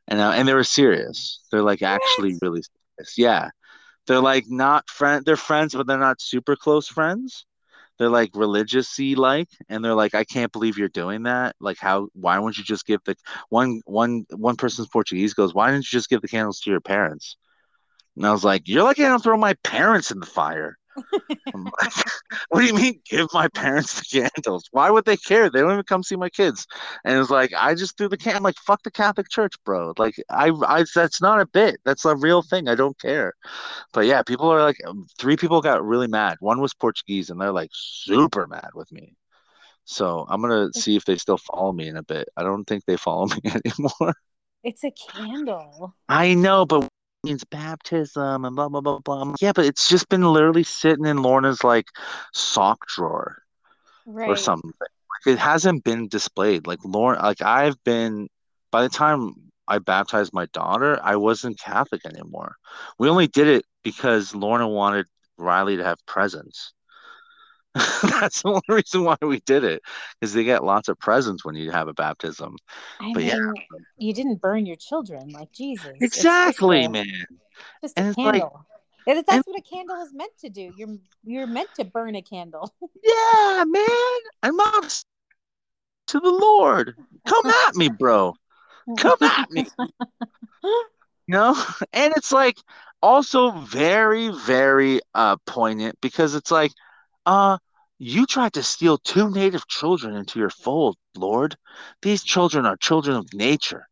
and 0.08 0.20
uh, 0.20 0.32
and 0.34 0.48
they 0.48 0.54
were 0.54 0.64
serious. 0.64 1.40
They're 1.50 1.62
like 1.62 1.82
actually 1.82 2.36
really 2.42 2.62
serious. 2.62 3.18
Yeah, 3.18 3.50
they're 4.06 4.20
like 4.20 4.46
not 4.48 4.88
friend. 4.90 5.24
They're 5.24 5.36
friends, 5.36 5.74
but 5.74 5.86
they're 5.86 5.98
not 5.98 6.20
super 6.22 6.56
close 6.56 6.88
friends. 6.88 7.46
They're 8.02 8.10
like 8.10 8.30
religious-y 8.34 9.14
like, 9.16 9.48
and 9.68 9.84
they're 9.84 9.94
like, 9.94 10.12
I 10.12 10.24
can't 10.24 10.50
believe 10.50 10.76
you're 10.76 10.88
doing 10.88 11.22
that. 11.22 11.54
Like, 11.60 11.78
how? 11.78 12.08
Why 12.14 12.40
won't 12.40 12.58
you 12.58 12.64
just 12.64 12.84
give 12.84 13.00
the 13.04 13.14
one 13.48 13.80
one 13.84 14.26
one 14.30 14.56
person's 14.56 14.88
Portuguese 14.88 15.34
goes, 15.34 15.54
Why 15.54 15.70
didn't 15.70 15.84
you 15.84 15.96
just 15.98 16.10
give 16.10 16.20
the 16.20 16.26
candles 16.26 16.58
to 16.62 16.70
your 16.70 16.80
parents? 16.80 17.36
And 18.16 18.26
I 18.26 18.32
was 18.32 18.42
like, 18.42 18.66
You're 18.66 18.82
lucky 18.82 19.04
I 19.04 19.08
don't 19.08 19.22
throw 19.22 19.36
my 19.36 19.54
parents 19.62 20.10
in 20.10 20.18
the 20.18 20.26
fire. 20.26 20.76
Like, 21.54 21.92
what 22.48 22.60
do 22.60 22.66
you 22.66 22.74
mean 22.74 23.00
give 23.08 23.28
my 23.32 23.48
parents 23.48 24.00
the 24.00 24.20
candles? 24.20 24.64
Why 24.72 24.90
would 24.90 25.04
they 25.04 25.16
care? 25.16 25.50
They 25.50 25.60
don't 25.60 25.72
even 25.72 25.84
come 25.84 26.02
see 26.02 26.16
my 26.16 26.30
kids. 26.30 26.66
And 27.04 27.18
it's 27.18 27.30
like 27.30 27.52
I 27.56 27.74
just 27.74 27.96
threw 27.96 28.08
the 28.08 28.16
can 28.16 28.36
I'm 28.36 28.42
like 28.42 28.56
fuck 28.56 28.82
the 28.82 28.90
Catholic 28.90 29.28
Church, 29.28 29.54
bro. 29.64 29.92
Like 29.98 30.14
I 30.30 30.50
I 30.66 30.84
that's 30.94 31.20
not 31.20 31.40
a 31.40 31.46
bit. 31.46 31.80
That's 31.84 32.04
a 32.04 32.16
real 32.16 32.42
thing. 32.42 32.68
I 32.68 32.74
don't 32.74 32.98
care. 32.98 33.34
But 33.92 34.06
yeah, 34.06 34.22
people 34.22 34.50
are 34.50 34.62
like 34.62 34.78
um, 34.86 35.06
three 35.18 35.36
people 35.36 35.60
got 35.60 35.84
really 35.84 36.08
mad. 36.08 36.36
One 36.40 36.60
was 36.60 36.74
Portuguese 36.74 37.30
and 37.30 37.40
they're 37.40 37.52
like 37.52 37.70
super 37.72 38.46
mad 38.46 38.70
with 38.74 38.90
me. 38.92 39.14
So 39.84 40.26
I'm 40.28 40.40
gonna 40.40 40.72
see 40.74 40.96
if 40.96 41.04
they 41.04 41.16
still 41.16 41.38
follow 41.38 41.72
me 41.72 41.88
in 41.88 41.96
a 41.96 42.02
bit. 42.02 42.28
I 42.36 42.42
don't 42.42 42.64
think 42.64 42.84
they 42.84 42.96
follow 42.96 43.26
me 43.44 43.52
anymore. 43.64 44.14
It's 44.62 44.84
a 44.84 44.92
candle. 44.92 45.94
I 46.08 46.34
know, 46.34 46.64
but 46.64 46.88
means 47.24 47.44
baptism 47.44 48.44
and 48.44 48.56
blah 48.56 48.68
blah 48.68 48.80
blah 48.80 48.98
blah. 48.98 49.22
Like, 49.22 49.40
yeah, 49.40 49.52
but 49.54 49.64
it's 49.64 49.88
just 49.88 50.08
been 50.08 50.24
literally 50.24 50.64
sitting 50.64 51.06
in 51.06 51.18
Lorna's 51.22 51.62
like 51.64 51.86
sock 52.32 52.86
drawer 52.86 53.38
Right. 54.04 54.28
or 54.28 54.36
something. 54.36 54.72
Like, 54.80 55.34
it 55.34 55.38
hasn't 55.38 55.84
been 55.84 56.08
displayed. 56.08 56.66
Like 56.66 56.80
Lorna, 56.84 57.22
like 57.22 57.42
I've 57.42 57.82
been. 57.84 58.28
By 58.70 58.82
the 58.82 58.88
time 58.88 59.34
I 59.68 59.78
baptized 59.78 60.32
my 60.32 60.46
daughter, 60.46 60.98
I 61.02 61.16
wasn't 61.16 61.60
Catholic 61.60 62.06
anymore. 62.06 62.56
We 62.98 63.08
only 63.08 63.26
did 63.28 63.46
it 63.46 63.64
because 63.84 64.34
Lorna 64.34 64.66
wanted 64.66 65.06
Riley 65.36 65.76
to 65.76 65.84
have 65.84 65.98
presents. 66.06 66.72
That's 68.02 68.42
the 68.42 68.48
only 68.48 68.62
reason 68.68 69.04
why 69.04 69.16
we 69.22 69.40
did 69.40 69.64
it, 69.64 69.82
because 70.20 70.34
they 70.34 70.44
get 70.44 70.62
lots 70.64 70.88
of 70.88 70.98
presents 70.98 71.44
when 71.44 71.54
you 71.54 71.70
have 71.70 71.88
a 71.88 71.94
baptism. 71.94 72.56
I 73.00 73.12
But 73.14 73.22
mean, 73.22 73.28
yeah. 73.28 73.52
you 73.98 74.12
didn't 74.12 74.40
burn 74.42 74.66
your 74.66 74.76
children, 74.76 75.30
like 75.30 75.52
Jesus. 75.52 75.92
It's 76.00 76.16
just 76.16 76.18
Exactly, 76.18 76.84
a- 76.84 76.90
man. 76.90 77.06
Just 77.82 77.96
a 77.98 78.00
And 78.00 78.08
it's 78.10 78.18
like- 78.18 78.32
candle. 78.34 78.66
And 79.04 79.24
that's 79.26 79.44
what 79.48 79.58
a 79.58 79.62
candle 79.62 80.00
is 80.02 80.12
meant 80.14 80.30
to 80.42 80.48
do. 80.48 80.72
You're 80.76 80.96
you're 81.24 81.46
meant 81.48 81.70
to 81.74 81.84
burn 81.84 82.14
a 82.14 82.22
candle. 82.22 82.72
Yeah, 83.02 83.64
man. 83.66 84.18
I'm 84.44 84.60
up 84.60 84.84
to 86.08 86.20
the 86.20 86.30
Lord. 86.30 86.94
Come 87.26 87.46
at 87.46 87.74
me, 87.74 87.88
bro. 87.88 88.34
Come 88.98 89.16
at 89.22 89.50
me. 89.50 89.66
You 90.62 90.84
know? 91.26 91.56
And 91.92 92.12
it's 92.16 92.30
like 92.30 92.58
also 93.02 93.50
very, 93.50 94.28
very 94.28 95.00
uh 95.14 95.36
poignant 95.46 95.98
because 96.00 96.36
it's 96.36 96.52
like, 96.52 96.70
uh, 97.26 97.58
you 97.98 98.26
tried 98.26 98.54
to 98.54 98.62
steal 98.62 98.98
two 98.98 99.30
native 99.30 99.66
children 99.68 100.16
into 100.16 100.38
your 100.38 100.50
fold, 100.50 100.96
Lord. 101.16 101.56
These 102.02 102.24
children 102.24 102.66
are 102.66 102.76
children 102.76 103.16
of 103.16 103.32
nature. 103.34 103.88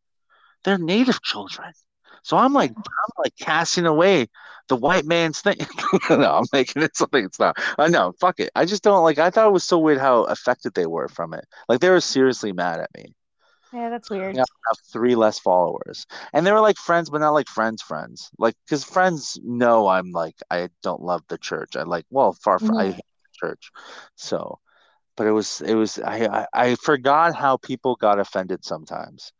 They're 0.65 0.79
native 0.79 1.23
children. 1.23 1.73
So 2.23 2.37
I'm 2.37 2.53
like, 2.53 2.73
I'm 2.77 3.13
like 3.19 3.35
casting 3.41 3.87
away 3.87 4.29
the 4.69 4.77
white 4.77 5.05
man's 5.07 5.41
thing. 5.41 5.57
no, 6.11 6.37
I'm 6.39 6.47
making 6.53 6.83
it 6.83 6.97
something 6.97 7.25
it's 7.25 7.39
not. 7.41 7.57
I 7.79 7.89
know, 7.89 8.13
fuck 8.21 8.41
it. 8.41 8.51
I 8.55 8.65
just 8.67 8.83
don't 8.83 9.03
like. 9.05 9.19
I 9.19 9.31
thought 9.31 9.49
it 9.49 9.53
was 9.53 9.65
so 9.65 9.79
weird 9.79 9.99
how 9.99 10.25
affected 10.25 10.75
they 10.75 10.87
were 10.87 11.09
from 11.09 11.35
it. 11.35 11.45
Like 11.69 11.81
they 11.81 11.91
were 11.91 12.01
seriously 12.01 12.53
mad 12.53 12.81
at 12.81 12.91
me. 12.97 13.15
Yeah, 13.73 13.89
that's 13.91 14.11
weird. 14.11 14.37
I 14.37 14.39
have 14.69 14.79
three 14.93 15.15
less 15.17 15.39
followers, 15.39 16.07
and 16.33 16.47
they 16.47 16.53
were 16.53 16.61
like 16.61 16.77
friends, 16.79 17.11
but 17.11 17.19
not 17.21 17.31
like 17.31 17.49
friends, 17.49 17.83
friends. 17.83 18.31
Like 18.39 18.55
because 18.65 18.85
friends 18.85 19.39
know 19.43 19.89
I'm 19.89 20.11
like 20.13 20.37
I 20.51 20.69
don't 20.83 21.03
love 21.03 21.23
the 21.29 21.39
church. 21.39 21.77
I 21.77 21.83
like 21.83 22.07
well 22.11 22.33
far 22.33 22.59
from 22.59 22.75
I 22.79 22.87
Mhm. 22.87 22.93
hate 22.93 22.97
the 22.97 23.10
church. 23.41 23.71
So, 24.17 24.59
but 25.17 25.27
it 25.27 25.33
was 25.33 25.61
it 25.61 25.75
was 25.75 25.99
I 25.99 26.27
I, 26.27 26.47
I 26.53 26.75
forgot 26.77 27.35
how 27.35 27.57
people 27.57 27.97
got 27.97 28.19
offended 28.19 28.65
sometimes. 28.65 29.33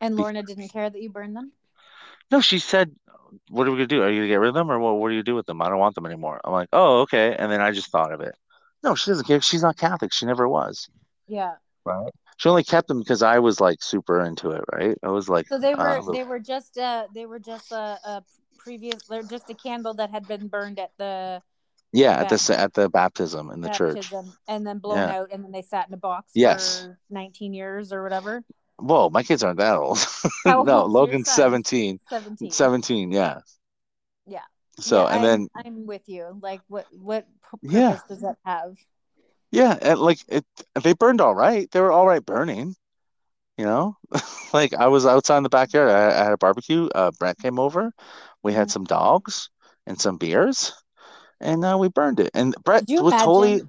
And 0.00 0.16
Lorna 0.16 0.42
didn't 0.42 0.68
care 0.68 0.88
that 0.88 1.00
you 1.00 1.10
burned 1.10 1.36
them. 1.36 1.52
No, 2.30 2.40
she 2.40 2.58
said, 2.58 2.94
"What 3.48 3.66
are 3.66 3.70
we 3.70 3.76
gonna 3.76 3.86
do? 3.86 4.02
Are 4.02 4.10
you 4.10 4.20
gonna 4.20 4.28
get 4.28 4.40
rid 4.40 4.48
of 4.48 4.54
them, 4.54 4.70
or 4.70 4.78
what? 4.78 4.96
What 4.96 5.10
do 5.10 5.14
you 5.14 5.22
do 5.22 5.34
with 5.34 5.46
them? 5.46 5.60
I 5.60 5.68
don't 5.68 5.78
want 5.78 5.94
them 5.94 6.06
anymore." 6.06 6.40
I'm 6.44 6.52
like, 6.52 6.68
"Oh, 6.72 7.00
okay." 7.02 7.34
And 7.36 7.50
then 7.50 7.60
I 7.60 7.70
just 7.70 7.90
thought 7.90 8.12
of 8.12 8.20
it. 8.20 8.34
No, 8.82 8.94
she 8.94 9.10
doesn't 9.10 9.26
care. 9.26 9.40
She's 9.40 9.62
not 9.62 9.76
Catholic. 9.76 10.12
She 10.12 10.26
never 10.26 10.48
was. 10.48 10.88
Yeah. 11.26 11.56
Right. 11.84 12.12
She 12.38 12.48
only 12.48 12.64
kept 12.64 12.88
them 12.88 13.00
because 13.00 13.22
I 13.22 13.38
was 13.38 13.60
like 13.60 13.82
super 13.82 14.24
into 14.24 14.50
it. 14.50 14.64
Right. 14.72 14.96
I 15.02 15.08
was 15.08 15.28
like, 15.28 15.46
So 15.48 15.58
they 15.58 15.74
were 15.74 15.98
uh, 15.98 16.12
they 16.12 16.24
were 16.24 16.38
just 16.38 16.78
uh 16.78 17.06
they 17.14 17.26
were 17.26 17.38
just 17.38 17.72
a, 17.72 17.98
a 18.04 18.24
previous 18.58 19.06
they're 19.08 19.22
just 19.22 19.50
a 19.50 19.54
candle 19.54 19.94
that 19.94 20.10
had 20.10 20.26
been 20.26 20.48
burned 20.48 20.78
at 20.78 20.92
the 20.98 21.42
yeah, 21.92 22.12
at 22.12 22.28
the 22.28 22.34
Baptism. 22.36 22.56
at 22.60 22.74
the 22.74 22.88
baptism 22.88 23.50
in 23.50 23.60
the 23.60 23.68
church. 23.70 24.12
and 24.48 24.66
then 24.66 24.78
blown 24.78 24.96
Yeah. 24.98 25.18
out 25.20 25.28
and 25.32 25.44
then 25.44 25.50
they 25.52 25.62
sat 25.62 25.88
in 25.88 25.94
a 25.94 25.96
box 25.98 26.32
Yes. 26.34 26.82
for 26.82 26.98
19 27.10 27.52
years 27.54 27.92
or 27.92 28.02
whatever. 28.02 28.42
Whoa, 28.78 29.10
my 29.10 29.22
kids 29.22 29.42
aren't 29.44 29.58
that 29.58 29.76
old. 29.76 29.98
No, 30.46 30.84
Logan's 30.86 31.28
son? 31.28 31.36
17. 31.64 31.98
17. 32.08 32.50
17, 32.50 33.10
yeah. 33.12 33.40
Yeah. 34.26 34.40
So, 34.78 35.02
Yeah, 35.02 35.08
and 35.08 35.16
I'm, 35.16 35.22
then, 35.24 35.48
I'm 35.54 35.86
with 35.86 36.08
you. 36.08 36.38
Like 36.40 36.60
what 36.68 36.86
what 36.92 37.26
purpose 37.42 37.70
Yeah. 37.72 37.98
does 38.08 38.20
that 38.20 38.36
have? 38.44 38.76
yeah, 39.50 39.76
and 39.82 39.98
like 39.98 40.20
it, 40.28 40.44
they 40.82 40.92
burned 40.94 41.20
all 41.20 41.34
right. 41.34 41.70
They 41.70 41.80
were 41.80 41.92
all 41.92 42.06
right 42.06 42.24
burning, 42.24 42.74
you 43.58 43.64
know? 43.64 43.96
Like 44.52 44.74
I 44.74 44.88
was 44.88 45.06
outside 45.06 45.36
in 45.36 45.42
the 45.44 45.48
backyard. 45.48 45.90
I, 45.90 46.08
I 46.10 46.24
had 46.24 46.32
a 46.32 46.36
barbecue. 46.38 46.88
Uh, 46.92 47.12
Brent 47.18 47.38
came 47.38 47.58
over. 47.60 47.92
We 48.42 48.52
had 48.52 48.66
Mhm. 48.66 48.70
some 48.72 48.84
dogs 48.84 49.48
and 49.86 50.00
some 50.00 50.16
beers, 50.16 50.72
and 51.40 51.64
uh, 51.64 51.76
we 51.78 51.88
burned 51.88 52.20
it. 52.20 52.30
And 52.34 52.54
Brett 52.64 52.84
you 52.88 53.02
was 53.02 53.14
totally. 53.14 53.62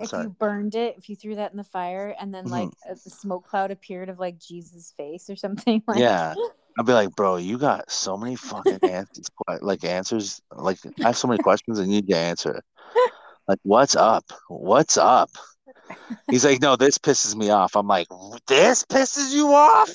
If 0.00 0.08
Sorry. 0.08 0.24
you 0.24 0.30
burned 0.30 0.74
it, 0.74 0.96
if 0.96 1.10
you 1.10 1.16
threw 1.16 1.34
that 1.36 1.50
in 1.50 1.58
the 1.58 1.64
fire 1.64 2.14
and 2.18 2.34
then 2.34 2.46
Mhm. 2.46 2.50
like 2.50 2.68
a 2.88 2.94
the 3.04 3.10
smoke 3.10 3.46
cloud 3.46 3.70
appeared 3.70 4.08
of 4.08 4.18
like 4.18 4.38
Jesus' 4.38 4.92
face 4.96 5.28
or 5.28 5.36
something 5.36 5.82
like 5.88 5.98
Yeah. 5.98 6.34
I'd 6.78 6.86
be 6.86 6.94
like, 6.94 7.14
bro, 7.14 7.36
you 7.36 7.58
got 7.58 7.90
so 7.90 8.16
many 8.16 8.34
fucking 8.34 8.78
answers, 8.82 9.26
like 9.60 9.84
answers. 9.84 10.40
Like 10.50 10.78
I 11.02 11.08
have 11.08 11.16
so 11.18 11.28
many 11.28 11.38
questions 11.42 11.78
and 11.78 11.88
you 11.92 11.96
need 12.00 12.08
to 12.08 12.16
answer. 12.16 12.62
Like, 13.46 13.58
what's 13.64 13.94
up? 13.94 14.24
What's 14.48 14.96
up? 14.96 15.30
He's 16.30 16.44
like, 16.44 16.62
no, 16.62 16.76
this 16.76 16.96
pisses 16.96 17.36
me 17.36 17.50
off. 17.50 17.76
I'm 17.76 17.86
like, 17.86 18.06
this 18.46 18.84
pisses 18.84 19.34
you 19.34 19.48
off? 19.48 19.90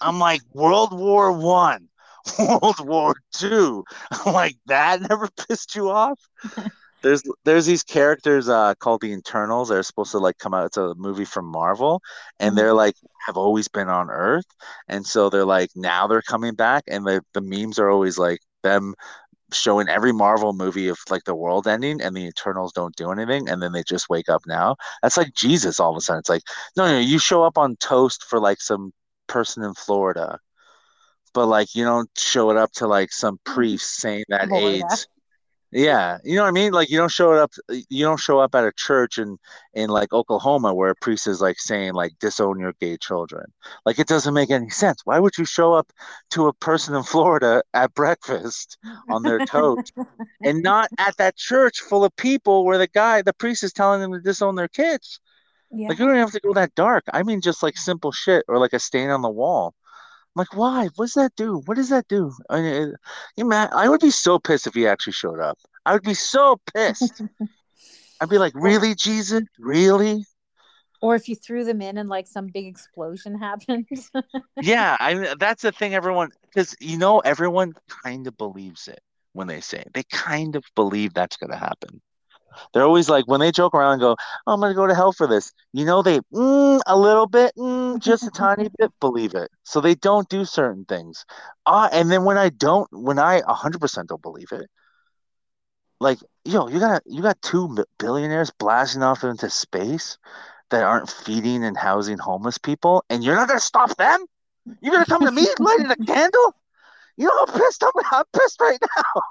I'm 0.00 0.18
like, 0.18 0.40
World 0.52 0.98
War 0.98 1.30
One, 1.30 1.88
World 2.38 2.80
War. 2.86 3.14
I'm 3.42 4.32
like, 4.32 4.56
that 4.66 5.00
never 5.02 5.28
pissed 5.48 5.74
you 5.74 5.90
off? 5.90 6.18
There's 7.02 7.22
there's 7.44 7.66
these 7.66 7.82
characters 7.82 8.48
uh 8.48 8.74
called 8.76 9.02
the 9.02 9.12
Eternals. 9.12 9.68
They're 9.68 9.82
supposed 9.82 10.12
to 10.12 10.18
like 10.18 10.38
come 10.38 10.54
out. 10.54 10.66
It's 10.66 10.78
a 10.78 10.94
movie 10.96 11.26
from 11.26 11.44
Marvel, 11.46 12.00
and 12.40 12.52
Mhm. 12.52 12.56
they're 12.56 12.72
like 12.74 12.94
have 13.26 13.36
always 13.36 13.68
been 13.68 13.88
on 13.88 14.10
Earth, 14.10 14.46
and 14.88 15.06
so 15.06 15.28
they're 15.28 15.44
like 15.44 15.70
now 15.74 16.06
they're 16.06 16.22
coming 16.22 16.54
back, 16.54 16.84
and 16.88 17.06
the 17.06 17.22
the 17.34 17.42
memes 17.42 17.78
are 17.78 17.90
always 17.90 18.16
like 18.18 18.40
them 18.62 18.94
showing 19.52 19.88
every 19.88 20.12
Marvel 20.12 20.52
movie 20.52 20.88
of 20.88 20.98
like 21.10 21.24
the 21.24 21.34
world 21.34 21.68
ending 21.68 22.00
and 22.00 22.16
the 22.16 22.26
Eternals 22.26 22.72
don't 22.72 22.96
do 22.96 23.10
anything 23.12 23.48
and 23.48 23.62
then 23.62 23.72
they 23.72 23.82
just 23.84 24.08
wake 24.10 24.28
up 24.28 24.42
now. 24.46 24.76
That's 25.02 25.16
like 25.16 25.32
Jesus 25.34 25.80
all 25.80 25.92
of 25.92 25.96
a 25.96 26.00
sudden. 26.00 26.20
It's 26.20 26.28
like, 26.28 26.42
no, 26.76 26.86
no, 26.86 26.98
you 26.98 27.18
show 27.18 27.44
up 27.44 27.58
on 27.58 27.76
toast 27.76 28.24
for 28.24 28.40
like 28.40 28.60
some 28.60 28.92
person 29.28 29.62
in 29.64 29.74
Florida, 29.74 30.38
but 31.34 31.46
like 31.46 31.74
you 31.74 31.84
don't 31.84 32.08
show 32.16 32.50
it 32.50 32.56
up 32.56 32.72
to 32.72 32.86
like 32.86 33.12
some 33.12 33.38
priest 33.44 33.96
saying 34.00 34.24
that 34.28 34.48
Florida. 34.48 34.86
AIDS. 34.86 35.08
Yeah, 35.76 36.18
you 36.22 36.36
know 36.36 36.42
what 36.42 36.50
I 36.50 36.52
mean? 36.52 36.72
Like 36.72 36.88
you 36.88 36.98
don't 36.98 37.10
show 37.10 37.32
it 37.32 37.38
up 37.40 37.52
you 37.68 38.04
don't 38.04 38.20
show 38.20 38.38
up 38.38 38.54
at 38.54 38.64
a 38.64 38.70
church 38.76 39.18
in 39.18 39.38
in 39.72 39.90
like 39.90 40.12
Oklahoma 40.12 40.72
where 40.72 40.90
a 40.90 40.94
priest 40.94 41.26
is 41.26 41.40
like 41.40 41.58
saying 41.58 41.94
like 41.94 42.12
disown 42.20 42.60
your 42.60 42.74
gay 42.74 42.96
children. 42.96 43.46
Like 43.84 43.98
it 43.98 44.06
doesn't 44.06 44.34
make 44.34 44.50
any 44.50 44.70
sense. 44.70 45.00
Why 45.04 45.18
would 45.18 45.36
you 45.36 45.44
show 45.44 45.72
up 45.72 45.92
to 46.30 46.46
a 46.46 46.52
person 46.52 46.94
in 46.94 47.02
Florida 47.02 47.60
at 47.74 47.92
breakfast 47.92 48.78
on 49.10 49.24
their 49.24 49.44
toast 49.46 49.92
and 50.44 50.62
not 50.62 50.90
at 50.96 51.16
that 51.16 51.36
church 51.36 51.80
full 51.80 52.04
of 52.04 52.14
people 52.14 52.64
where 52.64 52.78
the 52.78 52.86
guy, 52.86 53.22
the 53.22 53.32
priest 53.32 53.64
is 53.64 53.72
telling 53.72 54.00
them 54.00 54.12
to 54.12 54.20
disown 54.20 54.54
their 54.54 54.68
kids? 54.68 55.18
Yeah. 55.72 55.88
Like 55.88 55.98
you 55.98 56.06
don't 56.06 56.14
have 56.14 56.30
to 56.30 56.40
go 56.40 56.52
that 56.52 56.76
dark. 56.76 57.02
I 57.12 57.24
mean 57.24 57.40
just 57.40 57.64
like 57.64 57.76
simple 57.76 58.12
shit 58.12 58.44
or 58.46 58.58
like 58.58 58.74
a 58.74 58.78
stain 58.78 59.10
on 59.10 59.22
the 59.22 59.28
wall. 59.28 59.74
Like, 60.36 60.54
why? 60.56 60.88
What 60.96 61.06
does 61.06 61.14
that 61.14 61.32
do? 61.36 61.62
What 61.66 61.76
does 61.76 61.90
that 61.90 62.08
do? 62.08 62.32
I 62.50 62.60
mean, 62.60 62.94
you 63.36 63.44
man, 63.44 63.68
I 63.72 63.88
would 63.88 64.00
be 64.00 64.10
so 64.10 64.38
pissed 64.38 64.66
if 64.66 64.74
he 64.74 64.86
actually 64.86 65.12
showed 65.12 65.40
up. 65.40 65.58
I 65.86 65.92
would 65.92 66.02
be 66.02 66.14
so 66.14 66.60
pissed. 66.74 67.22
I'd 68.20 68.28
be 68.28 68.38
like, 68.38 68.52
really, 68.54 68.94
Jesus? 68.94 69.42
Really? 69.58 70.24
Or 71.02 71.14
if 71.14 71.28
you 71.28 71.36
threw 71.36 71.64
them 71.64 71.82
in 71.82 71.98
and 71.98 72.08
like 72.08 72.26
some 72.26 72.46
big 72.46 72.66
explosion 72.66 73.38
happened. 73.38 73.86
Yeah, 74.60 74.96
I 74.98 75.34
that's 75.38 75.62
the 75.62 75.72
thing 75.72 75.94
everyone 75.94 76.30
because 76.42 76.74
you 76.80 76.96
know 76.96 77.18
everyone 77.20 77.74
kind 78.04 78.26
of 78.26 78.36
believes 78.38 78.88
it 78.88 79.00
when 79.32 79.46
they 79.46 79.60
say 79.60 79.78
it. 79.78 79.90
They 79.92 80.04
kind 80.04 80.56
of 80.56 80.64
believe 80.74 81.12
that's 81.12 81.36
gonna 81.36 81.56
happen. 81.56 82.00
They're 82.72 82.84
always 82.84 83.08
like 83.08 83.26
when 83.26 83.40
they 83.40 83.52
joke 83.52 83.74
around 83.74 83.92
and 83.94 84.00
go, 84.00 84.16
oh, 84.46 84.52
"I'm 84.52 84.60
gonna 84.60 84.74
go 84.74 84.86
to 84.86 84.94
hell 84.94 85.12
for 85.12 85.26
this," 85.26 85.52
you 85.72 85.84
know, 85.84 86.02
they 86.02 86.20
mm, 86.32 86.80
a 86.86 86.96
little 86.98 87.26
bit, 87.26 87.52
mm, 87.56 87.98
just 88.00 88.26
a 88.26 88.30
tiny 88.34 88.68
bit 88.78 88.92
believe 89.00 89.34
it, 89.34 89.50
so 89.64 89.80
they 89.80 89.94
don't 89.94 90.28
do 90.28 90.44
certain 90.44 90.84
things. 90.84 91.24
Uh, 91.66 91.88
and 91.92 92.10
then 92.10 92.24
when 92.24 92.38
I 92.38 92.50
don't, 92.50 92.88
when 92.92 93.18
I 93.18 93.40
100% 93.42 94.08
don't 94.08 94.22
believe 94.22 94.52
it, 94.52 94.68
like 96.00 96.18
yo, 96.44 96.68
you 96.68 96.78
got 96.80 97.02
you 97.06 97.22
got 97.22 97.40
two 97.42 97.76
billionaires 97.98 98.50
blasting 98.58 99.02
off 99.02 99.24
into 99.24 99.48
space 99.50 100.18
that 100.70 100.82
aren't 100.84 101.10
feeding 101.10 101.64
and 101.64 101.76
housing 101.76 102.18
homeless 102.18 102.58
people, 102.58 103.04
and 103.10 103.24
you're 103.24 103.36
not 103.36 103.48
gonna 103.48 103.60
stop 103.60 103.96
them. 103.96 104.24
You're 104.80 104.92
gonna 104.92 105.06
come 105.06 105.24
to 105.24 105.32
me 105.32 105.48
lighting 105.58 105.90
a 105.90 105.96
candle. 106.06 106.54
You 107.16 107.26
know 107.26 107.46
how 107.46 107.58
pissed 107.58 107.82
I'm. 107.84 107.92
I'm 108.12 108.24
pissed 108.32 108.60
right 108.60 108.78
now. 108.96 109.22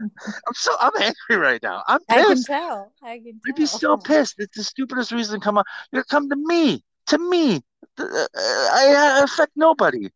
I'm 0.00 0.54
so 0.54 0.72
I'm 0.80 0.92
angry 1.00 1.36
right 1.36 1.62
now. 1.62 1.82
I'm 1.88 2.00
pissed. 2.08 2.10
I 2.10 2.24
can 2.24 2.42
tell. 2.44 2.92
I 3.02 3.18
can 3.18 3.40
I'd 3.48 3.54
be 3.56 3.66
so 3.66 3.96
pissed. 3.96 4.36
It's 4.38 4.56
the 4.56 4.64
stupidest 4.64 5.12
reason 5.12 5.40
to 5.40 5.44
come 5.44 5.58
on. 5.58 5.64
You're 5.92 6.04
come 6.04 6.28
to 6.28 6.36
me, 6.36 6.84
to 7.06 7.18
me. 7.18 7.62
Uh, 7.98 8.04
I, 8.34 9.18
I 9.20 9.22
affect 9.24 9.52
nobody. 9.56 10.10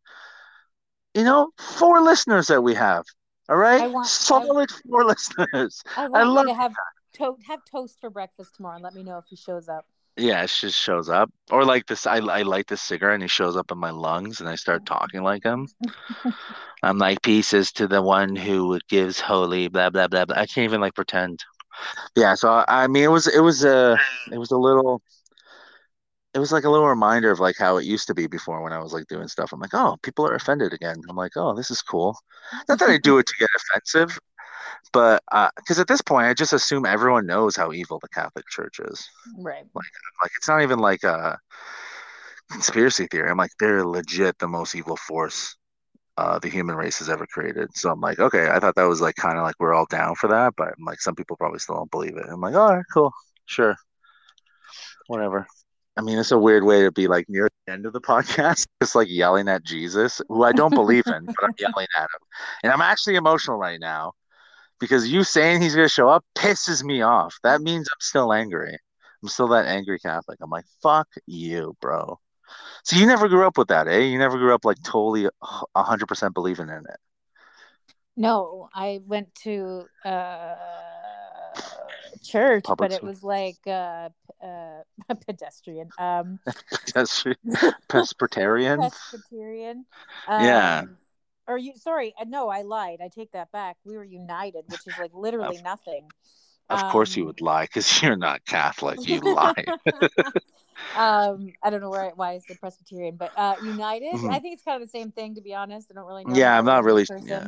You 1.13 1.23
know, 1.23 1.51
four 1.59 2.01
listeners 2.01 2.47
that 2.47 2.61
we 2.61 2.73
have. 2.75 3.05
All 3.49 3.57
right, 3.57 3.81
I 3.83 3.87
want- 3.87 4.05
I- 4.05 4.09
solid 4.09 4.71
four 4.71 5.03
listeners. 5.13 5.83
I 5.97 6.07
want 6.07 6.29
love 6.29 6.47
you 6.47 6.53
to 6.53 6.59
have 6.59 6.73
to- 7.15 7.37
have 7.47 7.59
toast 7.69 7.99
for 8.01 8.09
breakfast 8.09 8.55
tomorrow 8.55 8.75
and 8.75 8.83
let 8.83 8.93
me 8.95 9.03
know 9.03 9.17
if 9.17 9.25
he 9.29 9.35
shows 9.35 9.67
up. 9.69 9.85
Yeah, 10.15 10.43
it 10.43 10.47
just 10.47 10.79
shows 10.79 11.09
up. 11.09 11.31
Or 11.49 11.65
like 11.65 11.87
this, 11.87 12.05
I, 12.05 12.17
I 12.17 12.43
light 12.43 12.67
this 12.67 12.81
cigarette 12.81 13.15
and 13.15 13.23
he 13.23 13.27
shows 13.27 13.55
up 13.57 13.71
in 13.71 13.77
my 13.79 13.89
lungs 13.89 14.41
and 14.41 14.49
I 14.49 14.55
start 14.55 14.85
talking 14.85 15.23
like 15.23 15.43
him. 15.43 15.67
I'm 16.83 16.97
like, 16.97 17.21
pieces 17.21 17.71
to 17.73 17.87
the 17.87 18.01
one 18.01 18.35
who 18.35 18.79
gives 18.89 19.19
holy, 19.19 19.69
blah, 19.69 19.89
blah, 19.89 20.07
blah, 20.07 20.25
blah. 20.25 20.35
I 20.35 20.45
can't 20.45 20.65
even 20.65 20.81
like 20.81 20.93
pretend. 20.95 21.43
Yeah, 22.15 22.35
so 22.35 22.49
I, 22.49 22.65
I 22.67 22.87
mean, 22.87 23.03
it 23.03 23.11
was, 23.11 23.27
it 23.27 23.39
was 23.39 23.63
a, 23.63 23.97
it 24.31 24.37
was 24.37 24.51
a 24.51 24.57
little, 24.57 25.01
it 26.33 26.39
was 26.39 26.51
like 26.51 26.63
a 26.63 26.69
little 26.69 26.87
reminder 26.87 27.31
of 27.31 27.39
like 27.39 27.55
how 27.57 27.77
it 27.77 27.85
used 27.85 28.07
to 28.07 28.13
be 28.13 28.27
before 28.27 28.61
when 28.63 28.73
I 28.73 28.79
was 28.79 28.93
like 28.93 29.07
doing 29.07 29.27
stuff. 29.27 29.53
I'm 29.53 29.59
like, 29.59 29.73
oh, 29.73 29.97
people 30.03 30.27
are 30.27 30.35
offended 30.35 30.73
again. 30.73 30.97
I'm 31.09 31.15
like, 31.15 31.31
oh, 31.35 31.55
this 31.55 31.71
is 31.71 31.81
cool. 31.81 32.17
Not 32.67 32.79
that 32.79 32.89
I 32.89 32.97
do 32.97 33.17
it 33.19 33.27
to 33.27 33.33
get 33.39 33.49
offensive. 33.55 34.19
But 34.91 35.23
because 35.57 35.79
at 35.79 35.87
this 35.87 36.01
point, 36.01 36.27
I 36.27 36.33
just 36.33 36.53
assume 36.53 36.85
everyone 36.85 37.25
knows 37.25 37.55
how 37.55 37.71
evil 37.71 37.99
the 37.99 38.09
Catholic 38.09 38.47
Church 38.47 38.79
is. 38.79 39.07
Right. 39.37 39.65
Like 39.73 40.31
it's 40.37 40.47
not 40.47 40.61
even 40.61 40.79
like 40.79 41.03
a 41.03 41.39
conspiracy 42.51 43.07
theory. 43.07 43.29
I'm 43.29 43.37
like 43.37 43.51
they're 43.59 43.85
legit 43.85 44.37
the 44.39 44.47
most 44.47 44.75
evil 44.75 44.97
force 44.97 45.55
uh, 46.17 46.39
the 46.39 46.49
human 46.49 46.75
race 46.75 46.99
has 46.99 47.09
ever 47.09 47.25
created. 47.25 47.75
So 47.75 47.91
I'm 47.91 48.01
like, 48.01 48.19
okay, 48.19 48.49
I 48.49 48.59
thought 48.59 48.75
that 48.75 48.83
was 48.83 49.01
like 49.01 49.15
kind 49.15 49.37
of 49.37 49.43
like 49.43 49.55
we're 49.59 49.73
all 49.73 49.87
down 49.89 50.15
for 50.15 50.27
that, 50.27 50.53
but 50.55 50.69
I'm 50.77 50.85
like 50.85 51.01
some 51.01 51.15
people 51.15 51.37
probably 51.37 51.59
still 51.59 51.75
don't 51.75 51.91
believe 51.91 52.17
it. 52.17 52.25
I'm 52.29 52.41
like, 52.41 52.55
all 52.55 52.75
right, 52.75 52.85
cool, 52.93 53.11
sure, 53.45 53.75
whatever. 55.07 55.47
I 55.95 56.01
mean, 56.01 56.17
it's 56.17 56.31
a 56.31 56.37
weird 56.37 56.63
way 56.63 56.81
to 56.83 56.91
be 56.91 57.07
like 57.07 57.29
near 57.29 57.49
the 57.65 57.73
end 57.73 57.85
of 57.85 57.93
the 57.93 58.01
podcast, 58.11 58.65
just 58.81 58.95
like 58.95 59.07
yelling 59.09 59.47
at 59.47 59.63
Jesus, 59.63 60.21
who 60.27 60.43
I 60.43 60.51
don't 60.51 60.73
believe 60.73 61.05
in, 61.07 61.25
but 61.25 61.43
I'm 61.43 61.53
yelling 61.59 61.87
at 61.97 62.03
him. 62.03 62.27
And 62.63 62.71
I'm 62.71 62.81
actually 62.81 63.15
emotional 63.15 63.57
right 63.57 63.79
now 63.79 64.13
because 64.83 65.09
you 65.09 65.23
saying 65.23 65.61
he's 65.61 65.75
going 65.75 65.87
to 65.87 65.93
show 65.93 66.09
up 66.09 66.25
pisses 66.35 66.83
me 66.83 67.01
off. 67.01 67.39
That 67.41 67.61
means 67.61 67.87
I'm 67.89 68.01
still 68.01 68.33
angry. 68.33 68.77
I'm 69.21 69.29
still 69.29 69.47
that 69.47 69.65
angry 69.65 69.97
Catholic. 69.97 70.39
I'm 70.41 70.49
like, 70.49 70.65
fuck 70.81 71.07
you, 71.25 71.77
bro. 71.79 72.19
So 72.83 72.97
you 72.97 73.05
never 73.05 73.29
grew 73.29 73.47
up 73.47 73.57
with 73.57 73.69
that, 73.69 73.87
eh? 73.87 73.99
You 73.99 74.17
never 74.17 74.37
grew 74.37 74.53
up 74.53 74.65
like 74.65 74.75
totally 74.83 75.29
100% 75.73 76.33
believing 76.33 76.67
in 76.67 76.79
it. 76.79 76.97
No, 78.17 78.67
I 78.75 78.99
went 79.07 79.33
to 79.43 79.85
uh, 80.03 80.55
church, 82.21 82.65
Public 82.65 82.89
but 82.89 82.97
it 82.97 83.01
was 83.01 83.23
like 83.23 83.59
uh, 83.65 84.09
uh, 84.43 84.81
pedestrian, 85.25 85.91
um, 85.97 86.39
That's 86.93 87.23
Presbyterian. 87.87 88.79
Presbyterian. 89.11 89.85
Yeah. 90.27 90.83
Um, 91.47 91.53
Or 91.53 91.57
you? 91.57 91.73
Sorry, 91.75 92.13
uh, 92.19 92.25
no, 92.27 92.49
I 92.49 92.61
lied. 92.61 92.99
I 93.03 93.09
take 93.09 93.31
that 93.31 93.51
back. 93.51 93.77
We 93.85 93.95
were 93.97 94.03
united, 94.03 94.65
which 94.67 94.85
is 94.87 94.93
like 94.99 95.11
literally 95.13 95.61
nothing. 95.61 96.07
Of 96.69 96.81
course 96.91 97.15
you 97.15 97.23
Um, 97.23 97.27
would 97.27 97.41
lie 97.41 97.63
because 97.65 97.87
you're 98.01 98.15
not 98.15 98.45
Catholic. 98.45 99.07
You 99.07 99.19
lie. 99.19 99.65
um, 100.95 101.51
I 101.61 101.69
don't 101.69 101.81
know 101.81 101.89
where 101.89 102.11
why 102.15 102.31
I 102.33 102.39
said 102.39 102.59
Presbyterian, 102.59 103.15
but 103.17 103.31
uh, 103.37 103.55
United. 103.63 104.13
Mhm. 104.13 104.33
I 104.33 104.39
think 104.39 104.53
it's 104.53 104.63
kind 104.63 104.81
of 104.81 104.87
the 104.87 104.91
same 104.97 105.11
thing. 105.11 105.35
To 105.35 105.41
be 105.41 105.53
honest, 105.53 105.89
I 105.91 105.93
don't 105.95 106.05
really 106.07 106.25
know. 106.25 106.35
Yeah, 106.35 106.57
i'm 106.57 106.65
not 106.65 106.83
really- 106.83 107.05
religious 107.09 107.27
yeah. 107.29 107.47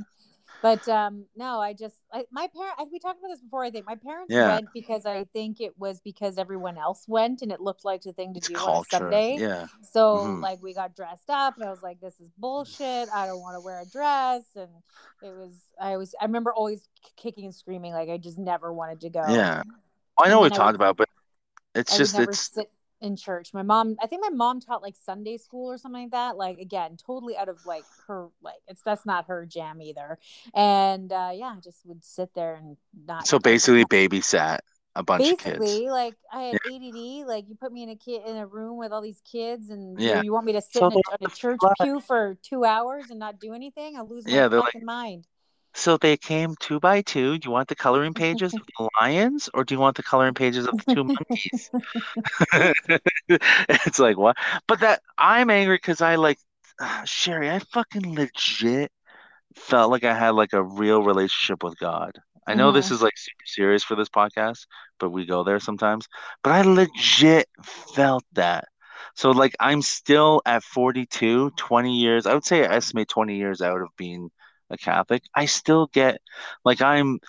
But 0.61 0.87
um, 0.87 1.25
no, 1.35 1.59
I 1.59 1.73
just 1.73 1.95
I, 2.11 2.25
my 2.31 2.47
parent. 2.55 2.91
We 2.91 2.99
talked 2.99 3.19
about 3.19 3.29
this 3.29 3.41
before. 3.41 3.63
I 3.63 3.69
think 3.71 3.85
my 3.85 3.95
parents 3.95 4.33
Yeah. 4.33 4.55
went 4.55 4.73
because 4.73 5.05
I 5.05 5.25
think 5.25 5.61
it 5.61 5.77
was 5.77 5.99
because 5.99 6.37
everyone 6.37 6.77
else 6.77 7.05
went 7.07 7.41
and 7.43 7.51
it 7.51 7.61
looked 7.61 7.85
like 7.85 8.01
the 8.01 8.13
thing 8.13 8.33
to 8.33 8.39
It's 8.39 8.47
do 8.47 8.55
on. 8.55 8.83
Sunday. 8.85 9.37
Yeah. 9.39 9.67
So 9.91 10.17
Mhm. 10.17 10.41
like 10.41 10.61
we 10.63 10.73
got 10.73 10.95
dressed 10.95 11.29
up 11.29 11.55
and 11.57 11.65
I 11.65 11.69
was 11.69 11.83
like, 11.83 11.99
this 12.01 12.19
is 12.19 12.29
bullshit. 12.37 13.09
I 13.09 13.27
don't 13.27 13.41
want 13.41 13.55
to 13.55 13.61
wear 13.61 13.79
a 13.81 13.85
dress. 13.85 14.43
And 14.55 14.69
it 15.21 15.35
was 15.35 15.53
I 15.79 15.97
was 15.97 16.15
I 16.19 16.25
remember 16.25 16.53
always 16.53 16.87
kicking 17.15 17.45
and 17.45 17.53
screaming 17.55 17.93
like 17.93 18.09
I 18.09 18.17
just 18.17 18.39
never 18.39 18.73
wanted 18.73 19.01
to 19.01 19.09
go. 19.09 19.23
Yeah. 19.29 19.61
I 20.17 20.29
know 20.29 20.41
we 20.41 20.49
talked 20.49 20.75
about, 20.75 20.97
but 20.97 21.09
it's 21.75 21.93
I 21.93 21.97
just 21.97 22.17
it's 22.17 22.39
sit 22.39 22.71
in 23.01 23.15
church. 23.15 23.53
My 23.53 23.61
mom, 23.61 23.95
I 24.01 24.07
think 24.07 24.21
my 24.23 24.29
mom 24.29 24.59
taught 24.59 24.81
like 24.81 24.95
Sunday 24.95 25.37
school 25.37 25.71
or 25.71 25.77
something 25.77 26.03
like 26.03 26.11
that. 26.11 26.37
Like 26.37 26.59
again, 26.59 26.97
totally 26.97 27.35
out 27.37 27.49
of 27.49 27.65
like 27.65 27.83
her 28.07 28.29
like 28.41 28.55
it's 28.67 28.81
that's 28.81 29.05
not 29.05 29.25
her 29.27 29.45
jam 29.45 29.81
either. 29.81 30.17
And 30.53 31.11
uh 31.11 31.31
yeah, 31.33 31.53
I 31.57 31.59
just 31.61 31.85
would 31.85 32.03
sit 32.03 32.33
there 32.33 32.55
and 32.55 32.77
not. 33.05 33.27
so 33.27 33.37
basically 33.39 33.85
babysat 33.85 34.59
a 34.97 35.03
bunch 35.03 35.23
of 35.29 35.37
kids. 35.37 35.59
Basically, 35.59 35.89
like 35.89 36.15
I 36.31 36.41
had 36.43 36.55
ADD. 36.73 37.27
Like 37.27 37.49
you 37.49 37.55
put 37.59 37.73
me 37.73 37.83
in 37.83 37.89
a 37.89 37.97
kid 37.97 38.21
in 38.25 38.37
a 38.37 38.47
room 38.47 38.77
with 38.77 38.93
all 38.93 39.01
these 39.01 39.21
kids, 39.29 39.69
and 39.69 39.99
you- 39.99 40.07
Yeah. 40.07 40.21
you, 40.23 40.31
want 40.31 40.45
me 40.45 40.53
to 40.53 40.61
sit 40.61 40.79
So 40.79 40.87
in 40.87 40.93
a, 40.93 41.17
they 41.19 41.25
a 41.25 41.29
church 41.29 41.57
fly. 41.59 41.73
pew 41.81 41.99
for 41.99 42.37
two 42.41 42.63
hours 42.63 43.09
and 43.09 43.19
not 43.19 43.39
do 43.41 43.53
anything? 43.53 43.97
I'll 43.97 44.07
lose 44.07 44.25
my 44.25 44.31
Yeah, 44.31 44.47
they're 44.47 44.61
like- 44.61 44.71
fucking 44.71 44.85
mind. 44.85 45.27
So 45.75 45.97
they 45.97 46.15
came 46.15 46.55
two 46.61 46.79
by 46.79 47.01
two. 47.01 47.37
Do 47.37 47.47
you 47.47 47.51
want 47.51 47.67
the 47.67 47.75
coloring 47.75 48.13
pages 48.13 48.53
of 48.53 48.61
the 48.61 48.89
lions, 49.01 49.49
or 49.53 49.65
do 49.65 49.75
you 49.75 49.79
want 49.79 49.97
the 49.97 50.03
coloring 50.03 50.33
pages 50.33 50.65
of 50.65 50.77
the 50.77 50.95
two 50.95 51.03
monkeys? 51.03 51.69
it's 53.85 53.99
like 53.99 54.17
what? 54.17 54.37
But 54.67 54.79
that 54.79 55.01
I'm 55.17 55.49
angry 55.49 55.75
because 55.75 55.99
I 55.99 56.15
like 56.15 56.39
Sherry. 57.05 57.51
I 57.51 57.59
fucking 57.59 58.15
legit 58.15 58.89
felt 59.53 59.91
like 59.91 60.05
I 60.05 60.13
had 60.13 60.29
like 60.29 60.53
a 60.53 60.63
real 60.63 61.03
relationship 61.03 61.61
with 61.61 61.77
God. 61.77 62.13
I 62.47 62.53
know 62.53 62.71
this 62.71 62.85
mm-hmm. 62.85 62.95
is 62.95 63.01
like 63.01 63.17
super 63.17 63.45
serious 63.45 63.83
for 63.83 63.95
this 63.95 64.09
podcast, 64.09 64.67
but 64.97 65.09
we 65.09 65.25
go 65.25 65.43
there 65.43 65.59
sometimes. 65.59 66.07
But 66.41 66.53
I 66.53 66.61
legit 66.61 67.49
felt 67.95 68.23
that. 68.33 68.65
So 69.15 69.31
like 69.31 69.55
I'm 69.59 69.81
still 69.81 70.41
at 70.45 70.63
42, 70.63 71.51
20 71.57 71.95
years. 71.97 72.25
I 72.25 72.33
would 72.33 72.45
say 72.45 72.65
I 72.65 72.75
estimate 72.75 73.09
20 73.09 73.35
years 73.35 73.61
out 73.61 73.81
of 73.81 73.89
being 73.97 74.29
a 74.69 74.77
Catholic. 74.77 75.23
I 75.33 75.45
still 75.45 75.87
get 75.87 76.21
like 76.63 76.81
I'm 76.81 77.19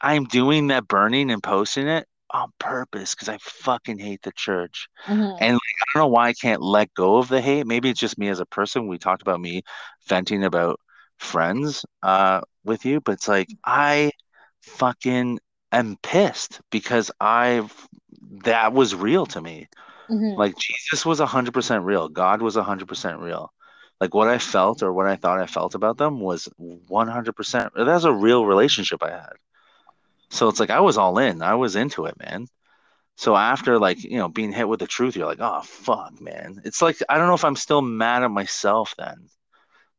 I'm 0.00 0.24
doing 0.24 0.68
that 0.68 0.88
burning 0.88 1.30
and 1.30 1.42
posting 1.42 1.88
it 1.88 2.06
on 2.30 2.52
purpose 2.58 3.14
because 3.14 3.28
I 3.28 3.38
fucking 3.38 3.98
hate 3.98 4.22
the 4.22 4.32
church. 4.32 4.88
Mhm. 5.06 5.36
And 5.40 5.54
like, 5.54 5.60
I 5.80 5.84
don't 5.94 6.02
know 6.02 6.08
why 6.08 6.28
I 6.28 6.32
can't 6.34 6.62
let 6.62 6.92
go 6.94 7.18
of 7.18 7.28
the 7.28 7.40
hate. 7.40 7.66
Maybe 7.66 7.90
it's 7.90 8.00
just 8.00 8.18
me 8.18 8.28
as 8.28 8.40
a 8.40 8.46
person. 8.46 8.88
We 8.88 8.98
talked 8.98 9.22
about 9.22 9.40
me 9.40 9.62
venting 10.08 10.44
about 10.44 10.80
friends 11.18 11.84
uh 12.02 12.40
with 12.64 12.84
you, 12.84 13.00
but 13.00 13.12
it's 13.12 13.28
like 13.28 13.48
I 13.64 14.10
fucking 14.62 15.38
am 15.72 15.96
pissed 16.02 16.60
because 16.70 17.10
I've 17.20 17.72
that 18.44 18.72
was 18.72 18.94
real 18.94 19.26
to 19.26 19.40
me. 19.40 19.68
Mhm. 20.10 20.36
Like 20.36 20.56
Jesus 20.56 21.04
was 21.06 21.20
100% 21.20 21.84
real. 21.84 22.08
God 22.08 22.42
was 22.42 22.56
100% 22.56 23.20
real. 23.20 23.52
Like 24.02 24.14
what 24.14 24.26
I 24.26 24.38
felt 24.38 24.82
or 24.82 24.92
what 24.92 25.06
I 25.06 25.14
thought 25.14 25.38
I 25.38 25.46
felt 25.46 25.76
about 25.76 25.96
them 25.96 26.18
was 26.18 26.48
100%. 26.58 27.74
That 27.76 27.86
was 27.86 28.04
a 28.04 28.12
real 28.12 28.44
relationship 28.44 29.00
I 29.00 29.10
had. 29.10 29.34
So 30.28 30.48
it's 30.48 30.58
like 30.58 30.70
I 30.70 30.80
was 30.80 30.98
all 30.98 31.18
in. 31.18 31.40
I 31.40 31.54
was 31.54 31.76
into 31.76 32.06
it, 32.06 32.18
man. 32.18 32.48
So 33.14 33.36
after 33.36 33.78
like, 33.78 34.02
you 34.02 34.16
know, 34.16 34.28
being 34.28 34.50
hit 34.50 34.68
with 34.68 34.80
the 34.80 34.88
truth, 34.88 35.14
you're 35.14 35.28
like, 35.28 35.38
"Oh, 35.40 35.60
fuck, 35.62 36.20
man." 36.20 36.62
It's 36.64 36.82
like 36.82 36.96
I 37.08 37.16
don't 37.16 37.28
know 37.28 37.34
if 37.34 37.44
I'm 37.44 37.54
still 37.54 37.80
mad 37.80 38.24
at 38.24 38.32
myself 38.32 38.92
then. 38.98 39.28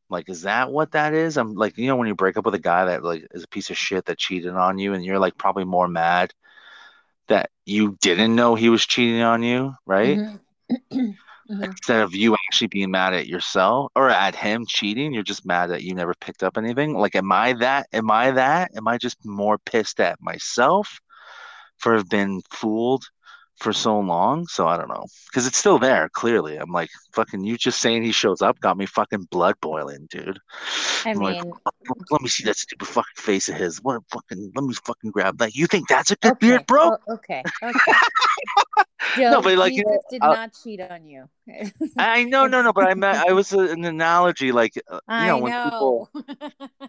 Like 0.10 0.28
is 0.28 0.42
that 0.42 0.70
what 0.70 0.92
that 0.92 1.14
is? 1.14 1.38
I'm 1.38 1.54
like, 1.54 1.78
you 1.78 1.88
know, 1.88 1.96
when 1.96 2.10
you 2.10 2.16
break 2.16 2.36
up 2.36 2.44
with 2.44 2.56
a 2.56 2.60
guy 2.60 2.84
that 2.84 3.06
like 3.06 3.26
is 3.32 3.46
a 3.46 3.48
piece 3.48 3.70
of 3.70 3.78
shit 3.78 4.04
that 4.08 4.18
cheated 4.18 4.54
on 4.54 4.80
you 4.80 4.94
and 4.94 5.06
you're 5.06 5.18
like 5.18 5.38
probably 5.38 5.64
more 5.64 5.88
mad 5.88 6.34
that 7.28 7.52
you 7.66 7.98
didn't 8.02 8.36
know 8.36 8.56
he 8.56 8.68
was 8.68 8.86
cheating 8.86 9.22
on 9.22 9.44
you, 9.44 9.76
right? 9.86 10.20
Mhm. 10.92 11.18
Mhm. 11.50 11.66
instead 11.66 12.02
of 12.02 12.16
you 12.16 12.36
actually 12.54 12.68
being 12.68 12.92
mad 12.92 13.16
at 13.16 13.26
yourself 13.26 13.92
or 13.96 14.12
at 14.12 14.36
him 14.36 14.64
cheating, 14.68 15.12
you're 15.12 15.24
just 15.24 15.44
mad 15.44 15.72
that 15.72 15.82
you 15.82 15.96
never 15.96 16.14
picked 16.14 16.44
up 16.44 16.56
anything. 16.56 16.94
Like, 16.94 17.16
am 17.16 17.32
I 17.32 17.54
that? 17.54 17.88
Am 17.92 18.12
I 18.12 18.30
that? 18.30 18.70
Am 18.78 18.88
I 18.88 19.00
just 19.00 19.26
more 19.26 19.58
pissed 19.58 20.00
at 20.00 20.22
myself 20.22 21.00
for 21.80 21.96
have 21.96 22.08
been 22.10 22.44
fooled 22.52 23.06
for 23.58 23.74
so 23.74 24.00
long? 24.00 24.46
So 24.48 24.68
I 24.68 24.78
don't 24.78 24.90
know 24.90 25.06
because 25.30 25.48
it's 25.48 25.58
still 25.58 25.80
there. 25.80 26.10
Clearly, 26.14 26.58
I'm 26.58 26.72
like 26.72 26.90
fucking. 27.14 27.44
You 27.44 27.58
just 27.58 27.80
saying 27.82 28.04
he 28.04 28.12
shows 28.12 28.42
up 28.42 28.60
got 28.60 28.78
me 28.78 28.86
fucking 28.86 29.28
blood 29.32 29.56
boiling, 29.62 30.08
dude. 30.10 30.40
I 31.06 31.12
I'm 31.12 31.18
like, 31.20 31.42
mean, 31.42 31.54
let 32.12 32.22
me 32.22 32.30
see 32.30 32.44
that 32.46 32.58
stupid 32.58 32.88
fucking 32.88 33.18
face 33.18 33.50
of 33.50 33.56
his. 33.56 33.82
What 33.82 33.98
a 33.98 34.02
fucking. 34.12 34.52
Let 34.56 34.64
me 34.66 34.74
fucking 34.86 35.12
grab 35.12 35.38
that. 35.40 35.56
You 35.56 35.68
think 35.68 35.88
that's 35.88 36.12
a 36.12 36.16
good 36.18 36.34
okay, 36.34 36.48
beard, 36.48 36.66
bro? 36.68 36.92
oh, 37.08 37.14
okay, 37.14 37.44
okay. 37.62 37.92
Joe, 39.18 39.32
No, 39.32 39.42
but, 39.42 39.58
like, 39.58 39.74
you 39.74 39.84
Jesus 39.84 40.04
did 40.10 40.22
I'll- 40.24 40.34
not 40.34 40.52
cheat 40.64 40.82
on 40.82 41.06
you. 41.06 41.30
I 41.98 42.24
know, 42.24 42.48
no, 42.48 42.62
no, 42.62 42.74
but 42.74 42.86
I 42.86 42.94
meant 42.96 43.18
I 43.18 43.34
was 43.34 43.54
an 43.54 43.86
analogy, 43.86 44.52
like 44.52 44.74
uh, 44.90 45.00
you 45.08 45.28
know 45.28 45.38
when 45.40 45.52
people. 45.64 46.10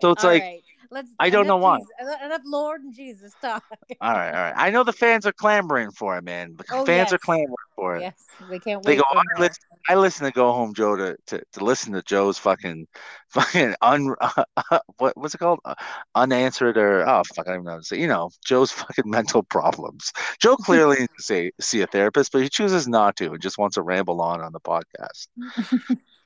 So 0.00 0.12
it's 0.12 0.24
All 0.24 0.30
like 0.30 0.42
right, 0.42 0.63
let's. 0.94 1.10
I 1.18 1.28
don't 1.28 1.46
know 1.46 1.58
why. 1.58 1.78
Jesus- 1.78 2.16
enough 2.24 2.40
Lord 2.46 2.82
and 2.82 2.94
Jesus 2.94 3.32
talk. 3.42 3.62
All 4.00 4.12
right, 4.12 4.28
all 4.34 4.42
right. 4.42 4.54
I 4.56 4.70
know 4.70 4.82
the 4.84 4.92
fans 4.92 5.26
are 5.26 5.32
clamoring 5.32 5.90
for 5.90 6.16
it, 6.16 6.24
man. 6.24 6.54
The 6.56 6.64
Oh, 6.72 6.86
fans 6.86 7.12
are 7.12 7.18
clamoring 7.18 7.54
for 7.76 7.96
it. 7.96 8.00
yes, 8.02 8.14
they 8.48 8.58
can't 8.58 8.82
wait. 8.84 8.92
They 8.92 8.96
go, 8.96 9.04
I 9.10 9.14
more. 9.14 9.24
listen, 9.38 9.62
I 9.88 9.94
listen 9.96 10.24
to 10.26 10.32
Go 10.32 10.52
Home 10.52 10.72
Joe 10.74 10.96
to, 10.96 11.16
to, 11.26 11.42
to 11.52 11.64
listen 11.64 11.92
to 11.92 12.02
Joe's 12.02 12.38
fucking 12.38 12.86
fucking 13.28 13.74
un 13.82 14.14
what 14.98 15.16
what's 15.16 15.34
it 15.34 15.38
called 15.38 15.60
uh, 15.64 15.74
unanswered 16.14 16.76
or 16.78 17.08
oh 17.08 17.22
fuck 17.34 17.46
I 17.46 17.50
don't 17.50 17.54
even 17.56 17.64
know 17.64 17.70
how 17.72 17.78
to 17.78 17.84
say 17.84 18.00
you 18.00 18.06
know 18.08 18.30
Joe's 18.44 18.70
fucking 18.72 19.08
mental 19.10 19.42
problems. 19.42 20.12
Joe 20.40 20.56
clearly 20.56 20.96
needs 21.00 21.12
to 21.16 21.22
say 21.22 21.50
see 21.60 21.80
a 21.82 21.86
therapist, 21.86 22.32
but 22.32 22.42
he 22.42 22.48
chooses 22.48 22.86
not 22.88 23.16
to 23.16 23.32
and 23.32 23.42
just 23.42 23.58
wants 23.58 23.74
to 23.74 23.82
ramble 23.82 24.20
on 24.20 24.40
on 24.40 24.52
the 24.52 24.60
podcast. 24.60 25.28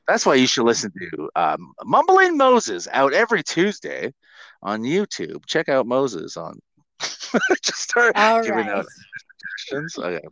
That's 0.09 0.25
why 0.27 0.35
you 0.37 0.47
should 0.47 0.65
listen 0.65 0.91
to 0.99 1.31
um, 1.37 1.73
Mumbling 1.85 2.37
Moses 2.37 2.89
out 2.93 3.13
every 3.13 3.43
Tuesday 3.43 4.13
on 4.63 4.83
YouTube. 4.83 5.45
Check 5.47 5.69
out 5.69 5.87
Moses 5.87 6.37
on. 6.37 6.59
just 7.01 7.77
start 7.77 8.15
All 8.17 8.43
giving 8.43 8.67
right. 8.67 8.69
out 8.79 8.87
suggestions. 9.67 9.99
Okay. 9.99 10.27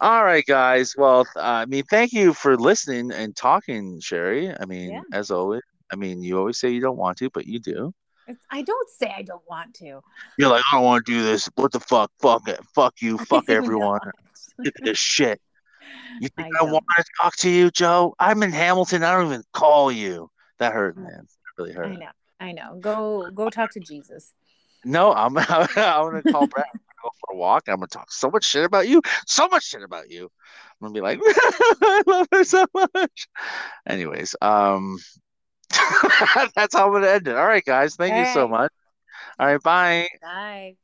All 0.00 0.24
right, 0.24 0.44
guys. 0.46 0.94
Well, 0.96 1.22
uh, 1.36 1.40
I 1.40 1.64
mean, 1.64 1.82
thank 1.84 2.12
you 2.12 2.32
for 2.34 2.56
listening 2.56 3.10
and 3.10 3.34
talking, 3.34 3.98
Sherry. 3.98 4.54
I 4.60 4.64
mean, 4.66 4.90
Yeah. 4.92 5.00
as 5.12 5.30
always. 5.30 5.62
I 5.90 5.96
mean, 5.96 6.22
you 6.22 6.38
always 6.38 6.58
say 6.58 6.68
you 6.70 6.82
don't 6.82 6.98
want 6.98 7.16
to, 7.18 7.30
but 7.30 7.46
you 7.46 7.58
do. 7.58 7.92
I 8.50 8.60
don't 8.60 8.90
say 8.90 9.10
I 9.16 9.22
don't 9.22 9.42
want 9.48 9.72
to. 9.76 10.02
You're 10.36 10.50
like, 10.50 10.62
I 10.70 10.76
don't 10.76 10.84
want 10.84 11.06
to 11.06 11.12
do 11.12 11.22
this. 11.22 11.48
What 11.54 11.72
the 11.72 11.80
fuck? 11.80 12.10
Fuck 12.20 12.46
it. 12.46 12.60
Fuck 12.74 13.00
you. 13.00 13.16
Fuck 13.16 13.44
everyone. 13.48 14.00
at 14.66 14.72
this 14.82 14.98
shit. 14.98 15.40
You 16.20 16.28
think 16.28 16.54
I 16.60 16.64
I, 16.64 16.70
want 16.70 16.84
to 16.96 17.04
talk 17.20 17.36
to 17.36 17.50
you, 17.50 17.70
Joe? 17.70 18.14
I'm 18.18 18.42
in 18.42 18.52
Hamilton. 18.52 19.02
I 19.02 19.12
don't 19.12 19.26
even 19.26 19.44
call 19.52 19.92
you. 19.92 20.30
That 20.58 20.72
hurt, 20.72 20.96
Mm. 20.96 21.02
man. 21.04 21.26
That 21.26 21.62
really 21.62 21.72
hurt. 21.72 21.86
I 21.86 21.94
know. 21.96 22.10
I 22.40 22.52
know. 22.52 22.78
Go 22.80 23.30
go 23.30 23.50
talk 23.50 23.70
to 23.72 23.80
Jesus. 23.80 24.32
No, 24.84 25.12
I'm 25.12 25.36
I'm 25.38 25.66
gonna 25.76 26.22
call 26.22 26.46
Brad. 26.46 26.66
I'm 26.66 26.80
gonna 26.80 27.02
go 27.02 27.10
for 27.20 27.34
a 27.34 27.36
walk. 27.36 27.68
I'm 27.68 27.76
gonna 27.76 27.86
talk 27.88 28.10
so 28.10 28.30
much 28.30 28.44
shit 28.44 28.64
about 28.64 28.88
you, 28.88 29.02
so 29.26 29.48
much 29.48 29.64
shit 29.64 29.82
about 29.82 30.10
you. 30.10 30.24
I'm 30.80 30.92
gonna 30.92 30.94
be 30.94 31.00
like, 31.00 31.20
I 31.24 32.02
love 32.06 32.26
her 32.32 32.44
so 32.44 32.66
much. 32.74 33.28
Anyways, 33.86 34.36
um, 34.40 34.98
that's 36.54 36.74
how 36.74 36.86
I'm 36.86 36.92
gonna 36.92 37.08
end 37.08 37.28
it. 37.28 37.36
All 37.36 37.46
right, 37.46 37.64
guys, 37.64 37.96
thank 37.96 38.14
All 38.14 38.20
you 38.20 38.26
so 38.26 38.48
much. 38.48 38.72
All 39.38 39.46
right, 39.46 39.62
bye. 39.62 40.08
Bye. 40.22 40.76